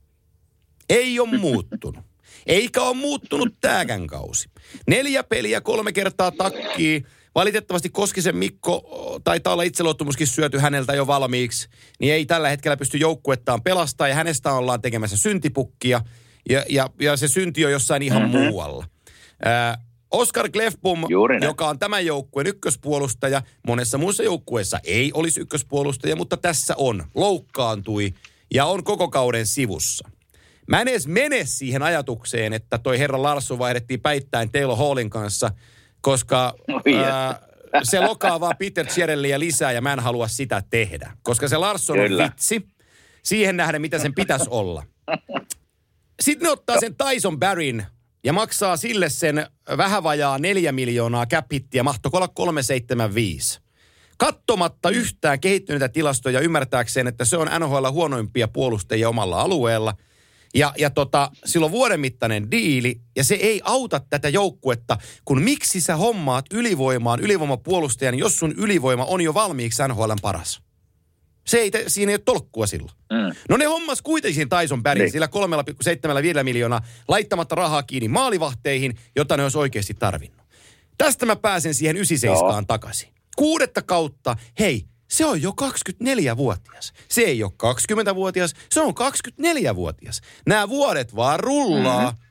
Ei 0.88 1.20
ole 1.20 1.38
muuttunut. 1.48 2.04
Eikä 2.46 2.82
ole 2.82 2.96
muuttunut 2.96 3.54
tääkään 3.60 4.06
kausi. 4.06 4.48
Neljä 4.86 5.24
peliä, 5.24 5.60
kolme 5.60 5.92
kertaa 5.92 6.30
takkii. 6.30 7.04
Valitettavasti 7.34 7.90
Koskisen 7.90 8.36
Mikko, 8.36 9.20
taitaa 9.24 9.52
olla 9.52 9.62
itseluottamuskin 9.62 10.26
syöty 10.26 10.58
häneltä 10.58 10.94
jo 10.94 11.06
valmiiksi, 11.06 11.68
niin 12.00 12.14
ei 12.14 12.26
tällä 12.26 12.48
hetkellä 12.48 12.76
pysty 12.76 12.98
joukkuettaan 12.98 13.62
pelastaa 13.62 14.08
ja 14.08 14.14
hänestä 14.14 14.52
ollaan 14.52 14.82
tekemässä 14.82 15.16
syntipukkia 15.16 16.00
ja, 16.48 16.64
ja, 16.68 16.90
ja 17.00 17.16
se 17.16 17.28
synti 17.28 17.64
on 17.64 17.72
jossain 17.72 18.02
ihan 18.02 18.22
mm-hmm. 18.22 18.40
muualla. 18.40 18.86
Ää, 19.44 19.78
Oskar 20.10 20.48
näin. 21.28 21.42
joka 21.42 21.68
on 21.68 21.78
tämän 21.78 22.06
joukkueen 22.06 22.46
ykköspuolustaja, 22.46 23.42
monessa 23.66 23.98
muussa 23.98 24.22
joukkueessa 24.22 24.80
ei 24.84 25.10
olisi 25.14 25.40
ykköspuolustaja, 25.40 26.16
mutta 26.16 26.36
tässä 26.36 26.74
on, 26.76 27.04
loukkaantui 27.14 28.14
ja 28.54 28.66
on 28.66 28.84
koko 28.84 29.08
kauden 29.08 29.46
sivussa. 29.46 30.08
Mä 30.68 30.80
en 30.80 30.88
edes 30.88 31.06
mene 31.06 31.42
siihen 31.46 31.82
ajatukseen, 31.82 32.52
että 32.52 32.78
toi 32.78 32.98
herra 32.98 33.22
Larsson 33.22 33.58
vaihdettiin 33.58 34.00
päittäin 34.00 34.52
Taylor 34.52 34.78
Hallin 34.78 35.10
kanssa, 35.10 35.50
koska 36.04 36.54
Oi 36.68 36.94
ää, 37.04 37.40
se 37.82 38.00
lokaa 38.00 38.40
vaan 38.40 38.56
Peter 38.58 38.86
Chiarellia 38.86 39.38
lisää 39.38 39.72
ja 39.72 39.80
mä 39.80 39.92
en 39.92 40.00
halua 40.00 40.28
sitä 40.28 40.62
tehdä. 40.70 41.16
Koska 41.22 41.48
se 41.48 41.56
Larsson 41.56 42.00
on 42.00 42.06
Kyllä. 42.06 42.24
vitsi 42.24 42.68
siihen 43.22 43.56
nähden, 43.56 43.80
mitä 43.80 43.98
sen 43.98 44.14
pitäisi 44.14 44.46
olla. 44.50 44.82
Sitten 46.22 46.46
ne 46.46 46.50
ottaa 46.50 46.80
sen 46.80 46.94
Tyson 46.96 47.38
Barryn 47.38 47.86
ja 48.24 48.32
maksaa 48.32 48.76
sille 48.76 49.08
sen 49.08 49.46
vähän 49.76 50.02
vajaa 50.02 50.38
neljä 50.38 50.72
miljoonaa 50.72 51.26
cap 51.26 51.46
hittiä, 51.52 51.82
mahtoiko 51.82 52.16
olla 52.16 52.28
375. 52.28 53.60
Kattomatta 54.18 54.90
yhtään 54.90 55.40
kehittyneitä 55.40 55.88
tilastoja 55.88 56.40
ymmärtääkseen, 56.40 57.06
että 57.06 57.24
se 57.24 57.36
on 57.36 57.48
NHL 57.58 57.90
huonoimpia 57.90 58.48
puolustajia 58.48 59.08
omalla 59.08 59.40
alueella. 59.40 59.94
Ja, 60.54 60.72
ja 60.78 60.90
tota, 60.90 61.30
sillä 61.44 61.64
on 61.64 61.72
vuoden 61.72 62.00
mittainen 62.00 62.50
diili, 62.50 63.00
ja 63.16 63.24
se 63.24 63.34
ei 63.34 63.60
auta 63.64 64.00
tätä 64.10 64.28
joukkuetta, 64.28 64.98
kun 65.24 65.42
miksi 65.42 65.80
sä 65.80 65.96
hommaat 65.96 66.44
ylivoimaan 66.52 67.20
ylivoimapuolustajan, 67.20 68.18
jos 68.18 68.38
sun 68.38 68.52
ylivoima 68.56 69.04
on 69.04 69.20
jo 69.20 69.34
valmiiksi 69.34 69.82
NHLn 69.88 70.16
paras. 70.22 70.60
Se 71.46 71.58
ei, 71.58 71.70
siinä 71.86 72.10
ei 72.10 72.14
ole 72.14 72.22
tolkkua 72.24 72.66
silloin. 72.66 72.92
Mm. 73.12 73.36
No 73.48 73.56
ne 73.56 73.64
hommas 73.64 74.02
kuitenkin 74.02 74.48
Tyson 74.48 74.82
Barryn 74.82 75.04
Niin. 75.04 75.12
sillä 75.12 75.28
3,75 76.38 76.42
miljoonaa 76.44 76.80
laittamatta 77.08 77.54
rahaa 77.54 77.82
kiinni 77.82 78.08
maalivahteihin, 78.08 78.98
jota 79.16 79.36
ne 79.36 79.42
olisi 79.42 79.58
oikeasti 79.58 79.94
tarvinnut. 79.94 80.40
Tästä 80.98 81.26
mä 81.26 81.36
pääsen 81.36 81.74
siihen 81.74 81.96
97 81.96 82.54
Joo. 82.54 82.62
takaisin. 82.66 83.08
Kuudetta 83.36 83.82
kautta, 83.82 84.36
hei, 84.58 84.84
se 85.14 85.24
on 85.24 85.42
jo 85.42 85.50
24-vuotias. 85.50 86.92
Se 87.08 87.20
ei 87.20 87.42
ole 87.42 87.52
20-vuotias, 87.62 88.54
se 88.70 88.80
on 88.80 88.94
24-vuotias. 88.94 90.20
Nämä 90.46 90.68
vuodet 90.68 91.16
vaan 91.16 91.40
rullaa. 91.40 92.10
Mm-hmm. 92.10 92.24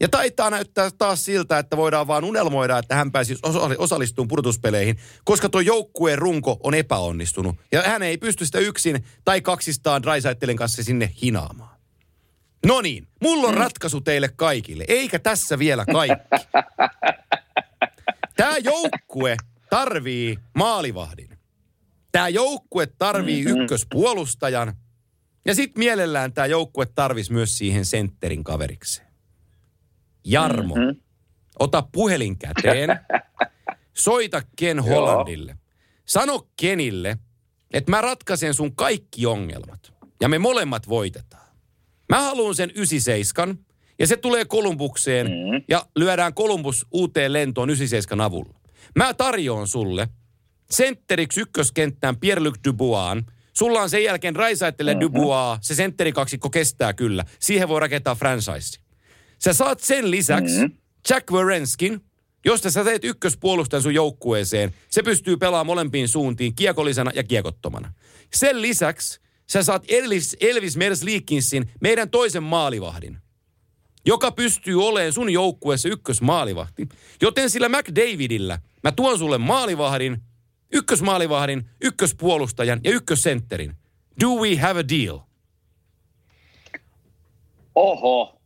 Ja 0.00 0.08
taitaa 0.08 0.50
näyttää 0.50 0.90
taas 0.98 1.24
siltä, 1.24 1.58
että 1.58 1.76
voidaan 1.76 2.06
vaan 2.06 2.24
unelmoida, 2.24 2.78
että 2.78 2.94
hän 2.94 3.12
pääsisi 3.12 3.40
osa- 3.42 3.74
osallistumaan 3.78 4.28
pudotuspeleihin, 4.28 4.98
koska 5.24 5.48
tuo 5.48 5.60
joukkueen 5.60 6.18
runko 6.18 6.56
on 6.62 6.74
epäonnistunut. 6.74 7.56
Ja 7.72 7.82
hän 7.82 8.02
ei 8.02 8.18
pysty 8.18 8.46
sitä 8.46 8.58
yksin 8.58 9.04
tai 9.24 9.40
kaksistaan 9.40 10.02
Drysaitelin 10.02 10.56
kanssa 10.56 10.82
sinne 10.82 11.10
hinaamaan. 11.22 11.76
No 12.66 12.80
niin, 12.80 13.08
mulla 13.22 13.48
on 13.48 13.54
ratkaisu 13.54 14.00
teille 14.00 14.28
kaikille, 14.36 14.84
eikä 14.88 15.18
tässä 15.18 15.58
vielä 15.58 15.84
kaikki. 15.92 16.36
Tämä 18.36 18.56
joukkue 18.58 19.36
tarvii 19.70 20.38
maalivahdin. 20.54 21.35
Tämä 22.16 22.28
joukkue 22.28 22.86
tarvii 22.86 23.44
Mhm. 23.44 23.60
ykköspuolustajan. 23.60 24.72
Ja 25.44 25.54
sitten 25.54 25.78
mielellään 25.78 26.32
tämä 26.32 26.46
joukkue 26.46 26.86
tarvisi 26.86 27.32
myös 27.32 27.58
siihen 27.58 27.84
sentterin 27.84 28.44
kaverikseen. 28.44 29.06
Jarmo, 30.24 30.74
Mhm. 30.74 30.98
ota 31.58 31.82
puhelin 31.92 32.38
käteen, 32.38 32.88
soita 34.06 34.42
Ken 34.56 34.80
Hollandille. 34.80 35.56
Sano 36.06 36.48
Kenille, 36.60 37.18
että 37.72 37.90
mä 37.90 38.00
ratkaisen 38.00 38.54
sun 38.54 38.76
kaikki 38.76 39.26
ongelmat. 39.26 39.92
Ja 40.20 40.28
me 40.28 40.38
molemmat 40.38 40.88
voitetaan. 40.88 41.46
Mä 42.08 42.20
haluan 42.22 42.54
sen 42.54 42.70
97 42.74 43.58
ja 43.98 44.06
se 44.06 44.16
tulee 44.16 44.44
Kolumbukseen 44.44 45.26
Mm. 45.26 45.62
ja 45.68 45.86
lyödään 45.96 46.34
Kolumbus 46.34 46.86
uuteen 46.90 47.32
lentoon 47.32 47.70
97 47.70 48.24
avulla. 48.24 48.60
Mä 48.96 49.14
tarjoan 49.14 49.66
sulle 49.66 50.08
sentteriksi 50.70 51.40
ykköskenttään 51.40 52.16
Pierre-Luc 52.16 52.54
Dubois. 52.64 53.24
Sulla 53.52 53.82
on 53.82 53.90
sen 53.90 54.04
jälkeen 54.04 54.36
Raisaitelle 54.36 54.94
mm-hmm. 54.94 55.00
Dubois. 55.00 55.58
Se 55.62 55.74
sentterikaksikko 55.74 56.50
kestää 56.50 56.92
kyllä. 56.92 57.24
Siihen 57.40 57.68
voi 57.68 57.80
rakentaa 57.80 58.14
franchise. 58.14 58.78
Sä 59.44 59.52
saat 59.52 59.80
sen 59.80 60.10
lisäksi 60.10 60.54
Mhm. 60.54 60.62
mm-hmm. 60.62 60.76
Jack 61.10 61.30
Werenskin, 61.32 62.00
josta 62.44 62.70
sä 62.70 62.84
teet 62.84 63.04
ykköspuolustajan 63.04 63.82
sun 63.82 63.94
joukkueeseen. 63.94 64.74
Se 64.90 65.02
pystyy 65.02 65.36
pelaamaan 65.36 65.66
molempiin 65.66 66.08
suuntiin, 66.08 66.54
kiekollisena 66.54 67.10
ja 67.14 67.22
kiekottomana. 67.24 67.92
Sen 68.34 68.62
lisäksi 68.62 69.20
sä 69.50 69.62
saat 69.62 69.84
Elvis, 69.88 70.36
Elvis 70.40 70.76
Merslikinsin, 70.76 71.70
meidän 71.80 72.10
toisen 72.10 72.42
maalivahdin, 72.42 73.18
joka 74.06 74.32
pystyy 74.32 74.86
olemaan 74.86 75.12
sun 75.12 75.30
joukkueessa 75.30 75.88
ykkösmaalivahti. 75.88 76.88
Joten 77.22 77.50
sillä 77.50 77.68
McDavidillä 77.68 78.58
mä 78.84 78.92
tuon 78.92 79.18
sulle 79.18 79.38
maalivahdin, 79.38 80.22
ykkösmaalivahdin, 80.72 81.64
ykköspuolustajan 81.84 82.80
ja 82.84 82.90
ykkössentterin. 82.90 83.72
Do 84.20 84.28
we 84.28 84.56
have 84.56 84.80
a 84.80 84.88
deal? 84.88 85.18
Oho, 87.74 88.40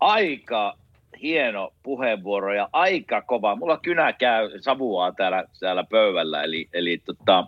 aika 0.00 0.76
hieno 1.22 1.72
puheenvuoro 1.82 2.54
ja 2.54 2.68
aika 2.72 3.22
kova. 3.22 3.56
Mulla 3.56 3.76
kynä 3.78 4.12
käy 4.12 4.50
savuaa 4.60 5.12
täällä, 5.12 5.44
täällä 5.60 5.84
pöydällä. 5.84 6.42
Eli, 6.42 6.68
eli 6.72 6.98
tota, 6.98 7.46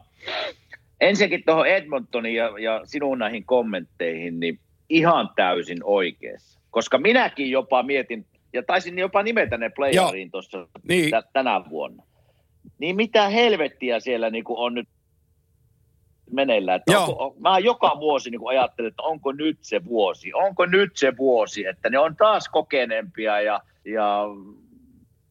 ensinnäkin 1.00 1.42
tuohon 1.46 1.66
Edmontonin 1.66 2.34
ja, 2.34 2.58
ja 2.58 2.80
sinun 2.84 3.18
näihin 3.18 3.44
kommentteihin, 3.44 4.40
niin 4.40 4.60
ihan 4.88 5.30
täysin 5.36 5.78
oikeassa. 5.84 6.60
Koska 6.70 6.98
minäkin 6.98 7.50
jopa 7.50 7.82
mietin, 7.82 8.26
ja 8.52 8.62
taisin 8.62 8.98
jopa 8.98 9.22
nimetä 9.22 9.56
ne 9.56 9.70
playeriin 9.70 10.30
tuossa 10.30 10.68
Niin. 10.88 11.10
tä, 11.10 11.22
tänä 11.32 11.60
vuonna. 11.70 12.02
Niin 12.82 12.96
mitä 12.96 13.28
helvettiä 13.28 14.00
siellä 14.00 14.30
niin 14.30 14.44
on 14.48 14.74
nyt 14.74 14.88
meneillään. 16.30 16.76
Että 16.76 16.92
Joo. 16.92 17.04
onko, 17.04 17.34
mä 17.38 17.58
joka 17.58 17.96
vuosi 18.00 18.30
niin 18.30 18.40
ajattelen, 18.44 18.88
että 18.88 19.02
onko 19.02 19.32
nyt 19.32 19.58
se 19.60 19.84
vuosi, 19.84 20.32
onko 20.34 20.66
nyt 20.66 20.90
se 20.94 21.16
vuosi, 21.16 21.66
että 21.66 21.90
ne 21.90 21.98
on 21.98 22.16
taas 22.16 22.48
kokeneempia 22.48 23.40
ja, 23.40 23.60
ja 23.84 24.24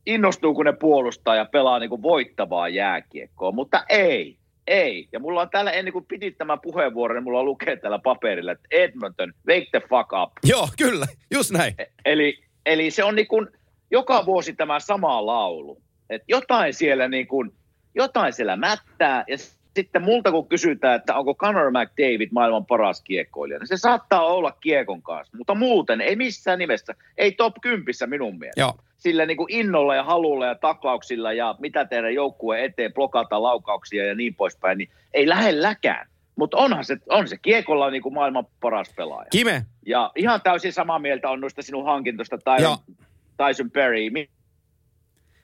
innostuu, 0.05 0.53
kun 0.53 0.65
ne 0.65 0.73
puolustaa 0.73 1.35
ja 1.35 1.45
pelaa 1.45 1.79
niin 1.79 1.89
kuin 1.89 2.01
voittavaa 2.01 2.69
jääkiekkoa, 2.69 3.51
mutta 3.51 3.85
ei, 3.89 4.37
ei. 4.67 5.07
Ja 5.11 5.19
mulla 5.19 5.41
on 5.41 5.49
täällä, 5.49 5.71
ennen 5.71 5.93
kuin 5.93 6.05
pidit 6.05 6.37
tämän 6.37 6.59
puheenvuoron, 6.61 7.15
niin 7.15 7.23
mulla 7.23 7.43
lukee 7.43 7.75
täällä 7.75 7.99
paperilla, 7.99 8.51
että 8.51 8.67
Edmonton, 8.71 9.33
wake 9.47 9.67
the 9.71 9.81
fuck 9.89 10.09
up. 10.23 10.31
Joo, 10.43 10.67
kyllä, 10.77 11.05
just 11.33 11.51
näin. 11.51 11.73
Eli, 12.05 12.43
eli 12.65 12.91
se 12.91 13.03
on 13.03 13.15
niin 13.15 13.27
kuin 13.27 13.47
joka 13.91 14.25
vuosi 14.25 14.53
tämä 14.53 14.79
sama 14.79 15.25
laulu. 15.25 15.81
Että 16.11 16.25
jotain 16.27 16.73
siellä 16.73 17.07
niin 17.07 17.27
kuin, 17.27 17.53
jotain 17.95 18.33
siellä 18.33 18.55
mättää 18.55 19.23
ja 19.27 19.37
sitten 19.75 20.03
multa 20.03 20.31
kun 20.31 20.47
kysytään, 20.47 20.95
että 20.95 21.15
onko 21.15 21.35
Conor 21.35 21.71
McDavid 21.71 22.29
maailman 22.31 22.65
paras 22.65 23.01
kiekkoilija, 23.01 23.59
niin 23.59 23.67
se 23.67 23.77
saattaa 23.77 24.25
olla 24.25 24.51
kiekon 24.51 25.01
kanssa, 25.01 25.37
mutta 25.37 25.55
muuten 25.55 26.01
ei 26.01 26.15
missään 26.15 26.59
nimessä, 26.59 26.95
ei 27.17 27.31
top 27.31 27.53
10 27.61 27.85
minun 28.05 28.39
mielestä. 28.39 28.61
Joo. 28.61 28.73
Sillä 28.97 29.25
niin 29.25 29.37
kuin 29.37 29.53
innolla 29.53 29.95
ja 29.95 30.03
halulla 30.03 30.45
ja 30.45 30.55
taklauksilla 30.55 31.33
ja 31.33 31.55
mitä 31.59 31.85
tehdä 31.85 32.09
joukkueen 32.09 32.63
eteen, 32.63 32.93
blokata 32.93 33.43
laukauksia 33.43 34.05
ja 34.05 34.15
niin 34.15 34.35
poispäin, 34.35 34.77
niin 34.77 34.89
ei 35.13 35.29
lähelläkään. 35.29 36.07
Mutta 36.35 36.57
onhan 36.57 36.85
se, 36.85 36.97
on 37.09 37.27
se 37.27 37.37
kiekolla 37.37 37.89
niin 37.89 38.01
kuin 38.01 38.13
maailman 38.13 38.47
paras 38.59 38.93
pelaaja. 38.95 39.27
Kime, 39.31 39.65
Ja 39.85 40.11
ihan 40.15 40.41
täysin 40.41 40.73
samaa 40.73 40.99
mieltä 40.99 41.29
on 41.29 41.41
noista 41.41 41.61
sinun 41.61 41.85
hankintosta 41.85 42.37
Joo. 42.59 42.77
Tyson, 42.77 43.07
Tyson 43.37 43.71
Perry. 43.71 43.97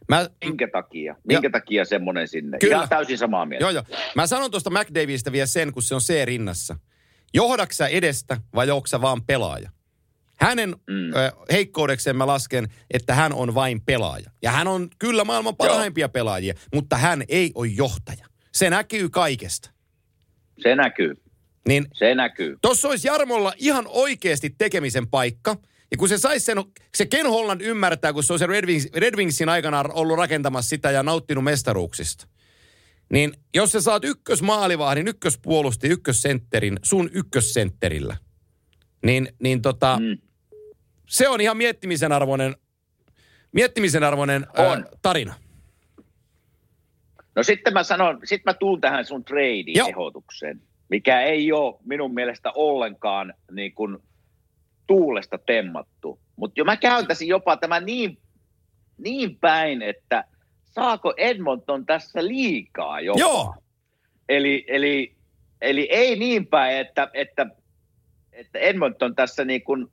Mä, 0.09 0.29
Minkä 0.45 0.67
takia? 0.67 1.15
Minkä 1.27 1.49
takia 1.49 1.85
semmoinen 1.85 2.27
sinne? 2.27 2.57
Kyllä. 2.59 2.75
Ihan 2.75 2.89
täysin 2.89 3.17
samaa 3.17 3.45
mieltä. 3.45 3.63
joo, 3.63 3.71
joo. 3.71 3.83
Mä 4.15 4.27
sanon 4.27 4.51
tuosta 4.51 4.69
McDavidistä 4.69 5.31
vielä 5.31 5.45
sen, 5.45 5.73
kun 5.73 5.83
se 5.83 5.95
on 5.95 6.01
C-rinnassa. 6.01 6.75
Johdaksä 7.33 7.87
edestä 7.87 8.37
vai 8.55 8.69
onko 8.71 8.87
vaan 9.01 9.21
pelaaja? 9.25 9.69
Hänen 10.39 10.69
Mm. 10.69 11.13
ö, 11.15 11.31
heikkoudekseen 11.51 12.15
mä 12.15 12.27
lasken, 12.27 12.67
että 12.91 13.15
hän 13.15 13.33
on 13.33 13.55
vain 13.55 13.81
pelaaja. 13.81 14.31
Ja 14.41 14.51
hän 14.51 14.67
on 14.67 14.89
kyllä 14.99 15.23
maailman 15.23 15.55
parhaimpia 15.55 16.09
pelaajia, 16.09 16.53
mutta 16.73 16.97
hän 16.97 17.23
ei 17.29 17.51
ole 17.55 17.67
johtaja. 17.67 18.25
Se 18.53 18.69
näkyy 18.69 19.09
kaikesta. 19.09 19.71
Se 20.63 20.75
näkyy. 20.75 21.13
Niin 21.67 21.85
Se 21.93 22.15
näkyy. 22.15 22.57
Tuossa 22.61 22.87
olisi 22.87 23.07
Jarmolla 23.07 23.53
ihan 23.57 23.85
oikeasti 23.87 24.49
tekemisen 24.57 25.07
paikka. 25.07 25.55
Ja 25.91 25.97
kun 25.97 26.09
se 26.09 26.17
saisi 26.17 26.45
sen, 26.45 26.57
se 26.97 27.05
Ken 27.05 27.25
Holland 27.25 27.61
ymmärtää, 27.61 28.13
kun 28.13 28.23
se 28.23 28.33
on 28.33 28.39
se 28.39 28.47
Red, 28.47 28.65
Wings, 28.65 28.87
Red 28.95 29.15
Wingsin 29.15 29.49
aikana 29.49 29.83
ollut 29.93 30.17
rakentamassa 30.17 30.69
sitä 30.69 30.91
ja 30.91 31.03
nauttinut 31.03 31.43
mestaruuksista. 31.43 32.27
Niin 33.11 33.33
jos 33.55 33.71
sä 33.71 33.81
saat 33.81 34.03
ykkösmaalivahdin, 34.03 35.07
ykköspuolusti, 35.07 35.87
ykkössentterin 35.87 36.79
sun 36.83 37.09
ykkössentterillä, 37.13 38.17
niin, 39.05 39.27
niin 39.39 39.61
tota, 39.61 39.99
Mm. 39.99 40.17
se 41.09 41.29
on 41.29 41.41
ihan 41.41 41.57
miettimisen 41.57 42.11
arvoinen, 42.11 42.55
miettimisen 43.51 44.03
arvoinen 44.03 44.47
On. 44.57 44.65
Ää, 44.77 44.83
tarina. 45.01 45.33
No 47.35 47.43
sitten 47.43 47.73
mä 47.73 47.83
sanon, 47.83 48.19
sitten 48.23 48.53
mä 48.53 48.53
tuun 48.53 48.81
tähän 48.81 49.05
sun 49.05 49.23
trade-ehdotukseen, 49.25 50.61
mikä 50.89 51.21
ei 51.21 51.51
ole 51.51 51.75
minun 51.85 52.13
mielestä 52.13 52.51
ollenkaan 52.55 53.33
niin 53.51 53.73
kuin 53.75 53.97
tuulesta 54.87 55.37
temmattu. 55.37 56.19
Mutta 56.35 56.59
jo 56.59 56.65
mä 56.65 56.77
käyntäisin 56.77 57.27
jopa 57.27 57.57
tämä 57.57 57.79
niin, 57.79 58.17
niin 58.97 59.37
päin, 59.37 59.81
että 59.81 60.23
saako 60.63 61.13
Edmonton 61.17 61.85
tässä 61.85 62.25
liikaa 62.25 63.01
jopa. 63.01 63.19
Joo. 63.19 63.55
Eli, 64.29 64.65
eli, 64.67 65.15
eli 65.61 65.87
ei 65.91 66.19
niin 66.19 66.47
päin, 66.47 66.77
että, 66.77 67.09
että, 67.13 67.47
että 68.31 68.59
Edmonton 68.59 69.15
tässä 69.15 69.45
niin 69.45 69.63
kuin, 69.63 69.87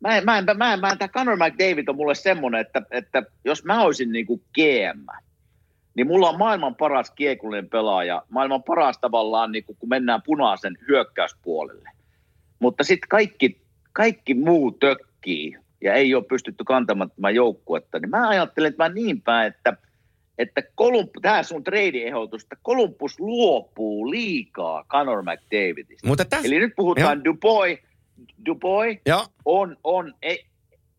mä 0.00 0.16
en, 0.16 0.24
mä 0.24 0.38
en, 0.38 0.44
mä 0.56 0.72
en, 0.72 0.80
mä 0.80 0.90
en, 0.90 0.98
tämä 0.98 1.08
Conor 1.08 1.36
McDavid 1.36 1.88
on 1.88 1.96
mulle 1.96 2.14
semmoinen, 2.14 2.60
että, 2.60 2.82
että 2.90 3.22
jos 3.44 3.64
mä 3.64 3.82
olisin 3.82 4.12
niin 4.12 4.26
kuin 4.26 4.42
GM, 4.54 5.06
niin 5.94 6.06
mulla 6.06 6.28
on 6.28 6.38
maailman 6.38 6.74
paras 6.74 7.10
kiekullinen 7.10 7.68
pelaaja, 7.68 8.22
maailman 8.28 8.62
paras 8.62 8.98
tavallaan, 8.98 9.52
niin 9.52 9.64
kuin, 9.64 9.76
kun 9.78 9.88
mennään 9.88 10.22
punaisen 10.22 10.78
hyökkäyspuolelle. 10.88 11.90
Mutta 12.58 12.84
sitten 12.84 13.08
kaikki, 13.08 13.65
kaikki 13.96 14.34
muu 14.34 14.72
tökkii 14.72 15.56
ja 15.80 15.94
ei 15.94 16.14
ole 16.14 16.24
pystytty 16.24 16.64
kantamaan 16.64 17.10
tämän 17.10 17.34
joukkuetta, 17.34 17.98
niin 17.98 18.10
mä 18.10 18.28
ajattelen, 18.28 18.68
että 18.68 18.84
mä 18.84 18.88
niin 18.88 19.22
päin, 19.22 19.46
että, 19.54 19.76
että 20.38 20.62
Kolump, 20.74 21.10
tämä 21.22 21.42
sun 21.42 21.64
trade-ehdotus, 21.64 22.42
että 22.42 22.56
Columbus 22.66 23.20
luopuu 23.20 24.10
liikaa 24.10 24.84
Conor 24.88 25.22
McDavidista. 25.22 26.08
Mutta 26.08 26.24
tässä... 26.24 26.46
Eli 26.46 26.58
nyt 26.58 26.72
puhutaan 26.76 27.24
Dubois, 27.24 27.78
Dubois 28.46 28.98
on, 29.44 29.76
on, 29.84 30.14
ei, 30.22 30.44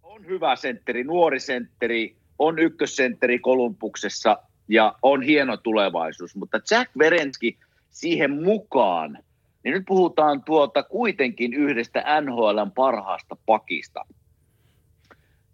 on 0.03 0.25
hyvä 0.25 0.55
sentteri, 0.55 1.03
nuori 1.03 1.39
sentteri, 1.39 2.15
on 2.39 2.59
ykkössentteri 2.59 3.39
Kolumpuksessa 3.39 4.37
ja 4.67 4.95
on 5.01 5.21
hieno 5.21 5.57
tulevaisuus, 5.57 6.35
mutta 6.35 6.59
Jack 6.71 6.91
Verenski 6.97 7.57
siihen 7.89 8.43
mukaan, 8.43 9.19
niin 9.67 9.73
nyt 9.73 9.85
puhutaan 9.87 10.43
tuota 10.43 10.83
kuitenkin 10.83 11.53
yhdestä 11.53 12.21
NHLn 12.21 12.71
parhaasta 12.75 13.37
pakista. 13.45 14.05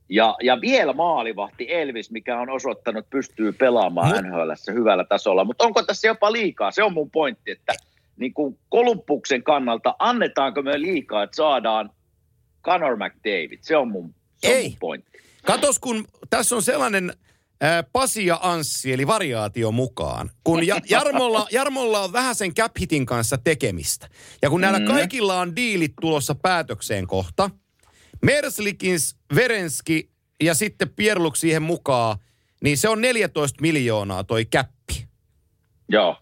Ja, 0.09 0.35
ja 0.43 0.61
vielä 0.61 0.93
maalivahti 0.93 1.73
Elvis, 1.73 2.11
mikä 2.11 2.39
on 2.39 2.49
osoittanut, 2.49 3.09
pystyy 3.09 3.51
pelaamaan 3.51 4.23
NHLssä 4.23 4.71
hyvällä 4.71 5.03
tasolla. 5.03 5.43
Mutta 5.43 5.63
onko 5.63 5.83
tässä 5.83 6.07
jopa 6.07 6.31
liikaa? 6.31 6.71
Se 6.71 6.83
on 6.83 6.93
mun 6.93 7.11
pointti, 7.11 7.51
että 7.51 7.73
niin 8.17 8.33
kuin 8.33 8.59
Kolumbuksen 8.69 9.43
kannalta 9.43 9.95
annetaanko 9.99 10.61
me 10.61 10.81
liikaa, 10.81 11.23
että 11.23 11.35
saadaan 11.35 11.91
Conor 12.63 12.95
McDavid? 12.95 13.59
Se 13.61 13.77
on 13.77 13.87
mun, 13.87 14.15
se 14.37 14.47
on 14.47 14.55
Ei. 14.55 14.69
mun 14.69 14.77
pointti. 14.79 15.19
Katos, 15.45 15.79
kun 15.79 16.05
tässä 16.29 16.55
on 16.55 16.61
sellainen 16.61 17.13
Pasi 17.91 18.25
ja 18.25 18.39
Anssi, 18.41 18.93
eli 18.93 19.07
variaatio 19.07 19.71
mukaan. 19.71 20.31
Kun 20.43 20.67
ja, 20.67 20.77
Jarmolla, 20.89 21.47
Jarmolla 21.51 21.99
on 21.99 22.13
vähän 22.13 22.35
sen 22.35 22.53
cap 22.53 22.71
hitin 22.79 23.05
kanssa 23.05 23.37
tekemistä. 23.37 24.09
Ja 24.41 24.49
kun 24.49 24.61
näillä 24.61 24.79
Mhm. 24.79 24.87
kaikilla 24.87 25.39
on 25.39 25.55
diilit 25.55 25.93
tulossa 26.01 26.35
päätökseen 26.35 27.07
kohta, 27.07 27.49
Merslikins, 28.21 29.17
Verenski 29.35 30.09
ja 30.43 30.53
sitten 30.53 30.89
Pierluk 30.89 31.35
siihen 31.35 31.61
mukaan, 31.61 32.17
niin 32.63 32.77
se 32.77 32.89
on 32.89 33.01
14 33.01 33.61
miljoonaa 33.61 34.23
toi 34.23 34.45
käppi. 34.45 35.07
Joo. 35.89 36.17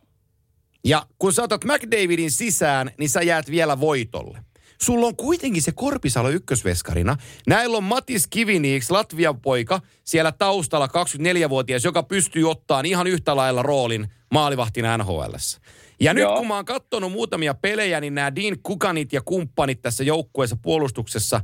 Ja 0.85 1.05
kun 1.19 1.33
sä 1.33 1.43
otat 1.43 1.65
McDavidin 1.65 2.31
sisään, 2.31 2.91
niin 2.99 3.09
sä 3.09 3.21
jäät 3.21 3.51
vielä 3.51 3.79
voitolle. 3.79 4.39
Sulla 4.81 5.07
on 5.07 5.15
kuitenkin 5.15 5.61
se 5.61 5.71
Korpisalo 5.71 6.29
ykkösveskarina. 6.29 7.17
Näillä 7.47 7.77
on 7.77 7.83
Matis 7.83 8.27
Kiviniiks, 8.27 8.91
Latvian 8.91 9.41
poika, 9.41 9.81
siellä 10.03 10.31
taustalla 10.31 10.87
24-vuotias, 10.87 11.83
joka 11.83 12.03
pystyy 12.03 12.49
ottaan 12.49 12.85
ihan 12.85 13.07
yhtä 13.07 13.35
lailla 13.35 13.61
roolin 13.61 14.07
maalivahtina 14.31 14.97
NHLssä. 14.97 15.61
Ja 15.99 16.13
nyt 16.13 16.21
Joo. 16.21 16.37
kun 16.37 16.47
mä 16.47 16.55
oon 16.55 16.65
katsonut 16.65 17.11
muutamia 17.11 17.53
pelejä, 17.53 18.01
niin 18.01 18.15
nämä 18.15 18.35
Dean 18.35 18.57
Kukanit 18.63 19.13
ja 19.13 19.21
kumppanit 19.21 19.81
tässä 19.81 20.03
joukkueessa 20.03 20.55
puolustuksessa, 20.61 21.41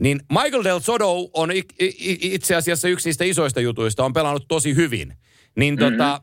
niin 0.00 0.20
Michael 0.32 0.64
Del 0.64 0.80
Soto 0.80 1.16
on 1.34 1.50
itse 2.20 2.54
asiassa 2.54 2.88
yksi 2.88 3.08
niistä 3.08 3.24
isoista 3.24 3.60
jutuista, 3.60 4.04
on 4.04 4.12
pelannut 4.12 4.44
tosi 4.48 4.74
hyvin. 4.76 5.14
Niin 5.56 5.74
Mhm. 5.74 5.82
tota, 5.92 6.20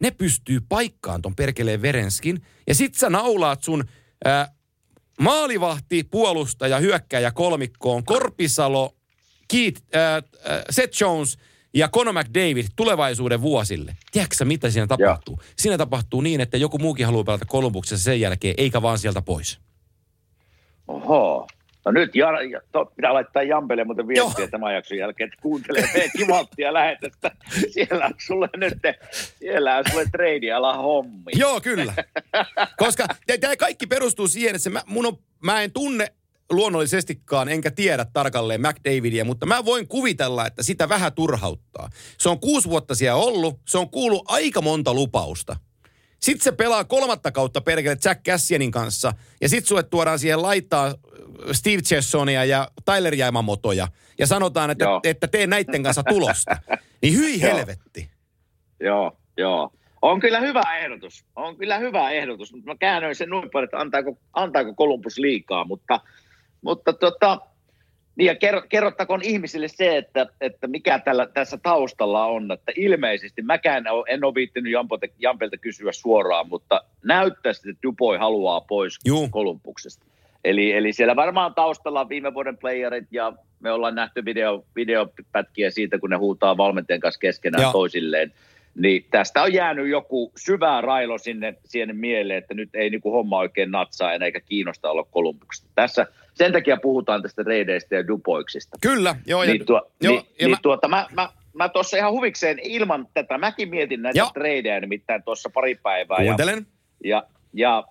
ne 0.00 0.10
pystyy 0.10 0.60
paikkaan 0.68 1.22
ton 1.22 1.36
perkeleen 1.36 1.82
Verenskin. 1.82 2.40
Ja 2.68 2.74
sit 2.74 2.94
sä 2.94 3.10
naulaat 3.10 3.62
sun 3.62 3.84
ää, 4.24 4.55
maalivahti, 5.20 6.04
puolustaja, 6.04 6.78
hyökkäjä 6.78 7.30
kolmikkoon, 7.30 8.04
Korpisalo, 8.04 8.94
Keith, 9.48 9.82
ää, 9.92 10.12
ää, 10.12 10.22
Seth 10.70 11.00
Jones 11.00 11.38
ja 11.74 11.88
Conor 11.88 12.14
McDavid 12.14 12.66
tulevaisuuden 12.76 13.42
vuosille. 13.42 13.96
Tiedätkö 14.12 14.44
mitä 14.44 14.70
siinä 14.70 14.86
tapahtuu? 14.86 15.40
Siinä 15.56 15.78
tapahtuu 15.78 16.20
niin, 16.20 16.40
että 16.40 16.56
joku 16.56 16.78
muukin 16.78 17.06
haluaa 17.06 17.24
pelata 17.24 17.44
Kolumbuksessa 17.44 18.04
sen 18.04 18.20
jälkeen, 18.20 18.54
eikä 18.58 18.82
vaan 18.82 18.98
sieltä 18.98 19.22
pois. 19.22 19.58
Oho. 20.88 21.46
No 21.86 21.92
nyt 21.92 22.14
ja, 22.14 22.42
ja, 22.42 22.60
to, 22.72 22.84
pitää 22.84 23.14
laittaa 23.14 23.42
Jampelle 23.42 23.84
muuten 23.84 24.08
viestiä 24.08 24.44
Joo. 24.44 24.48
tämän 24.50 24.74
jakson 24.74 24.98
jälkeen, 24.98 25.28
että 25.28 25.42
kuuntelee 25.42 25.90
meidän 25.94 26.10
kimanttia 26.16 26.72
lähetystä. 26.72 27.30
Siellä 27.70 28.06
on 28.06 28.14
sulle 28.18 28.48
nyt, 28.56 28.78
siellä 29.38 29.76
on 29.76 29.84
sulle 29.90 30.04
trade 30.12 30.52
ala 30.52 30.76
hommi. 30.76 31.32
Joo, 31.34 31.60
kyllä. 31.60 31.94
Koska 32.76 33.06
tämä 33.40 33.56
kaikki 33.56 33.86
perustuu 33.86 34.28
siihen, 34.28 34.54
että 34.54 34.62
se 34.62 34.70
mä, 34.70 34.82
mun 34.86 35.06
on, 35.06 35.18
mä 35.42 35.62
en 35.62 35.72
tunne 35.72 36.12
luonnollisestikaan, 36.50 37.48
enkä 37.48 37.70
tiedä 37.70 38.06
tarkalleen 38.12 38.60
McDavidia, 38.60 39.24
mutta 39.24 39.46
mä 39.46 39.64
voin 39.64 39.88
kuvitella, 39.88 40.46
että 40.46 40.62
sitä 40.62 40.88
vähän 40.88 41.12
turhauttaa. 41.12 41.90
Se 42.18 42.28
on 42.28 42.40
kuusi 42.40 42.68
vuotta 42.68 42.94
siellä 42.94 43.22
ollut, 43.22 43.60
se 43.68 43.78
on 43.78 43.90
kuullut 43.90 44.24
aika 44.28 44.60
monta 44.60 44.94
lupausta. 44.94 45.56
Sitten 46.20 46.44
se 46.44 46.52
pelaa 46.52 46.84
kolmatta 46.84 47.32
kautta 47.32 47.60
perkele 47.60 47.96
Jack 48.04 48.22
Cassianin 48.22 48.70
kanssa, 48.70 49.12
ja 49.40 49.48
sitten 49.48 49.68
sulle 49.68 49.82
tuodaan 49.82 50.18
siihen 50.18 50.42
laittaa 50.42 50.94
Steve 51.52 51.82
Chessonia 51.82 52.44
ja 52.44 52.68
Tyler 52.84 53.14
Jaimamotoja, 53.14 53.88
ja 54.18 54.26
sanotaan, 54.26 54.70
että, 54.70 54.86
että 55.04 55.28
tee 55.28 55.46
näiden 55.46 55.82
kanssa 55.82 56.02
tulosta. 56.02 56.56
Niin 57.02 57.16
hyi 57.16 57.42
helvetti. 57.42 58.10
Joo, 58.80 59.16
joo. 59.36 59.72
On 60.02 60.20
kyllä 60.20 60.40
hyvä 60.40 60.62
ehdotus. 60.78 61.24
On 61.36 61.56
kyllä 61.56 61.78
hyvä 61.78 62.10
ehdotus, 62.10 62.52
mutta 62.52 62.70
mä 62.70 62.76
käännöin 62.76 63.14
sen 63.14 63.28
noin 63.28 63.50
paljon, 63.50 63.64
että 63.64 63.78
antaako, 63.78 64.18
antaako 64.32 64.74
Columbus 64.74 65.18
liikaa, 65.18 65.64
mutta, 65.64 66.00
mutta 66.62 66.92
tota, 66.92 67.40
niin 68.16 68.26
ja 68.26 68.34
kerrottakoon 68.68 69.22
ihmisille 69.22 69.68
se, 69.68 69.96
että, 69.96 70.26
että 70.40 70.66
mikä 70.66 70.98
tällä, 70.98 71.26
tässä 71.34 71.58
taustalla 71.62 72.26
on, 72.26 72.52
että 72.52 72.72
ilmeisesti, 72.76 73.42
mäkään 73.42 73.84
en 74.08 74.24
ole 74.24 74.34
viittinyt 74.34 74.72
Jampelta 75.18 75.56
kysyä 75.56 75.92
suoraan, 75.92 76.48
mutta 76.48 76.84
näyttäisi, 77.04 77.70
että 77.70 77.82
Dupoi 77.82 78.18
haluaa 78.18 78.60
pois 78.60 78.98
Juu. 79.04 79.28
Kolumbuksesta. 79.28 80.06
Eli, 80.46 80.72
eli 80.72 80.92
siellä 80.92 81.16
varmaan 81.16 81.54
taustalla 81.54 82.00
on 82.00 82.08
viime 82.08 82.34
vuoden 82.34 82.56
playerit 82.56 83.04
ja 83.10 83.32
me 83.60 83.72
ollaan 83.72 83.94
nähty 83.94 84.24
video, 84.24 84.64
videopätkiä 84.76 85.70
siitä, 85.70 85.98
kun 85.98 86.10
ne 86.10 86.16
huutaa 86.16 86.56
valmentajan 86.56 87.00
kanssa 87.00 87.18
keskenään 87.18 87.62
Joo. 87.62 87.72
toisilleen. 87.72 88.32
Niin 88.74 89.06
tästä 89.10 89.42
on 89.42 89.52
jäänyt 89.52 89.88
joku 89.88 90.32
syvä 90.36 90.80
railo 90.80 91.18
sinne 91.18 91.54
siihen 91.64 91.96
mieleen, 91.96 92.38
että 92.38 92.54
nyt 92.54 92.68
ei 92.74 92.90
niinku 92.90 93.12
homma 93.12 93.38
oikein 93.38 93.70
natsaa 93.70 94.12
enää 94.12 94.26
eikä 94.26 94.40
kiinnosta 94.40 94.90
olla 94.90 95.06
Kolumbuksesta. 95.10 95.68
Tässä 95.74 96.06
sen 96.34 96.52
takia 96.52 96.76
puhutaan 96.82 97.22
tästä 97.22 97.42
reideistä 97.46 97.94
ja 97.94 98.06
dupoiksista. 98.06 98.78
Kyllä, 98.80 99.16
joo. 99.26 99.42
Ja, 99.42 99.52
niin, 99.52 99.66
tuo, 99.66 99.90
joo, 100.02 100.12
niin, 100.12 100.24
ja 100.24 100.46
niin 100.46 100.50
mä... 100.50 100.56
tuota, 100.62 100.88
mä, 100.88 101.06
mä, 101.14 101.28
mä 101.52 101.68
tuossa 101.68 101.96
ihan 101.96 102.12
huvikseen 102.12 102.58
ilman 102.62 103.06
tätä, 103.14 103.38
mäkin 103.38 103.68
mietin 103.68 104.02
näitä 104.02 104.18
joo. 104.18 104.30
treidejä 104.34 104.80
nimittäin 104.80 105.22
tuossa 105.22 105.50
pari 105.54 105.74
päivää. 105.74 106.24
Kuuntelen. 106.24 106.66
Ja, 107.04 107.16
ja, 107.16 107.26
ja 107.54 107.84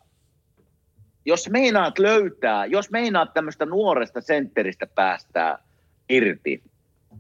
jos 1.26 1.50
meinaat 1.50 2.00
löytää, 2.00 2.66
jos 2.66 2.92
meinaat 2.92 3.34
tämmöistä 3.34 3.66
nuoresta 3.66 4.22
sentteristä 4.22 4.88
päästää 4.88 5.60
irti, 6.10 6.64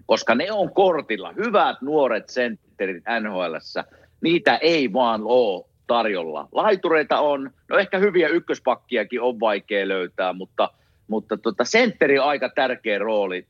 koska 0.05 0.35
ne 0.35 0.51
on 0.51 0.73
kortilla, 0.73 1.33
hyvät 1.33 1.81
nuoret 1.81 2.29
sentterit 2.29 3.03
NHLssä, 3.19 3.83
niitä 4.21 4.57
ei 4.57 4.93
vaan 4.93 5.21
ole 5.23 5.65
tarjolla. 5.87 6.47
Laitureita 6.51 7.19
on, 7.19 7.51
no 7.69 7.77
ehkä 7.77 7.97
hyviä 7.97 8.27
ykköspakkiakin 8.27 9.21
on 9.21 9.39
vaikea 9.39 9.87
löytää, 9.87 10.33
mutta, 10.33 10.69
mutta 11.07 11.37
tota, 11.37 11.63
sentteri 11.63 12.19
on 12.19 12.27
aika 12.27 12.49
tärkeä 12.49 12.99
rooli 12.99 13.47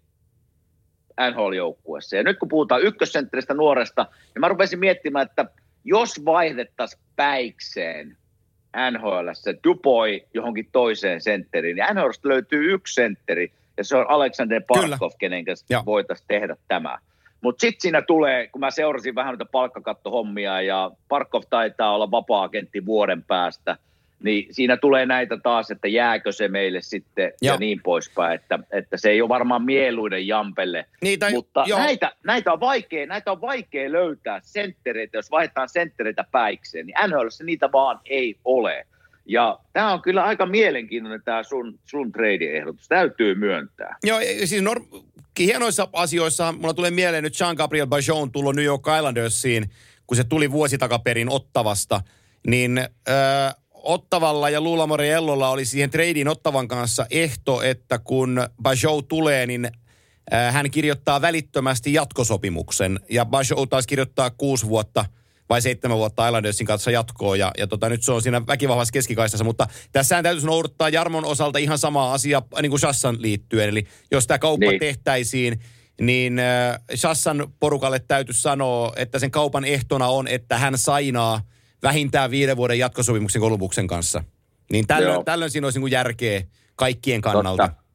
NHL-joukkueessa. 1.32 2.16
Ja 2.16 2.24
nyt 2.24 2.40
kun 2.40 2.50
puhutaan 2.50 2.82
ykkössentteristä 2.82 3.54
nuoresta, 3.54 4.06
niin 4.12 4.40
mä 4.40 4.48
rupesin 4.48 4.80
miettimään, 4.80 5.26
että 5.26 5.46
jos 5.84 6.26
vaihdettaisiin 6.26 7.04
päikseen 7.16 8.18
NHL 8.92 9.30
se 9.34 9.56
Dupoi 9.64 10.26
johonkin 10.34 10.70
toiseen 10.72 11.22
sentteriin, 11.22 11.76
niin 11.76 11.86
NHL 11.94 12.10
löytyy 12.24 12.74
yksi 12.74 12.94
sentteri, 12.94 13.52
ja 13.78 13.84
se 13.84 13.98
on 13.98 14.10
Alexander 14.10 14.62
Parkov, 14.68 15.12
kenen 15.20 15.46
kanssa 15.46 15.86
voitaisiin 15.86 16.28
tehdä 16.28 16.56
tämä. 16.68 16.98
Mutta 17.42 17.62
sitten 17.62 17.82
siinä 17.82 18.02
tulee, 18.02 18.48
kun 18.48 18.60
mä 18.60 18.72
seurasin 18.72 19.16
vähän 19.16 19.32
noita 19.32 19.52
palkkakattohommia, 19.52 20.62
ja 20.62 20.92
Parkov 21.08 21.44
taitaa 21.50 21.96
olla 21.96 22.12
vapaa-agentti 22.12 22.86
vuoden 22.86 23.24
päästä, 23.24 23.78
niin 24.24 24.54
siinä 24.54 24.78
tulee 24.78 25.06
näitä 25.06 25.38
taas, 25.38 25.72
että 25.72 25.88
jääkö 25.88 26.32
se 26.32 26.48
meille 26.48 26.82
sitten 26.82 27.32
Joo. 27.42 27.54
ja 27.54 27.60
niin 27.60 27.82
poispäin, 27.84 28.36
että, 28.36 28.60
että 28.72 28.98
se 28.98 29.10
ei 29.10 29.22
ole 29.22 29.30
varmaan 29.30 29.66
mieluinen 29.66 30.28
Jampelle. 30.28 30.86
Niitä, 31.02 31.32
Mutta 31.32 31.66
näitä, 31.78 32.12
näitä, 32.24 32.54
on 32.54 32.60
vaikea, 32.60 33.06
näitä 33.06 33.32
on 33.32 33.42
vaikea 33.42 33.92
löytää 33.92 34.40
senttereitä, 34.44 35.18
jos 35.18 35.32
vaihdetaan 35.32 35.70
senttereitä 35.70 36.26
päikseen, 36.32 36.86
niin 36.86 36.96
NHL 37.08 37.28
niitä 37.44 37.72
vaan 37.72 38.00
ei 38.06 38.36
ole. 38.46 38.88
Ja 39.26 39.60
tämä 39.74 39.94
on 39.94 40.02
kyllä 40.02 40.24
aika 40.24 40.46
mielenkiintoinen 40.46 41.22
tämä 41.26 41.44
sun, 41.44 41.80
sun 41.86 42.12
trade-ehdotus, 42.12 42.88
täytyy 42.88 43.36
myöntää. 43.36 43.98
Joo, 44.04 44.20
siis 44.46 44.64
norm- 44.64 45.04
hienoissa 45.40 45.88
asioissa 45.94 46.52
mulla 46.52 46.74
tulee 46.74 46.92
mieleen 46.92 47.24
nyt 47.24 47.40
Jean-Gabriel 47.40 47.88
Bajon 47.88 48.32
tullut 48.32 48.56
New 48.56 48.66
York 48.66 48.84
Islandersiin, 48.98 49.70
kun 50.08 50.18
se 50.18 50.24
tuli 50.24 50.52
vuosi 50.52 50.78
takaperin 50.78 51.30
Ottavasta, 51.30 52.02
niin 52.48 52.78
äh, 52.78 53.56
Ottavalla 53.86 54.50
ja 54.50 54.62
Luulamori 54.62 55.10
Ellolla 55.10 55.50
oli 55.50 55.66
siihen 55.66 55.90
tradiin 55.90 56.28
Ottavan 56.28 56.68
kanssa 56.68 57.06
ehto, 57.10 57.62
että 57.62 58.00
kun 58.00 58.42
Bajou 58.62 59.02
tulee, 59.02 59.48
niin 59.48 59.66
äh, 60.34 60.54
hän 60.54 60.72
kirjoittaa 60.72 61.22
välittömästi 61.22 61.94
jatkosopimuksen. 61.94 63.00
Ja 63.10 63.26
Bajou 63.26 63.68
taas 63.68 63.88
kirjoittaa 63.88 64.30
kuusi 64.30 64.68
vuotta 64.68 65.06
vai 65.50 65.62
seitsemän 65.62 65.98
vuotta 65.98 66.28
Islandersin 66.28 66.68
kanssa 66.68 66.92
jatkoa. 66.92 67.36
Ja, 67.36 67.52
ja 67.58 67.68
tota, 67.68 67.90
nyt 67.90 68.04
se 68.04 68.12
on 68.12 68.22
siinä 68.22 68.48
väkivahvassa 68.48 68.92
keskikaistassa. 68.92 69.44
Mutta 69.44 69.68
tässä 69.92 70.24
täytyisi 70.24 70.48
noudattaa 70.48 70.90
Jarmon 70.90 71.26
osalta 71.26 71.60
ihan 71.60 71.78
sama 71.78 72.14
asia 72.14 72.42
niin 72.62 72.70
kuin 72.70 72.80
Shassan 72.80 73.22
liittyen. 73.22 73.70
Eli 73.70 73.88
jos 74.12 74.28
tämä 74.28 74.40
kauppa 74.40 74.70
niin. 74.70 74.80
tehtäisiin, 74.80 75.60
niin 76.02 76.40
äh, 76.40 76.80
Shassan 76.96 77.48
porukalle 77.60 78.00
täytyisi 78.00 78.42
sanoa, 78.42 78.94
että 78.96 79.20
sen 79.20 79.32
kaupan 79.32 79.66
ehtona 79.66 80.08
on, 80.08 80.28
että 80.28 80.58
hän 80.58 80.78
sainaa– 80.78 81.42
vähintään 81.88 82.32
viiden 82.32 82.58
vuoden 82.58 82.80
jatkosopimuksen 82.80 83.42
Kolumbuksen 83.42 83.88
kanssa. 83.88 84.24
Niin 84.72 84.88
tällöin, 84.88 85.26
tällöin 85.26 85.52
siinä 85.52 85.68
olisi 85.68 85.80
niin 85.80 85.92
järkeä 85.92 86.42
kaikkien 86.76 87.22
kannalta. 87.22 87.68
Totta. 87.68 87.86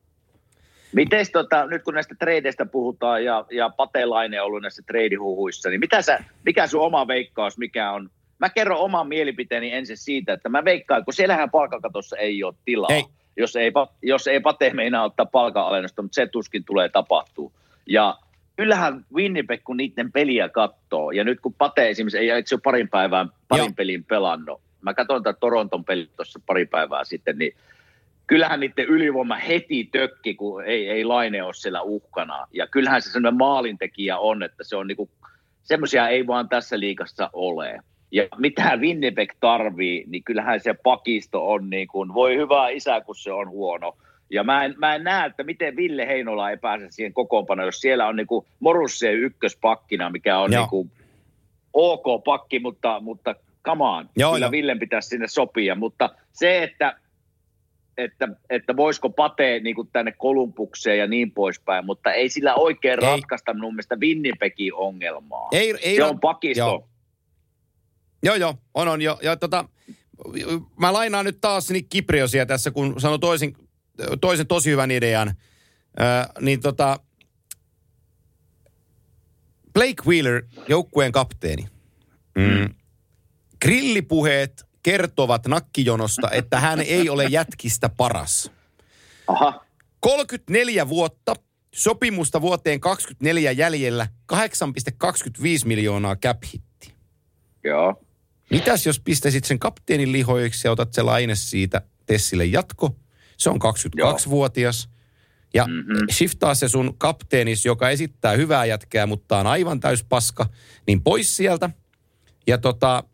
Miten 0.93 1.27
tota, 1.33 1.67
nyt 1.67 1.83
kun 1.83 1.95
näistä 1.95 2.15
tradeista 2.19 2.67
puhutaan 2.67 3.25
ja, 3.25 3.45
ja 3.51 3.71
Patelainen 3.71 4.41
on 4.41 4.47
ollut 4.47 4.63
näissä 4.63 4.83
treidihuhuissa, 4.87 5.69
niin 5.69 5.81
mitä 5.81 6.03
sä, 6.03 6.25
mikä 6.45 6.67
sun 6.67 6.81
oma 6.81 7.07
veikkaus, 7.07 7.59
mikä 7.59 7.93
on? 7.93 8.11
Mä 8.39 8.49
kerron 8.49 8.79
oman 8.79 9.09
mielipiteeni 9.09 9.73
ensin 9.73 9.97
siitä, 9.97 10.33
että 10.33 10.49
mä 10.49 10.65
veikkaan, 10.65 11.05
kun 11.05 11.15
siellähän 11.15 11.51
palkakatossa 11.51 12.17
ei 12.17 12.45
ole 12.45 12.55
tilaa. 12.65 12.91
Ei. 12.91 13.05
Jos 13.37 13.57
ei, 13.57 13.73
jos 14.03 14.27
ei 14.27 14.41
Pate 14.41 14.71
meinaa 14.75 15.05
ottaa 15.05 15.27
palkanalennusta, 15.27 16.03
mutta 16.03 16.15
se 16.15 16.27
tuskin 16.27 16.65
tulee 16.65 16.89
tapahtuu. 16.89 17.53
Ja 17.87 18.19
kyllähän 18.61 19.05
Winnipeg, 19.15 19.61
kun 19.65 19.77
niiden 19.77 20.13
peliä 20.13 20.49
katsoo, 20.49 21.11
ja 21.11 21.25
nyt 21.25 21.41
kun 21.41 21.55
Pate 21.55 21.89
esimerkiksi 21.89 22.19
ei, 22.19 22.31
eikö 22.31 22.49
se 22.49 22.55
ole 22.55 22.61
parin 22.65 22.89
päivään 22.89 23.29
parin 23.49 23.65
Joo. 23.65 23.73
pelin 23.77 24.05
pelannut, 24.05 24.61
mä 24.83 24.95
katsoin 24.95 25.23
tätä 25.23 25.39
Toronton 25.41 25.85
peli 25.85 26.11
tuossa 26.17 26.41
pari 26.47 26.67
päivää 26.67 27.05
sitten, 27.05 27.39
niin 27.39 27.55
kyllähän 28.27 28.61
niiden 28.61 28.85
ylivoima 28.85 29.37
heti 29.37 29.89
tökki, 29.93 30.35
kun 30.35 30.65
ei, 30.65 30.89
ei 30.89 31.05
Laine 31.05 31.43
ole 31.43 31.55
siellä 31.55 31.83
uhkana. 31.83 32.47
Ja 32.53 32.67
kyllähän 32.67 33.03
se 33.03 33.11
sellainen 33.11 33.39
maalintekijä 33.39 34.19
on, 34.19 34.43
että 34.43 34.65
se 34.65 34.77
on 34.77 34.87
niinku, 34.87 35.11
semmoisia 35.63 36.09
ei 36.09 36.27
vaan 36.27 36.49
tässä 36.49 36.81
liikassa 36.81 37.31
ole. 37.33 37.81
Ja 38.11 38.29
mitä 38.39 38.77
Winnipeg 38.77 39.33
tarvii, 39.41 40.05
niin 40.07 40.25
kyllähän 40.25 40.61
se 40.61 40.75
pakisto 40.75 41.51
on 41.51 41.71
niin 41.71 41.89
kuin, 41.89 42.15
voi 42.15 42.37
hyvää 42.37 42.69
isä, 42.69 43.01
kun 43.01 43.17
se 43.17 43.33
on 43.33 43.51
huono. 43.51 43.97
Ja 44.31 44.45
mä 44.45 44.65
en, 44.65 44.75
mä 44.79 44.95
en 44.95 45.05
näe, 45.05 45.27
että 45.27 45.45
miten 45.45 45.77
Ville 45.77 46.07
Heinola 46.07 46.51
ei 46.51 46.57
pääse 46.57 46.87
siihen 46.91 47.13
kokoonpanoon, 47.13 47.69
jos 47.69 47.81
siellä 47.81 48.07
on 48.07 48.17
niinku 48.17 48.47
Morusse 48.61 49.13
ykköspakkina, 49.13 50.11
mikä 50.11 50.39
on 50.39 50.51
niinku 50.51 50.91
ok 51.73 52.25
pakki, 52.25 52.59
mutta, 52.59 53.01
mutta 53.01 53.35
come 53.65 53.85
on. 53.85 54.09
Joo, 54.17 54.33
Kyllä 54.33 54.47
jo. 54.47 54.51
Villen 54.51 54.79
pitäisi 54.79 55.09
sinne 55.09 55.29
sopia, 55.29 55.75
mutta 55.75 56.11
se, 56.33 56.63
että 56.63 56.97
että, 57.99 58.29
että 58.51 58.77
voisiko 58.77 59.11
Pate 59.11 59.61
niin 59.61 59.75
kuin 59.75 59.89
tänne 59.93 60.13
Kolumbukseen 60.13 60.99
ja 60.99 61.07
niin 61.07 61.33
poispäin, 61.33 61.87
mutta 61.87 62.13
ei 62.13 62.29
sillä 62.29 62.55
oikein 62.55 63.05
ei. 63.05 63.11
ratkaista 63.11 63.55
mun 63.55 63.75
mielestä 63.75 63.97
Winnipegin 63.97 64.75
ongelmaa. 64.75 65.49
Ei, 65.53 65.75
ei 65.83 65.97
se 65.97 66.05
on 66.05 66.21
pakisto. 66.21 66.65
Joo. 66.65 66.89
joo, 68.23 68.35
joo, 68.35 68.55
on, 68.75 68.89
on 68.89 69.03
jo. 69.03 69.19
Ja 69.23 69.37
tota, 69.37 69.65
mä 70.81 70.93
lainaan 70.93 71.25
nyt 71.25 71.39
taas 71.41 71.71
niin 71.71 71.87
Kipriosia 71.89 72.47
tässä, 72.47 72.71
kun 72.71 73.01
sanoi 73.01 73.19
toisin, 73.19 73.57
toisen 74.21 74.47
tosi 74.47 74.71
hyvän 74.71 74.91
idean. 74.91 75.29
Äh, 75.29 76.29
niin 76.41 76.61
tota, 76.61 77.01
Blake 79.73 80.03
Wheeler, 80.07 80.43
joukkueen 80.69 81.13
kapteeni. 81.13 81.67
Mm. 82.35 82.75
Grillipuheet 83.63 84.67
kertovat 84.83 85.47
nakkijonosta, 85.47 86.31
että 86.31 86.61
hän 86.61 86.81
ei 86.81 87.09
ole 87.09 87.25
jätkistä 87.25 87.89
paras. 87.89 88.51
Aha. 89.27 89.65
34 90.01 90.89
vuotta, 90.89 91.35
sopimusta 91.75 92.41
vuoteen 92.41 92.81
24 92.81 93.53
jäljellä 93.53 94.07
8,25 94.33 94.39
miljoonaa 95.65 96.17
cap 96.17 96.43
hitti. 96.55 96.95
Joo. 97.65 98.05
Mitäs 98.51 98.87
jos 98.87 99.01
pistäisit 99.01 99.45
sen 99.45 99.59
kapteenin 99.59 100.13
lihoiksi 100.13 100.69
ja 100.69 100.73
otat 100.73 100.93
se 100.93 101.03
laine 101.03 101.35
siitä 101.35 101.83
Tessille 102.07 102.45
jatko? 102.45 102.97
Se 103.41 103.51
on 103.51 103.59
22-vuotias. 103.63 104.89
Ja 105.55 105.67
mm-hmm. 105.67 106.07
shiftaa 106.13 106.55
se 106.55 106.69
sun 106.69 106.95
kapteenis, 106.99 107.65
joka 107.65 107.91
esittää 107.91 108.33
hyvää 108.33 108.65
jätkää, 108.65 109.07
mutta 109.07 109.39
on 109.39 109.47
aivan 109.47 109.81
täys 109.81 110.05
paska, 110.05 110.47
niin 110.87 111.03
pois 111.03 111.37
sieltä. 111.37 111.71
Ja 112.47 112.59
tota, 112.59 113.05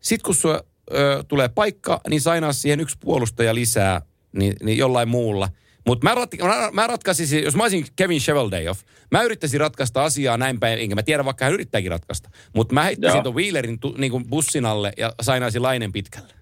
sit 0.00 0.22
kun 0.22 0.34
sulla 0.34 0.64
ö, 0.94 1.24
tulee 1.28 1.48
paikka, 1.48 2.00
niin 2.08 2.20
sainaa 2.20 2.52
siihen 2.52 2.80
yksi 2.80 2.96
puolustaja 3.00 3.54
lisää 3.54 4.02
niin, 4.32 4.54
niin 4.62 4.78
jollain 4.78 5.08
muulla. 5.08 5.48
Mutta 5.86 6.08
mä, 6.08 6.14
rat, 6.14 6.30
mä, 6.42 6.70
mä 6.72 6.86
ratkaisisin, 6.86 7.44
jos 7.44 7.56
mä 7.56 7.62
olisin 7.62 7.86
Kevin 7.96 8.20
Sheveldayoff, 8.20 8.82
mä 9.10 9.22
yrittäisin 9.22 9.60
ratkaista 9.60 10.04
asiaa 10.04 10.36
näin 10.36 10.60
päin, 10.60 10.78
enkä 10.78 10.94
mä 10.94 11.02
tiedä, 11.02 11.24
vaikka 11.24 11.44
hän 11.44 11.54
yrittääkin 11.54 11.90
ratkaista. 11.90 12.30
Mutta 12.54 12.74
mä 12.74 12.82
heittäisin 12.82 13.22
tuon 13.22 13.34
Wheelerin 13.34 13.78
tu, 13.78 13.94
niin 13.98 14.28
bussin 14.28 14.66
alle 14.66 14.92
ja 14.96 15.12
sainaisin 15.22 15.62
lainen 15.62 15.92
pitkälle. 15.92 16.41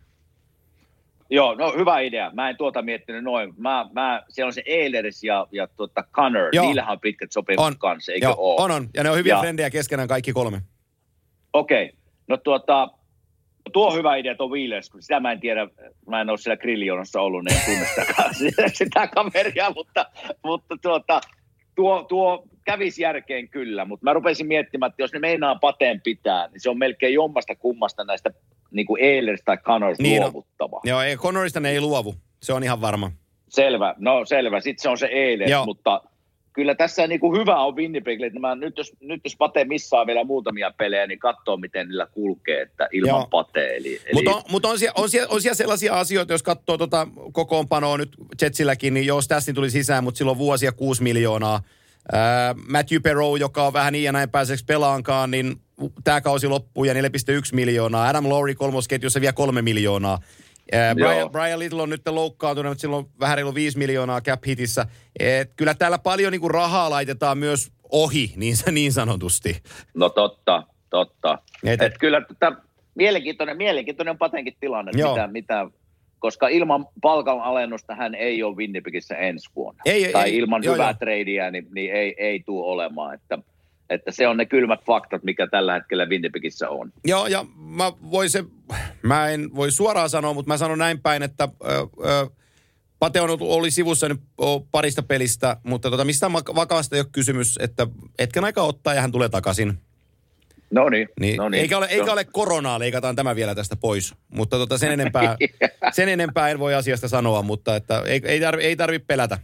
Joo, 1.30 1.54
no 1.54 1.72
hyvä 1.76 2.00
idea. 2.00 2.30
Mä 2.34 2.50
en 2.50 2.56
tuota 2.56 2.82
miettinyt 2.82 3.24
noin. 3.24 3.54
Mä, 3.56 3.86
mä, 3.92 4.22
siellä 4.28 4.46
on 4.48 4.52
se 4.52 4.62
Ehlers 4.66 5.24
ja, 5.24 5.46
ja 5.52 5.66
tuota 5.66 6.04
Connor. 6.12 6.48
Joo. 6.52 6.64
Niillähän 6.66 6.92
on 6.92 7.00
pitkät 7.00 7.32
sopimukset 7.32 7.74
On. 7.74 7.78
kanssa, 7.78 8.12
eikö 8.12 8.26
Joo, 8.26 8.34
ole? 8.38 8.64
on, 8.64 8.70
on. 8.70 8.88
Ja 8.94 9.02
ne 9.02 9.10
on 9.10 9.16
hyviä 9.16 9.34
Ja- 9.34 9.40
frendejä 9.40 9.70
keskenään 9.70 10.08
kaikki 10.08 10.32
kolme. 10.32 10.60
Okei. 11.52 11.84
Okay. 11.84 11.96
No 12.28 12.36
tuota, 12.36 12.88
tuo 13.72 13.88
on 13.88 13.94
hyvä 13.98 14.16
idea 14.16 14.34
tuo 14.34 14.48
Wheelers, 14.48 14.90
kun 14.90 15.02
sitä 15.02 15.20
mä 15.20 15.32
en 15.32 15.40
tiedä, 15.40 15.68
mä 16.08 16.20
en 16.20 16.30
ole 16.30 16.38
siellä 16.38 16.56
grillionossa 16.56 17.20
ollut, 17.20 17.44
niin 17.44 17.56
en 17.58 17.64
tunne 17.64 17.86
sitä, 18.32 18.68
sitä 18.84 19.06
kaveria, 19.06 19.70
mutta, 19.70 20.06
mutta 20.44 20.76
tuota, 20.82 21.20
tuo, 21.74 22.02
tuo 22.02 22.44
kävisi 22.64 23.02
järkeen 23.02 23.48
kyllä, 23.48 23.84
mutta 23.84 24.04
mä 24.04 24.12
rupesin 24.12 24.46
miettimään, 24.46 24.90
että 24.90 25.02
jos 25.02 25.12
ne 25.12 25.18
meinaa 25.18 25.54
pateen 25.54 26.00
pitää, 26.00 26.48
niin 26.48 26.60
se 26.60 26.70
on 26.70 26.78
melkein 26.78 27.14
jommasta 27.14 27.54
kummasta 27.56 28.04
näistä 28.04 28.30
niin 28.70 28.86
kuin 28.86 29.02
Ehlers 29.02 29.42
tai 29.44 29.56
Connors 29.56 29.98
Niin 29.98 30.10
niin 30.10 30.22
luovuttava. 30.22 30.80
Joo, 30.84 31.00
ei, 31.00 31.16
Connorista 31.16 31.60
ne 31.60 31.70
ei 31.70 31.80
luovu. 31.80 32.14
Se 32.42 32.52
on 32.52 32.64
ihan 32.64 32.80
varma. 32.80 33.12
Selvä, 33.48 33.94
no 33.98 34.24
selvä. 34.24 34.60
Sitten 34.60 34.82
se 34.82 34.88
on 34.88 34.98
se 34.98 35.08
Ehlers, 35.12 35.50
Joo. 35.50 35.64
mutta 35.64 36.00
kyllä 36.52 36.74
tässä 36.74 37.06
niin 37.06 37.20
kuin 37.20 37.40
hyvä 37.40 37.60
on 37.60 37.76
Winnipegille, 37.76 38.26
että 38.26 38.40
mä, 38.40 38.54
nyt, 38.54 38.78
jos, 38.78 38.92
nyt 39.00 39.20
jos 39.24 39.36
Pate 39.36 39.64
missaa 39.64 40.06
vielä 40.06 40.24
muutamia 40.24 40.72
pelejä, 40.78 41.06
niin 41.06 41.18
katsoo 41.18 41.56
miten 41.56 41.88
niillä 41.88 42.06
kulkee, 42.06 42.62
että 42.62 42.88
ilman 42.92 43.08
Joo. 43.08 43.26
Pate. 43.30 43.76
Eli, 43.76 44.00
eli 44.04 44.12
Mutta 44.12 44.30
on, 44.30 44.42
mut 44.50 44.64
on, 44.64 44.78
siellä, 44.78 44.94
on, 44.96 45.10
siellä, 45.10 45.28
on 45.34 45.42
siellä 45.42 45.54
sellaisia 45.54 45.94
asioita, 45.94 46.32
jos 46.32 46.42
katsoo 46.42 46.78
tota 46.78 47.08
kokoonpanoa 47.32 47.96
nyt 47.96 48.08
Jetsilläkin, 48.42 48.94
niin 48.94 49.06
joo, 49.06 49.20
Stassin 49.20 49.54
tuli 49.54 49.70
sisään, 49.70 50.04
mutta 50.04 50.18
silloin 50.18 50.38
vuosia 50.38 50.72
6 50.72 51.02
miljoonaa. 51.02 51.62
Ää, 52.12 52.54
Matthew 52.68 53.02
Perot, 53.02 53.40
joka 53.40 53.66
on 53.66 53.72
vähän 53.72 53.92
niin 53.92 54.04
ja 54.04 54.12
näin 54.12 54.30
pääseeksi 54.30 54.64
pelaankaan, 54.64 55.30
niin 55.30 55.56
tämä 56.04 56.20
kausi 56.20 56.46
loppuu 56.46 56.84
ja 56.84 56.94
4,1 56.94 57.00
miljoonaa. 57.52 58.08
Adam 58.08 58.28
Lowry 58.28 58.54
kolmosketjussa 58.54 59.20
vielä 59.20 59.32
3 59.32 59.62
miljoonaa. 59.62 60.18
Ää, 60.72 60.94
Brian. 60.94 61.30
Brian 61.30 61.58
Little 61.58 61.82
on 61.82 61.90
nyt 61.90 62.08
loukkaantunut, 62.08 62.70
mutta 62.70 62.80
silloin 62.80 63.06
vähän 63.20 63.36
reilu 63.38 63.54
5 63.54 63.78
miljoonaa 63.78 64.20
cap 64.20 64.46
hitissä. 64.46 64.86
Et 65.18 65.50
kyllä 65.56 65.74
täällä 65.74 65.98
paljon 65.98 66.32
niinku 66.32 66.48
rahaa 66.48 66.90
laitetaan 66.90 67.38
myös 67.38 67.70
ohi, 67.90 68.32
niin, 68.36 68.56
niin 68.70 68.92
sanotusti. 68.92 69.62
No 69.94 70.08
totta, 70.08 70.62
totta. 70.90 71.38
Et- 71.64 71.72
Et, 71.72 71.82
et 71.82 71.98
kyllä 71.98 72.20
tätä, 72.20 72.52
mielenkiintoinen, 72.94 73.56
mielenkiintoinen 73.56 74.10
on 74.10 74.18
Patenkin 74.18 74.56
tilanne, 74.60 74.92
mitä, 75.10 75.26
mitä, 75.26 75.66
koska 76.20 76.48
ilman 76.48 76.86
palkanalennusta 77.02 77.94
hän 77.94 78.14
ei 78.14 78.42
ole 78.42 78.56
Winnipegissä 78.56 79.16
ensi 79.16 79.50
vuonna. 79.56 79.82
Ei, 79.84 80.04
ei, 80.04 80.12
tai 80.12 80.28
ei. 80.28 80.36
ilman 80.36 80.62
Joo, 80.64 80.74
hyvää 80.74 80.90
joo. 80.90 80.98
tradea, 80.98 81.50
niin, 81.50 81.66
niin 81.74 81.92
ei, 81.92 82.14
ei 82.18 82.40
tule 82.40 82.66
olemaan. 82.66 83.14
Että, 83.14 83.38
että 83.90 84.10
se 84.10 84.28
on 84.28 84.36
ne 84.36 84.46
kylmät 84.46 84.80
faktat, 84.86 85.22
mikä 85.22 85.46
tällä 85.46 85.74
hetkellä 85.74 86.06
Winnipegissä 86.06 86.68
on. 86.68 86.92
Joo, 87.04 87.26
ja 87.26 87.44
mä, 87.56 87.92
voisin, 88.10 88.50
mä 89.02 89.28
en 89.28 89.54
voi 89.54 89.70
suoraan 89.70 90.10
sanoa, 90.10 90.34
mutta 90.34 90.48
mä 90.48 90.56
sanon 90.56 90.78
näin 90.78 91.00
päin, 91.00 91.22
että 91.22 91.48
ö, 91.64 91.86
ö, 92.04 92.30
Pate 92.98 93.20
on 93.20 93.30
ollut, 93.30 93.48
oli 93.50 93.70
sivussa 93.70 94.08
nyt 94.08 94.20
parista 94.70 95.02
pelistä, 95.02 95.56
mutta 95.62 95.90
tota, 95.90 96.04
mistään 96.04 96.32
mak- 96.32 96.54
vakavasta 96.54 96.96
ei 96.96 97.00
ole 97.00 97.08
kysymys, 97.12 97.58
että 97.62 97.86
hetken 98.18 98.44
aikaa 98.44 98.64
ottaa 98.64 98.94
ja 98.94 99.00
hän 99.00 99.12
tulee 99.12 99.28
takaisin. 99.28 99.78
No 100.70 100.88
niin, 100.88 101.08
Niin, 101.20 101.36
no 101.36 101.48
niin. 101.48 101.60
eikä, 101.60 101.78
ole, 101.78 101.86
eikä 101.86 102.06
No, 102.06 102.12
ole 102.12 102.24
koronaa, 102.24 102.78
leikataan 102.78 103.16
tämä 103.16 103.36
vielä 103.36 103.54
tästä 103.54 103.76
pois. 103.76 104.14
Mutta 104.28 104.56
tota, 104.56 104.78
sen, 104.78 104.92
enempää, 104.92 105.36
sen 105.92 106.08
enempää 106.08 106.48
en 106.48 106.58
voi 106.58 106.74
asiasta 106.74 107.08
sanoa, 107.08 107.42
mutta 107.42 107.76
että 107.76 108.02
ei, 108.06 108.20
ei, 108.24 108.40
tarvi, 108.40 108.62
ei 108.62 108.76
tarvi 108.76 108.98
pelätä. 108.98 109.38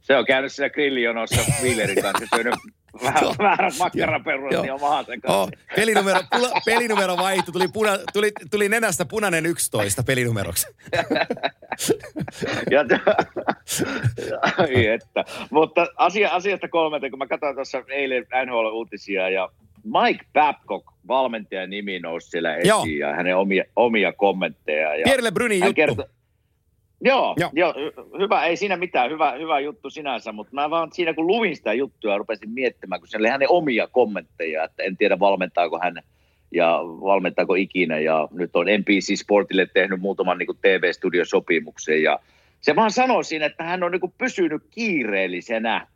Se 0.00 0.16
on 0.16 0.26
käynyt 0.26 0.52
siellä 0.52 0.70
grillionossa 0.70 1.40
Wheelerin 1.62 2.02
kanssa, 2.02 2.26
syönyt 2.34 2.54
vähän 3.04 3.24
väärät 3.38 3.74
makkaraperunat 3.78 4.66
ja 4.66 4.76
mahansa 4.78 5.12
Oh, 5.26 5.50
pelinumero, 5.76 6.20
pula, 6.36 6.50
pelinumero 6.66 7.16
vaihtui, 7.16 7.52
tuli, 7.52 7.68
puna, 7.68 7.98
tuli, 8.12 8.32
tuli 8.50 8.68
nenästä 8.68 9.04
punainen 9.04 9.46
11 9.46 10.02
pelinumeroksi. 10.02 10.66
Ja 12.70 12.84
Ai 14.58 14.86
että. 14.86 15.24
Mutta 15.50 15.86
asia, 15.96 16.30
asiasta 16.30 16.68
kolmelta, 16.68 17.10
kun 17.10 17.18
mä 17.18 17.26
katsoin 17.26 17.54
tuossa 17.54 17.82
eilen 17.88 18.26
NHL-uutisia 18.46 19.28
ja 19.30 19.48
Mike 19.84 20.24
Babcock, 20.32 20.86
valmentajan 21.08 21.70
nimi 21.70 21.98
nousi 22.00 22.30
siellä 22.30 22.56
esiin 22.56 22.68
Joo. 22.68 22.84
ja 22.84 23.14
hänen 23.14 23.36
omia, 23.36 23.64
omia 23.76 24.12
kommentteja. 24.12 24.94
Ja 24.96 25.04
Pierre 25.04 25.24
Lebrunin 25.24 25.60
juttu. 25.60 25.74
kertoi- 25.74 26.06
Joo, 27.00 27.34
Joo. 27.40 27.50
joo. 27.52 27.74
jo, 27.76 27.92
hyvä, 28.18 28.44
ei 28.44 28.56
siinä 28.56 28.76
mitään, 28.76 29.10
hyvä, 29.10 29.32
hyvä 29.32 29.60
juttu 29.60 29.90
sinänsä, 29.90 30.32
mutta 30.32 30.54
mä 30.54 30.70
vaan 30.70 30.92
siinä 30.92 31.14
kun 31.14 31.26
luvin 31.26 31.56
sitä 31.56 31.72
juttua 31.72 32.18
rupesin 32.18 32.50
miettimään, 32.50 33.00
kun 33.00 33.08
se 33.08 33.16
oli 33.18 33.28
hänen 33.28 33.50
omia 33.50 33.86
kommentteja, 33.86 34.64
että 34.64 34.82
en 34.82 34.96
tiedä 34.96 35.18
valmentaako 35.18 35.78
hän 35.82 35.94
ja 36.52 36.80
valmentaako 36.84 37.54
ikinä 37.54 37.98
ja 37.98 38.28
nyt 38.32 38.56
on 38.56 38.66
NBC 38.66 39.18
Sportille 39.20 39.66
tehnyt 39.74 40.00
muutaman 40.00 40.38
niin 40.38 40.48
TV-studiosopimuksen 40.62 42.02
ja 42.02 42.18
se 42.60 42.76
vaan 42.76 42.90
sanoi 42.90 43.24
siinä, 43.24 43.46
että 43.46 43.64
hän 43.64 43.82
on 43.82 43.92
niin 43.92 44.00
kuin 44.00 44.14
pysynyt 44.18 44.62
kiireellisenä 44.70 45.86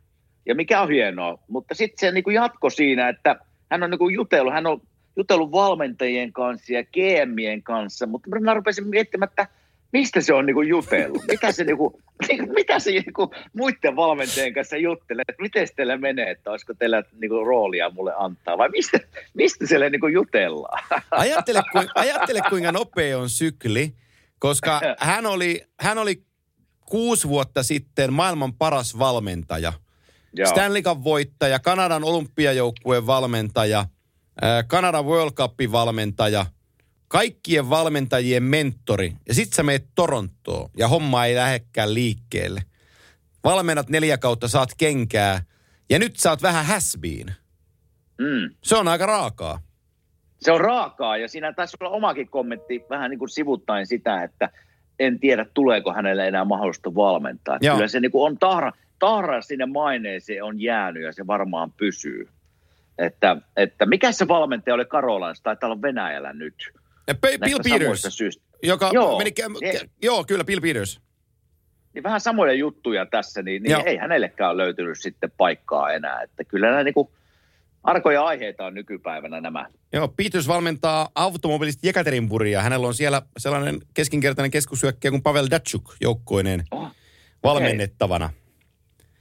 ja 0.45 0.55
mikä 0.55 0.81
on 0.81 0.89
hienoa, 0.89 1.37
mutta 1.47 1.75
sitten 1.75 1.99
se 2.07 2.11
niin 2.11 2.23
kuin 2.23 2.33
jatko 2.33 2.69
siinä, 2.69 3.09
että 3.09 3.35
hän 3.71 3.83
on 3.83 3.89
niin 3.89 3.99
kuin 3.99 4.15
jutellut, 4.15 4.53
hän 4.53 4.67
on 4.67 4.81
jutellut 5.15 5.51
valmentajien 5.51 6.33
kanssa 6.33 6.73
ja 6.73 6.83
GMien 6.83 7.63
kanssa, 7.63 8.05
mutta 8.05 8.39
mä 8.39 8.53
rupesin 8.53 8.87
miettimään, 8.87 9.29
että 9.29 9.47
mistä 9.91 10.21
se 10.21 10.33
on 10.33 10.45
niinku 10.45 10.61
jutellut? 10.61 11.23
Mitä 11.27 11.51
se, 11.51 11.63
niinku, 11.63 12.01
mitä 12.55 12.79
se 12.79 12.91
niinku 12.91 13.31
muiden 13.53 13.95
valmentajien 13.95 14.53
kanssa 14.53 14.77
juttelee? 14.77 15.23
Että 15.27 15.41
miten 15.41 15.67
teillä 15.75 15.97
menee, 15.97 16.31
että 16.31 16.51
olisiko 16.51 16.73
teillä 16.73 17.03
niinku 17.21 17.43
roolia 17.45 17.89
mulle 17.89 18.13
antaa? 18.17 18.57
Vai 18.57 18.69
mistä, 18.69 18.99
mistä 19.33 19.67
siellä 19.67 19.89
niinku 19.89 20.07
jutellaan? 20.07 20.83
Ajattele, 21.11 21.61
ku, 21.71 21.79
ajattele, 21.95 22.41
kuinka 22.49 22.71
nopea 22.71 23.17
on 23.17 23.29
sykli, 23.29 23.93
koska 24.39 24.81
hän 24.99 25.25
oli, 25.25 25.63
hän 25.79 25.97
oli 25.97 26.23
kuusi 26.85 27.27
vuotta 27.27 27.63
sitten 27.63 28.13
maailman 28.13 28.53
paras 28.53 28.99
valmentaja. 28.99 29.73
Joo. 30.33 30.49
Stanley 30.49 30.81
Cup 30.81 31.03
voittaja, 31.03 31.59
Kanadan 31.59 32.03
olympiajoukkueen 32.03 33.07
valmentaja, 33.07 33.85
ää, 34.41 34.63
Kanadan 34.63 35.05
World 35.05 35.31
Cupin 35.31 35.71
valmentaja, 35.71 36.45
kaikkien 37.07 37.69
valmentajien 37.69 38.43
mentori. 38.43 39.13
Ja 39.27 39.33
sit 39.33 39.53
sä 39.53 39.63
meet 39.63 39.85
Torontoon 39.95 40.69
ja 40.77 40.87
homma 40.87 41.25
ei 41.25 41.35
lähdekään 41.35 41.93
liikkeelle. 41.93 42.61
Valmennat 43.43 43.89
neljä 43.89 44.17
kautta, 44.17 44.47
saat 44.47 44.69
kenkää 44.77 45.43
ja 45.89 45.99
nyt 45.99 46.15
sä 46.15 46.29
oot 46.29 46.41
vähän 46.41 46.65
häsbiin. 46.65 47.27
Mm. 48.17 48.55
Se 48.63 48.75
on 48.77 48.87
aika 48.87 49.05
raakaa. 49.05 49.59
Se 50.41 50.51
on 50.51 50.61
raakaa 50.61 51.17
ja 51.17 51.27
siinä 51.27 51.53
taisi 51.53 51.77
olla 51.79 51.89
omakin 51.89 52.29
kommentti 52.29 52.83
vähän 52.89 53.09
niin 53.09 53.19
kuin 53.19 53.29
sivuttain 53.29 53.87
sitä, 53.87 54.23
että 54.23 54.49
en 54.99 55.19
tiedä 55.19 55.45
tuleeko 55.53 55.93
hänelle 55.93 56.27
enää 56.27 56.45
mahdollista 56.45 56.95
valmentaa. 56.95 57.57
Joo. 57.61 57.75
Kyllä 57.75 57.87
se 57.87 57.99
niin 57.99 58.11
kuin 58.11 58.25
on 58.31 58.37
tahra, 58.37 58.71
tahra 58.99 59.41
sinne 59.41 59.65
maineeseen 59.65 60.43
on 60.43 60.61
jäänyt 60.61 61.03
ja 61.03 61.13
se 61.13 61.27
varmaan 61.27 61.71
pysyy. 61.71 62.29
Että, 62.97 63.37
että 63.57 63.85
mikä 63.85 64.11
se 64.11 64.27
valmentaja 64.27 64.73
oli 64.73 64.85
Karolainassa, 64.85 65.43
taitaa 65.43 65.69
olla 65.69 65.81
Venäjällä 65.81 66.33
nyt. 66.33 66.55
Ja 67.07 67.15
Bill 67.15 67.59
Peters, 67.63 68.01
syistä. 68.09 68.43
joka 68.63 68.89
Joo. 68.93 69.17
meni... 69.17 69.31
Ei. 69.61 69.73
kä- 69.73 69.89
joo, 70.01 70.23
kyllä, 70.23 70.43
Bill 70.43 70.61
Peters. 70.61 71.01
Niin 71.93 72.03
vähän 72.03 72.21
samoja 72.21 72.53
juttuja 72.53 73.05
tässä, 73.05 73.41
niin, 73.41 73.63
Joo. 73.65 73.77
niin 73.77 73.87
ei 73.87 73.97
hänellekään 73.97 74.51
ole 74.51 74.63
löytynyt 74.63 74.99
sitten 74.99 75.31
paikkaa 75.37 75.91
enää. 75.91 76.21
Että 76.21 76.43
kyllä 76.43 76.69
nämä 76.69 76.83
niin 76.83 76.93
kuin 76.93 77.09
arkoja 77.83 78.23
aiheita 78.25 78.65
on 78.65 78.73
nykypäivänä 78.73 79.41
nämä. 79.41 79.65
Joo, 79.93 80.07
Peters 80.07 80.47
valmentaa 80.47 81.09
automobilista 81.15 81.87
Jekaterinburgia. 81.87 82.61
Hänellä 82.61 82.87
on 82.87 82.93
siellä 82.93 83.21
sellainen 83.37 83.79
keskinkertainen 83.93 84.51
keskusyökkäjä 84.51 85.11
kuin 85.11 85.23
Pavel 85.23 85.47
Datsuk 85.51 85.95
joukkoineen 86.01 86.63
Oh, 86.71 86.87
valmennettavana. 87.43 88.29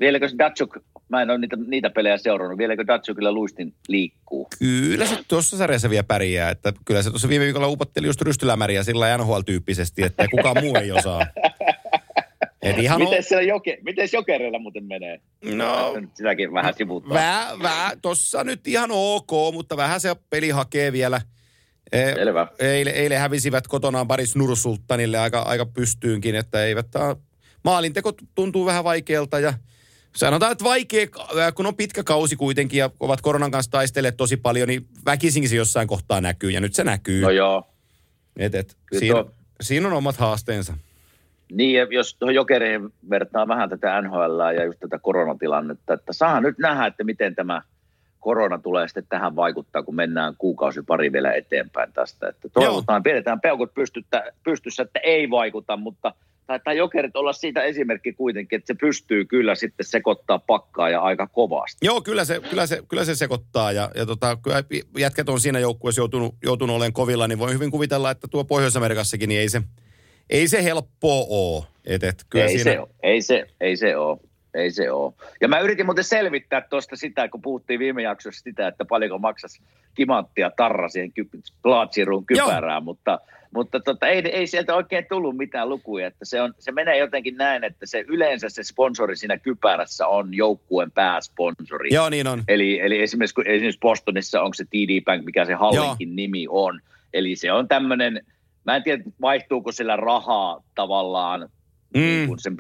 Vieläkö 0.01 0.29
Datsuk, 0.39 0.79
mä 1.09 1.23
en 1.23 1.31
ole 1.31 1.39
niitä, 1.39 1.57
niitä 1.67 1.91
pelejä 1.91 2.19
seurannut, 2.19 2.59
vieläkö 2.59 2.87
Datsukilla 2.87 3.33
luistin 3.33 3.75
liikkuu? 3.89 4.49
Kyllä 4.59 5.07
se 5.07 5.19
tuossa 5.29 5.57
sarjassa 5.57 5.91
vielä 5.91 6.03
pärjää. 6.03 6.51
Että 6.51 6.73
kyllä 6.85 7.03
se 7.03 7.11
tuossa 7.11 7.29
viime 7.29 7.45
viikolla 7.45 7.69
upotteli 7.69 8.07
just 8.07 8.23
rystylämäriä 8.23 8.83
sillä 8.83 9.17
NHL-tyyppisesti, 9.17 10.03
että 10.03 10.29
kukaan 10.29 10.57
muu 10.65 10.77
ei 10.77 10.93
osaa. 10.93 11.27
Et 12.63 12.79
ihan 12.79 13.01
Miten 13.01 13.23
siellä 13.23 13.43
joke, 13.43 13.79
miten 13.85 14.09
jokereilla 14.13 14.59
muuten 14.59 14.85
menee? 14.85 15.21
No, 15.45 15.95
Sitäkin 16.15 16.53
vähän 16.53 16.75
sivuttaa. 16.75 17.15
vähän, 17.15 17.63
vähän, 17.63 18.01
tossa 18.01 18.45
nyt 18.45 18.67
ihan 18.67 18.91
ok, 18.93 19.31
mutta 19.53 19.77
vähän 19.77 20.01
se 20.01 20.17
peli 20.31 20.51
hakee 20.51 20.93
vielä. 20.93 21.21
E, 21.93 22.15
Selvä. 22.15 22.47
Eilen, 22.59 22.95
eilen 22.95 23.19
hävisivät 23.19 23.67
kotonaan 23.67 24.09
Paris 24.09 24.37
Nursultanille 24.37 25.19
aika, 25.19 25.39
aika 25.39 25.67
pystyynkin, 25.67 26.35
että 26.35 26.65
eivät 26.65 26.91
tää, 26.91 27.17
maalinteko 27.65 28.13
tuntuu 28.35 28.67
vähän 28.67 28.85
vaikealta 28.85 29.39
ja 29.39 29.55
sanotaan, 30.19 30.53
että 30.53 30.65
vaikea, 30.65 31.07
kun 31.55 31.67
on 31.67 31.77
pitkä 31.77 32.05
kausi 32.05 32.37
kuitenkin 32.37 32.79
ja 32.79 32.91
ovat 33.01 33.21
koronan 33.21 33.51
kanssa 33.51 33.71
taistelleet 33.71 34.17
tosi 34.17 34.37
paljon, 34.37 34.69
niin 34.69 34.87
väkisinkin 35.05 35.49
se 35.49 35.57
jossain 35.57 35.89
kohtaa 35.89 36.21
näkyy 36.21 36.51
ja 36.51 36.61
nyt 36.61 36.75
se 36.75 36.85
näkyy. 36.85 37.23
No 37.23 37.31
joo. 37.31 37.69
et, 38.37 38.55
et, 38.55 38.77
Kyllä 38.87 39.01
siinä, 39.01 39.15
tuo- 39.15 39.33
siinä 39.61 39.89
on 39.89 39.95
omat 39.95 40.17
haasteensa. 40.17 40.75
Niin, 41.53 41.75
ja 41.75 41.87
jos 41.91 42.15
tuohon 42.15 42.35
jokereen 42.35 42.91
vertaa 43.11 43.49
vähän 43.49 43.69
tätä 43.69 44.03
NHL 44.03 44.41
ja 44.57 44.65
just 44.65 44.81
tätä 44.81 44.99
koronatilannetta, 44.99 45.95
että 45.95 46.13
saa 46.13 46.41
nyt 46.41 46.59
nähdä, 46.59 46.87
että 46.87 47.05
miten 47.05 47.35
tämä 47.35 47.63
korona 48.21 48.59
tulee 48.59 48.89
sitten 48.89 49.07
tähän 49.09 49.37
vaikuttaa, 49.37 49.83
kun 49.83 49.95
mennään 49.95 50.35
kuukausi 50.39 50.83
pari 50.83 51.13
vielä 51.13 51.33
eteenpäin 51.33 51.93
tästä. 51.93 52.29
Että 52.29 52.49
toivotaan, 52.49 53.03
pidetään 53.03 53.41
peukut 53.41 53.75
pystyttä, 53.75 54.33
pystyssä, 54.45 54.83
että 54.83 55.01
ei 55.03 55.31
vaikuta, 55.31 55.77
mutta 55.77 56.15
taitaa 56.49 56.73
jokerit 56.73 57.17
olla 57.17 57.33
siitä 57.33 57.63
esimerkki 57.63 58.13
kuitenkin, 58.13 58.57
että 58.57 58.67
se 58.67 58.75
pystyy 58.81 59.25
kyllä 59.25 59.55
sitten 59.55 59.87
sekoittaa 59.87 60.39
pakkaa 60.39 60.91
ja 60.91 61.01
aika 61.01 61.27
kovasti. 61.27 61.87
Joo, 61.87 62.01
kyllä 62.01 62.25
se, 62.25 62.41
kyllä 62.51 62.67
se, 62.67 62.83
kyllä 62.89 63.05
se 63.05 63.15
sekoittaa 63.15 63.73
ja, 63.73 63.91
ja 63.95 64.07
tota, 64.07 64.37
kyllä 64.37 64.65
jätkät 64.99 65.29
on 65.29 65.41
siinä 65.41 65.59
joukkueessa 65.59 66.01
joutunut, 66.01 66.35
joutunut 66.45 66.77
olemaan 66.77 66.93
kovilla, 66.93 67.29
niin 67.29 67.39
voi 67.39 67.53
hyvin 67.53 67.71
kuvitella, 67.71 68.11
että 68.11 68.29
tuo 68.29 68.45
Pohjois-Amerikassakin 68.45 69.29
niin 69.29 69.41
ei 69.41 69.49
se, 69.49 69.63
ei 70.31 70.49
se 70.49 70.65
helppoa 70.65 71.27
ole. 71.29 71.65
Et, 71.87 72.05
et, 72.05 72.25
kyllä 72.31 72.45
ei, 72.45 72.59
siinä, 72.59 72.73
se 72.73 72.81
ole, 72.81 72.89
ei, 73.03 73.23
se, 73.23 73.47
ei 73.61 73.77
se 73.77 73.97
ole. 73.97 74.19
Ei 74.55 74.71
se 74.71 74.91
ole. 74.91 75.13
Ja 75.41 75.49
mä 75.49 75.61
yritin 75.61 75.87
muuten 75.87 76.05
selvittää 76.05 76.61
tuosta 76.61 76.97
sitä, 76.97 77.29
kun 77.29 77.43
puhuttiin 77.43 77.81
viime 77.81 78.03
jaksossa 78.03 78.43
sitä, 78.43 78.69
että 78.69 78.85
paljonko 78.85 79.19
maksas 79.19 79.61
kimanttia 79.95 80.51
tarra 80.57 80.89
siihen 80.89 81.13
ky- 81.13 81.29
kypärään, 82.27 82.85
mutta, 82.85 83.19
mutta 83.55 83.81
tota, 83.81 84.07
ei, 84.07 84.23
ei 84.33 84.47
sieltä 84.47 84.75
oikein 84.75 85.07
tullut 85.09 85.37
mitään 85.37 85.69
lukuja. 85.69 86.07
Että 86.07 86.25
se, 86.25 86.43
on, 86.43 86.55
se 86.59 86.73
menee 86.73 86.99
jotenkin 86.99 87.37
näin, 87.37 87.65
että 87.65 87.87
se 87.87 88.05
yleensä 88.09 88.49
se 88.49 88.63
sponsori 88.63 89.17
siinä 89.17 89.39
kypärässä 89.39 90.07
on 90.07 90.35
joukkueen 90.35 90.91
pääsponsori. 90.91 91.95
Joo, 91.95 92.11
niin 92.11 92.27
on. 92.27 92.43
Eli, 92.49 92.81
eli 92.81 93.03
esimerkiksi, 93.03 93.35
kun 93.35 93.47
esimerkiksi 93.47 93.81
Bostonissa 93.81 94.43
onko 94.43 94.55
se 94.55 94.65
TD 94.65 95.01
Bank, 95.05 95.25
mikä 95.25 95.45
se 95.45 95.55
hallinkin 95.55 96.17
nimi 96.17 96.47
on. 96.49 96.81
Eli 97.15 97.37
se 97.37 97.53
on 97.53 97.69
tämmöinen, 97.69 98.27
mä 98.65 98.77
en 98.77 98.83
tiedä 98.83 99.03
vaihtuuko 99.21 99.73
sillä 99.73 99.97
rahaa 99.97 100.63
tavallaan 100.75 101.49
Mm. 101.95 102.01
niin 102.01 102.29
kuin 102.29 102.39
sen, 102.39 102.57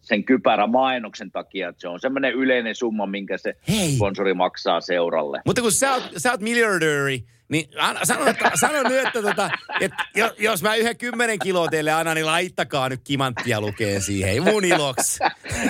sen 0.00 0.24
kypärän 0.24 0.70
mainoksen 0.70 1.30
takia, 1.30 1.68
että 1.68 1.80
se 1.80 1.88
on 1.88 2.00
semmoinen 2.00 2.32
yleinen 2.34 2.74
summa, 2.74 3.06
minkä 3.06 3.38
se 3.38 3.54
Hei. 3.68 3.90
sponsori 3.96 4.34
maksaa 4.34 4.80
seuralle. 4.80 5.40
Mutta 5.46 5.62
kun 5.62 5.72
sä 5.72 5.94
oot, 5.94 6.02
sä 6.16 6.30
oot 6.30 6.40
miljardööri, 6.40 7.24
niin 7.48 7.70
sano, 8.02 8.26
että, 8.26 8.50
sano 8.54 8.82
nyt, 8.82 9.06
että, 9.06 9.22
tota, 9.22 9.50
että 9.80 10.04
jo- 10.16 10.34
jos 10.38 10.62
mä 10.62 10.74
yhden 10.74 10.98
kymmenen 10.98 11.38
kiloa 11.38 11.68
teille 11.68 11.92
annan, 11.92 12.14
niin 12.16 12.26
laittakaa 12.26 12.88
nyt 12.88 13.00
kimanttia 13.04 13.60
lukee 13.60 14.00
siihen. 14.00 14.42
Mun 14.42 14.64
iloksi. 14.64 15.18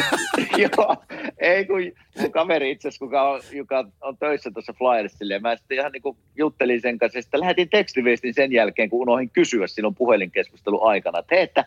Joo, 0.77 0.97
ei 1.39 1.67
kun 1.67 1.81
mun 2.19 2.33
kaveri 2.33 2.71
itse 2.71 2.89
asiassa, 2.89 3.05
kuka 3.05 3.31
on, 3.31 3.41
joka 3.53 3.85
on 4.01 4.17
töissä 4.17 4.51
tuossa 4.51 4.73
Flyersille, 4.73 5.35
ja 5.35 5.41
mä 5.41 5.57
sitten 5.57 5.79
ihan 5.79 5.93
niin 5.93 6.03
kuin 6.03 6.17
juttelin 6.37 6.81
sen 6.81 6.99
kanssa, 6.99 7.19
ja 7.19 7.23
sitten 7.23 7.41
lähetin 7.41 7.69
tekstiviestin 7.69 8.35
sen 8.35 8.53
jälkeen, 8.53 8.91
kun 8.91 9.01
unohdin 9.01 9.31
kysyä 9.31 9.67
silloin 9.67 9.95
puhelinkeskustelun 9.95 10.89
aikana, 10.89 11.19
että 11.19 11.35
hei, 11.35 11.45
että 11.45 11.65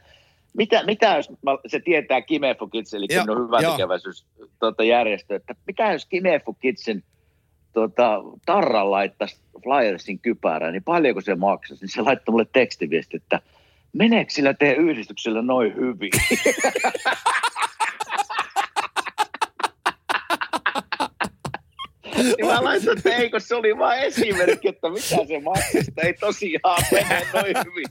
mitä, 0.53 0.83
mitä 0.83 1.15
jos 1.15 1.29
mä, 1.29 1.51
se 1.67 1.79
tietää 1.79 2.21
Kimefu 2.21 2.67
Kids, 2.67 2.93
eli 2.93 3.07
minun 3.21 3.45
hyvä 3.45 3.71
tekeväisyys 3.71 4.25
tuota, 4.59 4.83
järjestö, 4.83 5.35
että 5.35 5.55
mitä 5.67 5.91
jos 5.91 6.05
Kimefu 6.05 6.53
Kidsin 6.53 7.03
tuota, 7.73 8.23
tarran 8.45 8.91
laittaisi 8.91 9.41
Flyersin 9.63 10.19
kypärään, 10.19 10.73
niin 10.73 10.83
paljonko 10.83 11.21
se 11.21 11.35
maksaisi? 11.35 11.83
Niin 11.83 11.91
se 11.91 12.01
laittoi 12.01 12.31
mulle 12.31 12.47
tekstiviesti, 12.53 13.17
että 13.17 13.39
meneekö 13.93 14.31
sillä 14.31 14.53
teidän 14.53 14.85
yhdistyksellä 14.85 15.41
noin 15.41 15.75
hyvin? 15.75 16.11
Niin 22.23 22.45
mä 22.45 22.63
laitoin, 22.63 22.97
että 22.97 23.15
eikö 23.15 23.39
se 23.39 23.55
oli 23.55 23.77
vain 23.77 24.01
esimerkki, 24.01 24.67
että 24.67 24.89
mitä 24.89 25.25
se 25.27 25.39
maksoi, 25.43 25.81
että 25.87 26.01
ei 26.01 26.13
tosiaan 26.13 26.83
mene 26.91 27.27
noin 27.33 27.55
hyvin. 27.65 27.85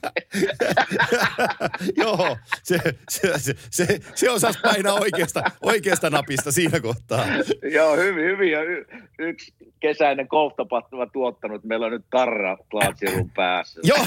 Joo, 2.03 2.37
se, 2.63 2.77
se, 3.09 3.39
se, 3.39 3.55
se, 3.69 3.99
se 4.15 4.29
osasi 4.29 4.59
painaa 4.63 4.93
oikeasta, 4.93 5.43
oikeasta 5.61 6.09
napista 6.09 6.51
siinä 6.51 6.79
kohtaa. 6.79 7.25
Joo, 7.73 7.95
hyvin, 7.95 8.25
hyvin. 8.25 8.51
Ja 8.51 8.63
y- 8.63 8.85
yksi 9.19 9.53
kesäinen 9.81 10.27
golftapahtuma 10.29 11.05
tuottanut, 11.05 11.55
että 11.55 11.67
meillä 11.67 11.85
on 11.85 11.91
nyt 11.91 12.05
tarra 12.09 12.57
Plaatsirun 12.71 13.29
päässä. 13.29 13.79
Joo, 13.91 14.05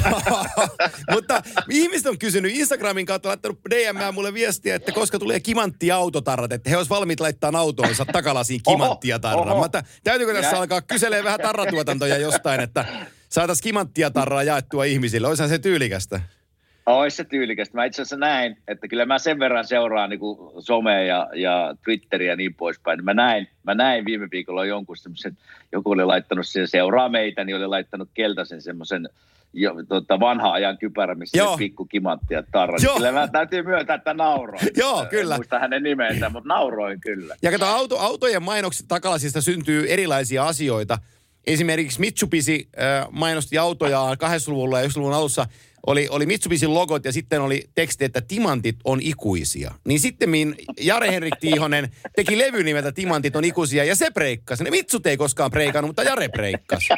mutta 1.11 1.43
ihmiset 1.71 2.07
on 2.07 2.19
kysynyt 2.19 2.53
Instagramin 2.55 3.07
kautta, 3.07 3.29
laittanut 3.29 3.59
DM 3.71 4.15
mulle 4.15 4.35
viestiä, 4.35 4.75
että 4.75 4.93
koska 4.93 5.19
tulee 5.19 5.41
kimanttia 5.41 5.97
autotarrat, 5.97 6.53
että 6.53 6.71
he 6.71 6.77
olisivat 6.77 6.99
valmiit 6.99 7.21
laittaa 7.21 7.53
autoonsa 7.57 8.05
takalasiin 8.05 8.61
kimanttia 8.71 9.19
tarraa. 9.19 9.65
että 9.65 9.85
täytyykö 10.05 10.35
tässä 10.35 10.59
alkaa 10.59 10.83
kyselee 10.83 11.25
vähän 11.25 11.41
tarratuotantoja 11.41 12.17
jostain, 12.17 12.61
että 12.61 12.85
saataisiin 13.29 13.63
kimanttia 13.63 14.11
tarraa 14.11 14.43
jaettua 14.43 14.85
ihmisille. 14.85 15.29
Olisihan 15.29 15.49
se 15.49 15.59
tyylikästä. 15.59 16.21
Ois 16.87 17.17
se 17.17 17.25
tyylikästä. 17.25 17.77
Mä 17.77 17.85
itse 17.85 18.03
asiassa 18.03 18.17
näin, 18.17 18.57
että 18.69 18.89
kyllä 18.89 19.07
mä 19.07 19.19
sen 19.19 19.39
verran 19.39 19.67
seuraan 19.67 20.11
niin 20.11 20.21
somea 20.59 21.03
ja, 21.03 21.29
ja 21.35 21.75
Twitteriä 21.85 22.33
ja 22.33 22.37
niin 22.37 22.55
poispäin. 22.55 23.05
Mä 23.05 23.15
näin, 23.15 23.49
mä 23.63 23.75
näin 23.75 24.05
viime 24.05 24.29
viikolla 24.31 24.65
jonkun 24.65 24.97
semmoisen, 24.97 25.39
joku 25.73 25.91
oli 25.91 26.05
laittanut 26.05 26.47
siihen 26.47 26.69
seuraa 26.69 27.09
meitä, 27.09 27.45
niin 27.45 27.57
oli 27.57 27.67
laittanut 27.67 28.09
keltaisen 28.15 28.63
semmoisen 28.63 29.09
jo, 29.53 29.75
tota, 29.89 30.21
vanha 30.21 30.53
ajan 30.53 30.79
kypärä, 30.79 31.15
missä 31.15 31.39
Joo. 31.39 31.57
pikku 31.57 31.85
kimantti 31.85 32.35
ja 32.35 32.43
tarra. 32.53 32.79
Joo. 32.83 32.97
Kyllä 32.97 33.13
mä 33.13 33.29
täytyy 33.29 33.63
myöntää, 33.63 33.97
että 33.97 34.15
nauroin. 34.15 34.69
Joo, 34.77 35.03
En 35.03 35.09
kyllä. 35.09 35.37
muista 35.37 35.59
hänen 35.59 35.83
nimensä, 35.83 36.29
mutta 36.29 36.49
nauroin 36.49 37.01
kyllä. 37.01 37.37
Ja 37.43 37.51
kato, 37.51 37.67
auto, 37.67 37.99
autojen 37.99 38.43
mainokset 38.43 38.89
takalasista 38.89 39.41
syntyy 39.41 39.87
erilaisia 39.89 40.47
asioita. 40.47 40.99
Esimerkiksi 41.47 42.01
Mitsubishi 42.01 42.69
äh, 42.79 43.07
mainosti 43.11 43.59
autojaan 43.59 44.17
80-luvulla 44.17 44.81
ja 44.81 44.89
90-luvun 44.89 45.15
alussa 45.15 45.47
oli, 45.87 46.09
oli 46.11 46.27
Mitsubishin 46.27 46.75
logot 46.75 47.05
ja 47.05 47.13
sitten 47.13 47.41
oli 47.41 47.65
teksti, 47.75 48.05
että 48.05 48.21
timantit 48.21 48.77
on 48.85 48.99
ikuisia. 49.03 49.75
Niin 49.89 50.01
sitten 50.01 50.31
Jare 50.81 51.11
Henrik 51.13 51.35
Tiihonen 51.41 51.89
teki 52.17 52.39
levy 52.39 52.63
nimeltä 52.63 52.93
Timantit 52.93 53.37
on 53.37 53.45
ikuisia 53.45 53.85
ja 53.85 53.97
se 53.97 54.11
breikkasi. 54.11 54.65
Ne 54.65 54.71
Mitsut 54.71 55.07
ei 55.07 55.17
koskaan 55.17 55.51
breikannut, 55.51 55.89
mutta 55.89 56.03
Jare 56.03 56.29
breikkasi. 56.29 56.89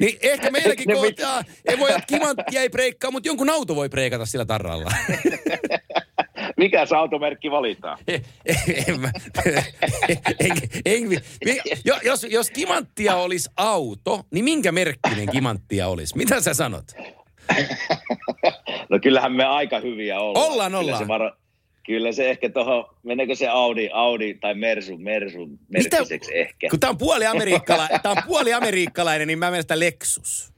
Niin 0.00 0.18
ehkä 0.22 0.50
meilläkin 0.50 0.94
kohtaa, 0.94 1.42
ei 1.64 1.78
voi, 1.78 1.90
että 1.90 2.06
kimanttia 2.06 2.60
ei 2.60 2.68
breikkaa, 2.68 3.10
mutta 3.10 3.28
jonkun 3.28 3.50
auto 3.50 3.76
voi 3.76 3.88
breikata 3.88 4.26
sillä 4.26 4.44
tarralla. 4.44 4.90
Mikä 6.56 6.86
se 6.86 6.96
automerkki 6.96 7.50
valitaan? 7.50 7.98
En, 8.08 8.24
en, 8.46 9.12
en, 10.40 10.56
en, 10.84 11.22
en, 11.46 11.60
jo- 11.84 11.98
jos, 12.04 12.26
jos 12.30 12.50
kimanttia 12.50 13.16
olisi 13.16 13.50
auto, 13.56 14.26
niin 14.30 14.44
minkä 14.44 14.72
merkkinen 14.72 15.28
kimanttia 15.30 15.88
olisi? 15.88 16.16
Mitä 16.16 16.40
sä 16.40 16.54
sanot? 16.54 16.84
No 18.90 18.98
kyllähän 19.02 19.32
me 19.32 19.44
aika 19.44 19.80
hyviä 19.80 20.20
ollaan. 20.20 20.46
Ollaan, 20.52 20.70
Kyllä 20.72 20.80
ollaan. 20.80 20.98
se, 20.98 21.08
varo, 21.08 21.30
kyllä 21.86 22.12
se 22.12 22.30
ehkä 22.30 22.48
tuohon, 22.48 22.84
meneekö 23.02 23.34
se 23.34 23.48
Audi, 23.48 23.88
Audi 23.92 24.34
tai 24.34 24.54
Mersu, 24.54 24.98
Mersu 24.98 25.48
merkkiseksi 25.68 26.38
ehkä. 26.38 26.68
Kun 26.70 26.80
tää 26.80 26.90
on 26.90 26.98
puoli, 26.98 27.26
amerikkala, 27.26 27.88
tää 28.02 28.12
on 28.12 28.22
puoli 28.26 28.52
amerikkalainen, 28.52 29.28
niin 29.28 29.38
mä 29.38 29.50
menen 29.50 29.62
sitä 29.62 29.80
Lexus. 29.80 30.52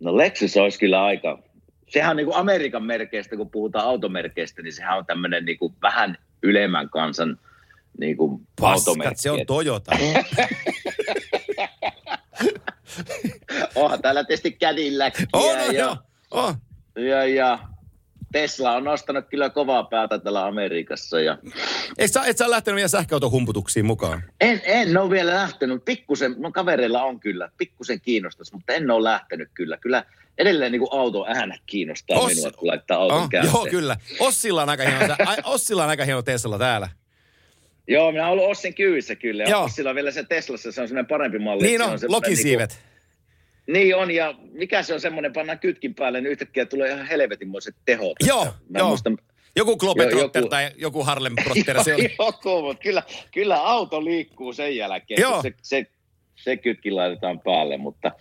No 0.00 0.16
Lexus 0.16 0.56
olisi 0.56 0.78
kyllä 0.78 1.04
aika, 1.04 1.38
sehän 1.88 2.10
on 2.10 2.16
niin 2.16 2.26
kuin 2.26 2.36
Amerikan 2.36 2.82
merkeistä, 2.84 3.36
kun 3.36 3.50
puhutaan 3.50 3.86
automerkeistä, 3.86 4.62
niin 4.62 4.72
sehän 4.72 4.98
on 4.98 5.06
tämmöinen 5.06 5.44
niin 5.44 5.58
kuin 5.58 5.74
vähän 5.82 6.18
ylemmän 6.42 6.90
kansan 6.90 7.38
niin 8.00 8.16
kuin 8.16 8.46
Paskat, 8.60 8.88
automerkki. 8.88 9.22
se 9.22 9.30
on 9.30 9.46
Toyota. 9.46 9.92
Onhan 13.74 14.02
täällä 14.02 14.24
tietysti 14.24 14.52
Cadillac 14.52 15.22
On, 15.32 15.56
ja, 15.58 15.64
on, 15.68 15.74
joo. 15.74 15.96
On. 16.30 16.54
ja, 16.96 17.24
ja 17.24 17.58
Tesla 18.32 18.72
on 18.72 18.84
nostanut 18.84 19.24
kyllä 19.30 19.50
kovaa 19.50 19.84
päätä 19.84 20.18
täällä 20.18 20.46
Amerikassa 20.46 21.20
ja 21.20 21.38
Et 21.98 22.12
sä, 22.12 22.22
et 22.26 22.38
sä 22.38 22.50
lähtenyt 22.50 22.76
vielä 22.76 22.88
sähköautohumputuksiin 22.88 23.86
mukaan? 23.86 24.22
En, 24.40 24.60
en 24.64 24.96
ole 24.98 25.10
vielä 25.10 25.34
lähtenyt. 25.34 25.84
Pikkusen, 25.84 26.34
mun 26.40 26.52
kavereilla 26.52 27.02
on 27.02 27.20
kyllä, 27.20 27.48
pikkusen 27.58 28.00
kiinnostus, 28.00 28.52
mutta 28.52 28.72
en 28.72 28.90
ole 28.90 29.04
lähtenyt 29.10 29.48
kyllä. 29.54 29.76
Kyllä 29.76 30.04
edelleen 30.38 30.72
niin 30.72 30.80
kuin 30.80 31.00
auto 31.00 31.24
äänet 31.28 31.60
kiinnostaa 31.66 32.18
Os- 32.18 32.34
minua, 32.34 32.50
kun 32.52 32.68
laittaa 32.68 32.98
auton 32.98 33.18
Oh, 33.22 33.28
käyntiin. 33.28 33.54
joo, 33.54 33.66
kyllä. 33.70 33.96
Ossilla 34.20 34.62
on 34.62 34.68
aika 34.68 34.82
hieno, 34.82 35.14
Ossilla 35.44 35.84
on 35.84 35.90
aika 35.90 36.04
hieno 36.04 36.22
Tesla 36.22 36.58
täällä. 36.58 36.88
Joo, 37.88 38.12
minä 38.12 38.28
olen 38.28 38.32
ollut 38.38 38.50
Ossin 38.50 38.74
kyyissä 38.74 39.14
kyllä. 39.16 39.44
Joo. 39.44 39.64
Ossilla 39.64 39.90
on 39.90 39.96
vielä 39.96 40.10
se 40.10 40.24
Teslassa, 40.24 40.72
se 40.72 40.80
on 40.80 40.88
semmoinen 40.88 41.06
parempi 41.08 41.38
malli. 41.38 41.62
Niin 41.62 41.82
on, 41.82 41.98
semmoinen 41.98 42.10
lokisiivet. 42.10 42.70
Niinku, 42.70 42.93
niin 43.66 43.96
on, 43.96 44.10
ja 44.10 44.34
mikä 44.52 44.82
se 44.82 44.94
on 44.94 45.00
semmoinen, 45.00 45.32
pannaan 45.32 45.58
kytkin 45.58 45.94
päälle, 45.94 46.20
niin 46.20 46.30
yhtäkkiä 46.32 46.66
tulee 46.66 46.90
ihan 46.92 47.06
helvetinmoiset 47.06 47.76
tehot. 47.84 48.16
Joo, 48.26 48.44
Mä 48.44 48.78
joo. 48.78 48.88
Muistan, 48.88 49.18
Joku 49.56 49.76
Globetrotter 49.76 50.40
Jo- 50.42 50.44
joku- 50.44 50.48
tai 50.50 50.70
joku 50.76 51.04
Harlem 51.04 51.34
Trotter 51.44 51.84
se 51.84 51.94
oli. 51.94 52.14
Joku, 52.18 52.62
mutta 52.62 52.82
kyllä, 52.82 53.02
kyllä 53.32 53.56
auto 53.62 54.04
liikkuu 54.04 54.52
sen 54.52 54.76
jälkeen, 54.76 55.20
Joo. 55.20 55.42
se, 55.42 55.52
se, 55.62 55.86
se 56.36 56.56
kytki 56.56 56.90
laitetaan 56.90 57.40
päälle, 57.40 57.76
mutta, 57.76 58.12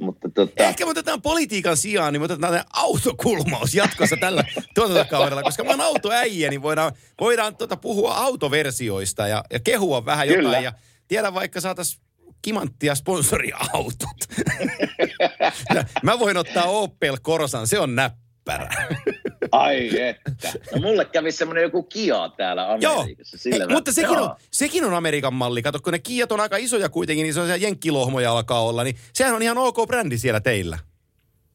mutta 0.00 0.28
tota, 0.34 0.64
Ehkä 0.64 0.84
me 0.84 0.90
otetaan 0.90 1.22
politiikan 1.22 1.76
sijaan, 1.76 2.12
niin 2.12 2.20
me 2.20 2.24
otetaan 2.24 2.64
autokulmaus 2.72 3.74
jatkossa 3.74 4.16
tällä 4.20 4.44
tuotantokaudella, 4.74 5.42
koska 5.42 5.64
mä 5.64 5.70
oon 5.70 5.80
autoäijä, 5.80 6.50
niin 6.50 6.62
voidaan, 6.62 6.92
voidaan 7.20 7.56
tota 7.56 7.76
puhua 7.76 8.14
autoversioista 8.14 9.28
ja, 9.28 9.44
ja 9.52 9.60
kehua 9.60 10.04
vähän 10.04 10.28
jotain. 10.28 10.44
Kyllä. 10.44 10.60
Ja 10.60 10.72
tiedä 11.08 11.34
vaikka 11.34 11.60
kimanttia 12.44 12.94
sponsoriautot. 12.94 14.16
mä 16.02 16.18
voin 16.18 16.36
ottaa 16.36 16.64
Opel 16.64 17.16
Corsan, 17.16 17.66
se 17.66 17.78
on 17.78 17.94
näppärä. 17.94 18.68
ai 19.52 20.00
että. 20.00 20.52
No 20.74 20.80
mulle 20.80 21.04
kävi 21.04 21.32
semmoinen 21.32 21.62
joku 21.62 21.82
Kia 21.82 22.28
täällä 22.36 22.76
Joo, 22.80 23.00
Amerikassa. 23.00 23.36
Ei, 23.36 23.40
Sillä 23.40 23.68
mutta 23.74 23.90
vä- 23.90 23.94
sekin 23.94 24.14
Joo. 24.14 24.24
on, 24.24 24.36
sekin 24.50 24.84
on 24.84 24.94
Amerikan 24.94 25.34
malli. 25.34 25.62
Kato, 25.62 25.80
kun 25.80 25.92
ne 25.92 25.98
Kiat 25.98 26.32
on 26.32 26.40
aika 26.40 26.56
isoja 26.56 26.88
kuitenkin, 26.88 27.22
niin 27.22 27.34
se 27.34 27.40
on 27.40 27.46
siellä 27.46 27.62
jenkkilohmoja 27.66 28.32
alkaa 28.32 28.60
olla, 28.62 28.84
niin 28.84 28.96
sehän 29.12 29.34
on 29.34 29.42
ihan 29.42 29.58
ok 29.58 29.76
brändi 29.86 30.18
siellä 30.18 30.40
teillä. 30.40 30.78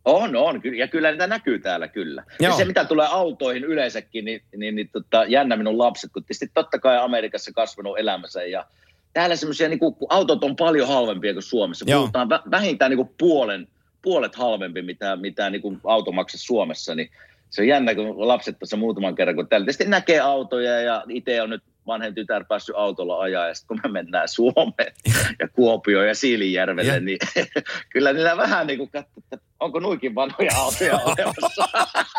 On, 0.05 0.35
on. 0.35 0.61
Ja 0.77 0.87
kyllä 0.87 1.11
niitä 1.11 1.27
näkyy 1.27 1.59
täällä 1.59 1.87
kyllä. 1.87 2.23
Joo. 2.39 2.51
Ja 2.51 2.57
se, 2.57 2.65
mitä 2.65 2.85
tulee 2.85 3.07
autoihin 3.11 3.63
yleensäkin, 3.63 4.25
niin, 4.25 4.41
niin, 4.57 4.75
niin 4.75 4.89
tota, 4.89 5.25
jännä 5.25 5.55
minun 5.57 5.77
lapset, 5.77 6.11
kun 6.13 6.23
tietysti 6.23 6.51
totta 6.53 6.79
kai 6.79 6.97
Amerikassa 6.97 7.51
kasvanut 7.53 7.99
elämänsä 7.99 8.43
ja 8.43 8.65
täällä 9.13 9.35
semmoisia, 9.35 9.69
niin 9.69 9.79
kun 9.79 9.95
autot 10.09 10.43
on 10.43 10.55
paljon 10.55 10.87
halvempia 10.87 11.33
kuin 11.33 11.43
Suomessa. 11.43 11.85
Joo. 11.87 11.99
Puhutaan 11.99 12.29
vä- 12.31 12.51
vähintään 12.51 12.91
niin 12.91 12.97
kuin 12.97 13.11
puolen, 13.17 13.67
puolet 14.01 14.35
halvempi, 14.35 14.81
mitä, 14.81 15.15
mitä 15.15 15.49
niin 15.49 15.61
kuin 15.61 15.79
auto 15.83 16.11
maksaa 16.11 16.39
Suomessa, 16.39 16.95
niin 16.95 17.09
se 17.49 17.61
on 17.61 17.67
jännä, 17.67 17.95
kun 17.95 18.27
lapset 18.27 18.59
tuossa 18.59 18.77
muutaman 18.77 19.15
kerran, 19.15 19.35
kun 19.35 19.47
täällä 19.47 19.65
tietysti 19.65 19.85
näkee 19.85 20.19
autoja 20.19 20.81
ja 20.81 21.03
itse 21.09 21.41
on 21.41 21.49
nyt 21.49 21.63
vanhen 21.89 22.15
tytär 22.15 22.45
päässyt 22.45 22.75
autolla 22.77 23.19
ajaa 23.19 23.47
ja 23.47 23.53
sitten 23.55 23.67
kun 23.67 23.91
me 23.91 24.01
mennään 24.01 24.27
Suomeen 24.27 24.93
ja 25.39 25.47
Kuopioon 25.47 26.07
ja 26.07 26.15
Siilinjärvelle, 26.15 26.93
Ja- 26.93 26.99
niin 26.99 27.19
kyllä 27.93 28.13
niillä 28.13 28.37
vähän 28.37 28.67
niin 28.67 28.79
kuin 28.79 28.91
katsoo, 28.91 29.23
että 29.31 29.45
onko 29.59 29.79
nuikin 29.79 30.15
vanhoja 30.15 30.51
autoja 30.55 30.97
olemassa. 31.05 31.69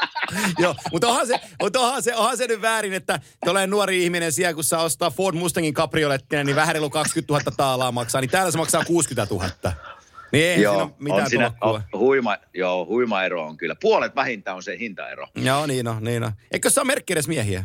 Joo, 0.62 0.74
mutta 0.92 1.08
onhan 1.08 1.26
se, 1.26 1.40
mutta 1.62 1.80
onhan, 1.80 2.02
se, 2.02 2.14
onhan 2.14 2.36
se 2.36 2.46
nyt 2.46 2.62
väärin, 2.62 2.92
että 2.92 3.20
tulee 3.44 3.66
nuori 3.66 4.04
ihminen 4.04 4.32
siellä, 4.32 4.54
kun 4.54 4.64
saa 4.64 4.82
ostaa 4.82 5.10
Ford 5.10 5.36
Mustangin 5.36 5.74
kabriolettia, 5.74 6.44
niin 6.44 6.56
vähän 6.56 6.74
reilu 6.74 6.90
20 6.90 7.32
000 7.32 7.44
taalaa 7.56 7.92
maksaa, 7.92 8.20
niin 8.20 8.30
täällä 8.30 8.50
se 8.50 8.58
maksaa 8.58 8.84
60 8.84 9.34
000. 9.34 9.48
Niin 10.32 10.44
ei 10.44 10.54
siinä 10.56 10.70
ole 10.72 10.90
mitään 10.98 11.22
on 11.22 11.30
siinä, 11.30 11.52
on, 11.60 11.82
huima, 11.92 12.36
joo, 12.54 12.86
huima 12.86 13.24
ero 13.24 13.44
on 13.44 13.56
kyllä. 13.56 13.74
Puolet 13.80 14.16
vähintään 14.16 14.56
on 14.56 14.62
se 14.62 14.78
hintaero. 14.78 15.26
Joo, 15.34 15.66
niin 15.66 15.88
on, 15.88 16.04
niin 16.04 16.24
on. 16.24 16.32
Eikö 16.52 16.70
se 16.70 16.80
ole 16.80 16.86
merkki 16.86 17.14
miehiä? 17.26 17.64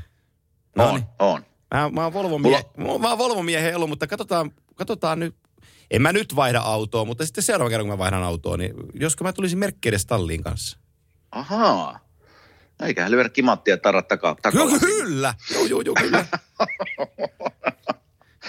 No 0.75 0.89
on, 0.89 0.95
niin. 0.95 1.05
on. 1.19 1.45
Mä, 1.75 1.89
mä 1.89 2.03
oon 2.03 2.13
Volvo 2.13 2.37
Mulla- 2.37 2.61
mie- 2.77 2.87
mä 2.99 3.09
oon 3.09 3.17
Volvo 3.17 3.39
ollut, 3.75 3.89
mutta 3.89 4.07
katsotaan, 4.07 4.51
katsotaan 4.75 5.19
nyt. 5.19 5.35
En 5.91 6.01
mä 6.01 6.13
nyt 6.13 6.35
vaihda 6.35 6.59
autoa, 6.59 7.05
mutta 7.05 7.25
sitten 7.25 7.43
seuraava 7.43 7.69
kerran, 7.69 7.87
kun 7.87 7.93
mä 7.93 7.97
vaihdan 7.97 8.23
autoa, 8.23 8.57
niin 8.57 8.73
josko 8.93 9.23
mä 9.23 9.33
tulisin 9.33 9.59
merkki 9.59 9.91
talliin 10.07 10.43
kanssa. 10.43 10.77
Ahaa. 11.31 11.99
Eiköhän 12.79 13.11
lyödä 13.11 13.29
kimanttia 13.29 13.77
tarra 13.77 14.01
takaa. 14.01 14.35
Joo, 14.53 14.79
kyllä. 14.79 15.33
Joo, 15.53 15.65
joo, 15.65 15.81
joo, 15.81 15.95
kyllä. 15.95 16.25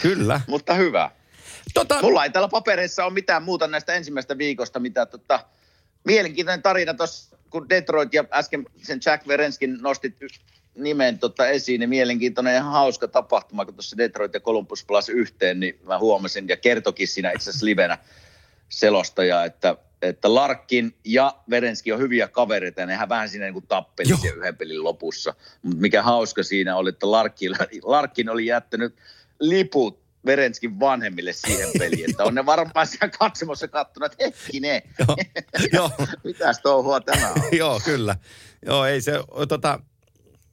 kyllä. 0.03 0.41
Mutta 0.49 0.74
hyvä. 0.74 1.11
Tota, 1.74 2.03
Mulla 2.03 2.24
ei 2.24 2.31
täällä 2.31 2.49
papereissa 2.49 3.05
ole 3.05 3.12
mitään 3.12 3.43
muuta 3.43 3.66
näistä 3.66 3.95
ensimmäistä 3.95 4.39
viikosta, 4.39 4.81
mitä 4.81 5.07
tota, 5.07 5.41
mielenkiintoinen 6.05 6.62
tarina 6.62 6.95
tuossa, 6.95 7.37
kun 7.51 7.68
Detroit 7.68 8.14
ja 8.14 8.24
äsken 8.33 8.66
sen 8.83 9.01
Jack 9.07 9.29
Verenskin 9.29 9.79
nostit 9.81 10.16
nimen 10.77 11.18
tota 11.18 11.47
esiin, 11.49 11.79
niin 11.79 11.89
mielenkiintoinen 11.89 12.55
ja 12.55 12.62
hauska 12.62 13.09
tapahtuma, 13.09 13.64
kun 13.64 13.74
tuossa 13.74 13.97
Detroit 13.97 14.35
ja 14.35 14.41
Columbus 14.41 14.85
pelasi 14.85 15.12
yhteen, 15.12 15.61
niin 15.61 15.79
mä 15.83 15.99
huomasin 15.99 16.49
ja 16.49 16.57
kertokin 16.57 17.09
siinä 17.09 17.31
itse 17.31 17.51
asiassa 17.51 17.66
livenä 17.66 17.99
selostaja, 18.68 19.45
että, 19.45 19.77
että 20.03 20.35
Larkin 20.35 20.95
ja 21.05 21.37
Verenski 21.51 21.93
on 21.93 22.01
hyviä 22.01 22.29
kavereita 22.29 22.81
ja 22.81 22.87
nehän 22.87 23.09
vähän 23.09 23.29
siinä 23.29 23.45
niin 23.45 23.53
kuin 23.53 23.66
tappeli 23.66 24.09
yhden 24.37 24.57
pelin 24.57 24.85
lopussa. 24.85 25.35
Mutta 25.62 25.81
mikä 25.81 26.03
hauska 26.03 26.43
siinä 26.43 26.77
oli, 26.77 26.89
että 26.89 27.11
Larkin, 27.11 27.53
Larkin 27.83 28.29
oli 28.29 28.47
jättänyt 28.47 28.97
liput 29.41 30.07
Verenskin 30.27 30.81
vanhemmille 30.81 31.33
siihen 31.33 31.68
peliin, 31.79 32.11
että 32.11 32.24
on 32.24 32.35
ne 32.35 32.47
varmaan 32.47 32.87
siellä 32.87 33.09
katsomossa 33.18 33.68
kattonut, 33.68 34.12
että 34.12 34.24
hetkinen, 34.24 34.83
joo, 34.99 35.16
joo, 35.72 35.91
mitäs 36.24 36.61
touhua 36.61 37.01
tämä 37.01 37.31
on. 37.31 37.43
joo, 37.53 37.81
kyllä. 37.85 38.16
Joo, 38.66 38.85
ei 38.85 39.01
se, 39.01 39.12
tota, 39.49 39.81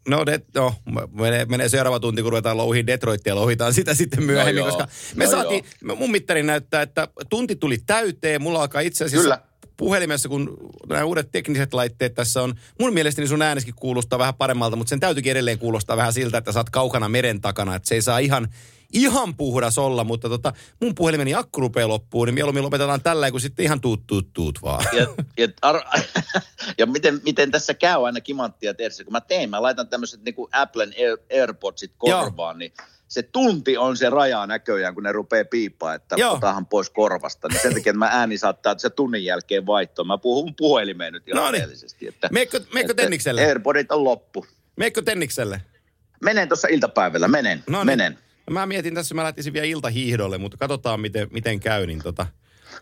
no, 0.07 0.25
de, 0.25 0.41
no 0.55 0.75
menee, 1.11 1.45
menee 1.45 1.69
seuraava 1.69 1.99
tunti, 1.99 2.21
kun 2.21 2.31
ruvetaan 2.31 2.57
louhiin 2.57 2.87
Detroitia 2.87 3.31
ja 3.31 3.35
louhitaan 3.35 3.73
sitä 3.73 3.93
sitten 3.93 4.23
myöhemmin, 4.23 4.61
No 4.61 4.67
joo, 4.67 4.77
koska 4.77 4.87
me 5.15 5.25
no 5.25 5.31
saatiin, 5.31 5.65
mun 5.97 6.11
mittari 6.11 6.43
näyttää, 6.43 6.81
että 6.81 7.07
tunti 7.29 7.55
tuli 7.55 7.77
täyteen, 7.77 8.41
mulla 8.41 8.61
alkaa 8.61 8.81
itse 8.81 9.05
asiassa 9.05 9.23
Kyllä. 9.23 9.41
puhelimessa, 9.77 10.29
kun 10.29 10.57
nämä 10.89 11.03
uudet 11.03 11.31
tekniset 11.31 11.73
laitteet 11.73 12.13
tässä 12.13 12.41
on, 12.41 12.53
mun 12.79 12.93
mielestäni 12.93 13.27
sun 13.27 13.41
ääneskin 13.41 13.75
kuulostaa 13.75 14.19
vähän 14.19 14.35
paremmalta, 14.35 14.75
mutta 14.75 14.89
sen 14.89 14.99
täytyykin 14.99 15.31
edelleen 15.31 15.59
kuulostaa 15.59 15.97
vähän 15.97 16.13
siltä, 16.13 16.37
että 16.37 16.51
sä 16.51 16.59
oot 16.59 16.69
kaukana 16.69 17.09
meren 17.09 17.41
takana, 17.41 17.75
että 17.75 17.87
se 17.87 17.95
ei 17.95 18.01
saa 18.01 18.19
ihan, 18.19 18.47
ihan 18.93 19.35
puhdas 19.35 19.77
olla, 19.77 20.03
mutta 20.03 20.29
tota, 20.29 20.53
mun 20.81 20.95
puhelimeni 20.95 21.33
akku 21.33 21.61
rupeaa 21.61 21.87
loppuun, 21.87 22.27
niin 22.27 22.35
mieluummin 22.35 22.63
lopetetaan 22.63 23.01
tällä, 23.01 23.31
kun 23.31 23.41
sitten 23.41 23.65
ihan 23.65 23.81
tuut, 23.81 24.07
tuut, 24.07 24.33
tuut 24.33 24.59
vaan. 24.61 24.85
Ja, 24.93 25.07
ja, 25.37 25.47
ar- 25.61 25.83
ja 26.79 26.85
miten, 26.85 27.21
miten 27.23 27.51
tässä 27.51 27.73
käy 27.73 28.05
aina 28.05 28.21
kimanttia 28.21 28.73
tehdessä, 28.73 29.03
kun 29.03 29.13
mä 29.13 29.21
teen, 29.21 29.49
mä 29.49 29.61
laitan 29.61 29.87
tämmöiset 29.87 30.23
niin 30.23 30.35
Applen 30.51 30.93
Air, 30.99 31.17
AirPodsit 31.31 31.91
korvaan, 31.97 32.57
niin 32.59 32.73
se 33.07 33.23
tunti 33.23 33.77
on 33.77 33.97
se 33.97 34.09
raja 34.09 34.47
näköjään, 34.47 34.93
kun 34.93 35.03
ne 35.03 35.11
rupeaa 35.11 35.45
piippaa, 35.45 35.93
että 35.93 36.15
Joo. 36.19 36.33
otahan 36.33 36.65
pois 36.65 36.89
korvasta. 36.89 37.47
Niin 37.47 37.61
sen 37.61 37.73
takia, 37.73 37.89
että 37.91 37.99
mä 37.99 38.09
ääni 38.11 38.37
saattaa 38.37 38.77
se 38.77 38.89
tunnin 38.89 39.25
jälkeen 39.25 39.65
vaihtoa. 39.65 40.05
Mä 40.05 40.17
puhun 40.17 40.55
puhelimeen 40.55 41.13
nyt 41.13 41.27
ihan 41.27 41.53
rehellisesti. 41.53 42.07
Että, 42.07 42.29
Meikö, 42.31 42.59
meikö 42.73 42.91
että 42.91 43.03
Tennikselle? 43.03 43.45
AirPodit 43.45 43.91
on 43.91 44.03
loppu. 44.03 44.45
Meikö 44.75 45.01
Tennikselle? 45.01 45.61
Menen 46.23 46.47
tuossa 46.47 46.67
iltapäivällä, 46.67 47.27
menen, 47.27 47.63
No 47.67 47.77
niin. 47.77 47.85
menen. 47.85 48.17
Mä 48.51 48.65
mietin 48.65 48.95
tässä, 48.95 49.15
mä 49.15 49.23
lähtisin 49.23 49.53
vielä 49.53 49.65
iltahiihdolle, 49.67 50.37
mutta 50.37 50.57
katsotaan 50.57 50.99
miten, 50.99 51.27
miten 51.31 51.59
käy. 51.59 51.85
Niin 51.87 52.03
tota. 52.03 52.25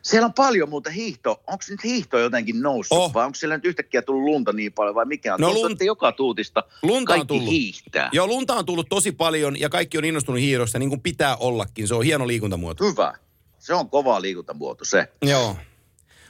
Siellä 0.02 0.26
on 0.26 0.34
paljon 0.34 0.70
muuta 0.70 0.90
hiihto. 0.90 1.32
Onko 1.48 1.64
nyt 1.70 1.84
hiihto 1.84 2.20
jotenkin 2.20 2.62
noussut 2.62 2.98
Oh. 2.98 3.14
vai 3.14 3.26
onko 3.26 3.36
siellä 3.36 3.58
nyt 3.58 3.66
yhtäkkiä 3.66 4.02
tullut 4.02 4.24
lunta 4.24 4.54
niin 4.54 4.74
paljon 4.74 4.96
vai 4.96 5.06
mikä 5.06 5.34
on? 5.34 5.40
No 5.42 5.48
Tuntuu, 5.48 5.64
lun- 5.64 5.72
että 5.72 5.84
joka 5.84 6.12
tuutista 6.12 6.64
Lunta 6.84 6.98
on 7.00 7.06
kaikki 7.06 7.28
tullut. 7.28 7.50
hiihtää. 7.50 8.10
Joo, 8.14 8.28
lunta 8.28 8.56
on 8.56 8.66
tullut 8.66 8.90
tosi 8.90 9.12
paljon 9.12 9.60
ja 9.60 9.70
kaikki 9.70 9.98
on 9.98 10.06
innostunut 10.06 10.42
hiihdosta, 10.42 10.80
niin 10.80 10.90
kuin 10.90 11.02
pitää 11.02 11.36
ollakin. 11.36 11.88
Se 11.88 11.96
on 11.96 12.04
hieno 12.04 12.28
liikuntamuoto. 12.28 12.84
Hyvä. 12.86 13.14
Se 13.60 13.74
on 13.74 13.90
kova 13.90 14.22
liikuntamuoto 14.22 14.86
se. 14.86 15.08
Joo. 15.22 15.56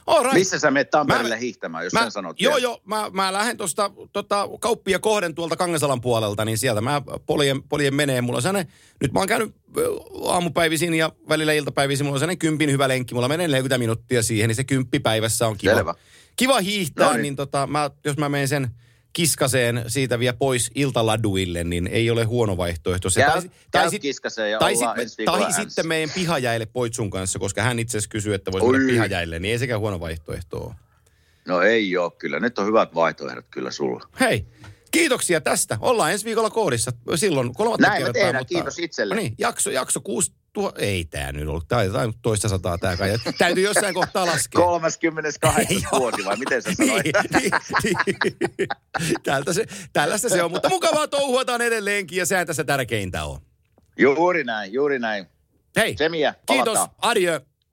All 0.06 0.22
right. 0.22 0.34
Missä 0.34 0.58
sä 0.58 0.70
menet 0.70 0.90
Tampereelle 0.90 1.34
Mä- 1.34 1.40
hiihtämään, 1.40 1.84
jos 1.84 1.92
Mä, 1.92 2.00
sen 2.02 2.10
sanot 2.10 2.40
joo, 2.40 2.50
vielä? 2.54 2.62
joo. 2.62 2.80
Mä, 2.84 3.10
mä 3.12 3.32
lähden 3.32 3.56
tuosta 3.56 3.90
tota, 4.12 4.48
kauppia 4.60 4.98
kohden 4.98 5.34
tuolta 5.34 5.56
Kangasalan 5.56 6.00
puolelta, 6.00 6.44
niin 6.44 6.58
sieltä 6.58 6.80
mä 6.80 7.02
poljen, 7.26 7.62
poljen 7.62 7.94
menee. 7.94 8.20
Mulla 8.20 8.36
on 8.36 8.42
sellainen, 8.42 8.72
nyt 9.00 9.12
mä 9.12 9.18
oon 9.18 9.28
käynyt 9.28 9.54
aamupäivisin 10.26 10.94
ja 10.94 11.12
välillä 11.28 11.52
iltapäivisin, 11.52 12.06
mulla 12.06 12.14
on 12.16 12.20
sellainen 12.20 12.38
kympin 12.38 12.70
hyvä 12.70 12.88
lenkki. 12.88 13.14
Mulla 13.14 13.28
menee 13.28 13.48
40 13.48 13.78
minuuttia 13.78 14.22
siihen, 14.22 14.48
niin 14.48 14.56
se 14.56 14.64
kymppi 14.64 15.00
päivässä 15.00 15.46
on 15.48 15.56
kiva. 15.58 15.74
Selvä. 15.74 15.94
Kiva 16.36 16.60
hiihtää, 16.60 17.06
No 17.06 17.12
niin, 17.12 17.16
niin. 17.16 17.22
niin 17.22 17.36
tota, 17.36 17.66
mä, 17.66 17.90
jos 18.04 18.16
mä 18.16 18.28
menen 18.28 18.48
sen 18.48 18.70
kiskaseen 19.12 19.84
siitä 19.88 20.18
vielä 20.18 20.36
pois 20.38 20.70
iltaladuille, 20.74 21.64
niin 21.64 21.86
ei 21.86 22.10
ole 22.10 22.24
huono 22.24 22.56
vaihtoehto. 22.56 23.10
Se, 23.10 23.20
Käy- 23.22 23.50
käy 23.70 23.90
sit- 23.90 24.02
kiskaseen 24.02 24.50
ja 24.50 24.58
tai, 24.58 24.76
sit, 24.76 25.24
tai 25.24 25.52
sitten 25.52 25.86
meidän 25.88 26.10
pihajäille 26.14 26.66
Poitsun 26.66 27.10
kanssa, 27.10 27.38
koska 27.38 27.62
hän 27.62 27.78
itse 27.78 27.98
asiassa 27.98 28.10
kysyy, 28.10 28.34
että 28.34 28.52
voisi 28.52 28.66
Oi. 28.66 28.72
mennä 28.72 28.92
pihajäille, 28.92 29.38
niin 29.38 29.52
ei 29.52 29.58
sekään 29.58 29.80
huono 29.80 30.00
vaihtoehto 30.00 30.58
ole. 30.64 30.74
No 31.46 31.60
ei 31.62 31.96
ole 31.96 32.12
kyllä. 32.18 32.40
Nyt 32.40 32.58
on 32.58 32.66
hyvät 32.66 32.94
vaihtoehdot 32.94 33.46
kyllä 33.50 33.70
sulla. 33.70 34.08
Hei, 34.20 34.46
kiitoksia 34.90 35.40
tästä. 35.40 35.78
Ollaan 35.80 36.12
ensi 36.12 36.24
viikolla 36.24 36.50
koodissa. 36.50 36.92
Silloin 37.14 37.54
kolmatta 37.54 37.86
Näin 37.86 38.02
me 38.02 38.04
kertaa. 38.06 38.22
tehdään. 38.22 38.46
Kiitos 38.46 38.78
itselle. 38.78 39.14
No 39.14 39.20
niin, 39.20 39.34
jakso, 39.38 39.70
jakso 39.70 40.00
6 40.00 40.32
tuo, 40.52 40.72
ei 40.76 41.04
tää 41.04 41.32
nyt 41.32 41.48
ollut. 41.48 41.68
Tää 41.68 41.78
on 41.78 42.12
toista 42.22 42.48
sataa 42.48 42.78
tää 42.78 42.96
kai. 42.96 43.10
Täytyy 43.38 43.64
jossain 43.64 43.94
kohtaa 43.94 44.26
laskea. 44.26 44.60
38. 44.60 45.64
vuosi 45.92 46.24
vai 46.24 46.36
miten 46.36 46.62
sä 46.62 46.70
sanoit? 46.74 47.04
niin, 47.04 47.52
niin, 48.06 48.50
niin. 48.58 48.68
Tältä 49.22 49.52
se, 49.52 49.66
tällaista 49.92 50.28
se 50.28 50.42
on, 50.42 50.50
mutta 50.50 50.68
mukavaa 50.68 51.08
touhuataan 51.08 51.60
edelleenkin 51.62 52.18
ja 52.18 52.26
sehän 52.26 52.46
tässä 52.46 52.64
tärkeintä 52.64 53.24
on. 53.24 53.40
juuri 53.98 54.44
näin, 54.44 54.72
juuri 54.72 54.98
näin. 54.98 55.26
Hei, 55.76 55.96
Semiä, 55.96 56.34
kiitos, 56.46 56.78
adieu. 56.98 57.40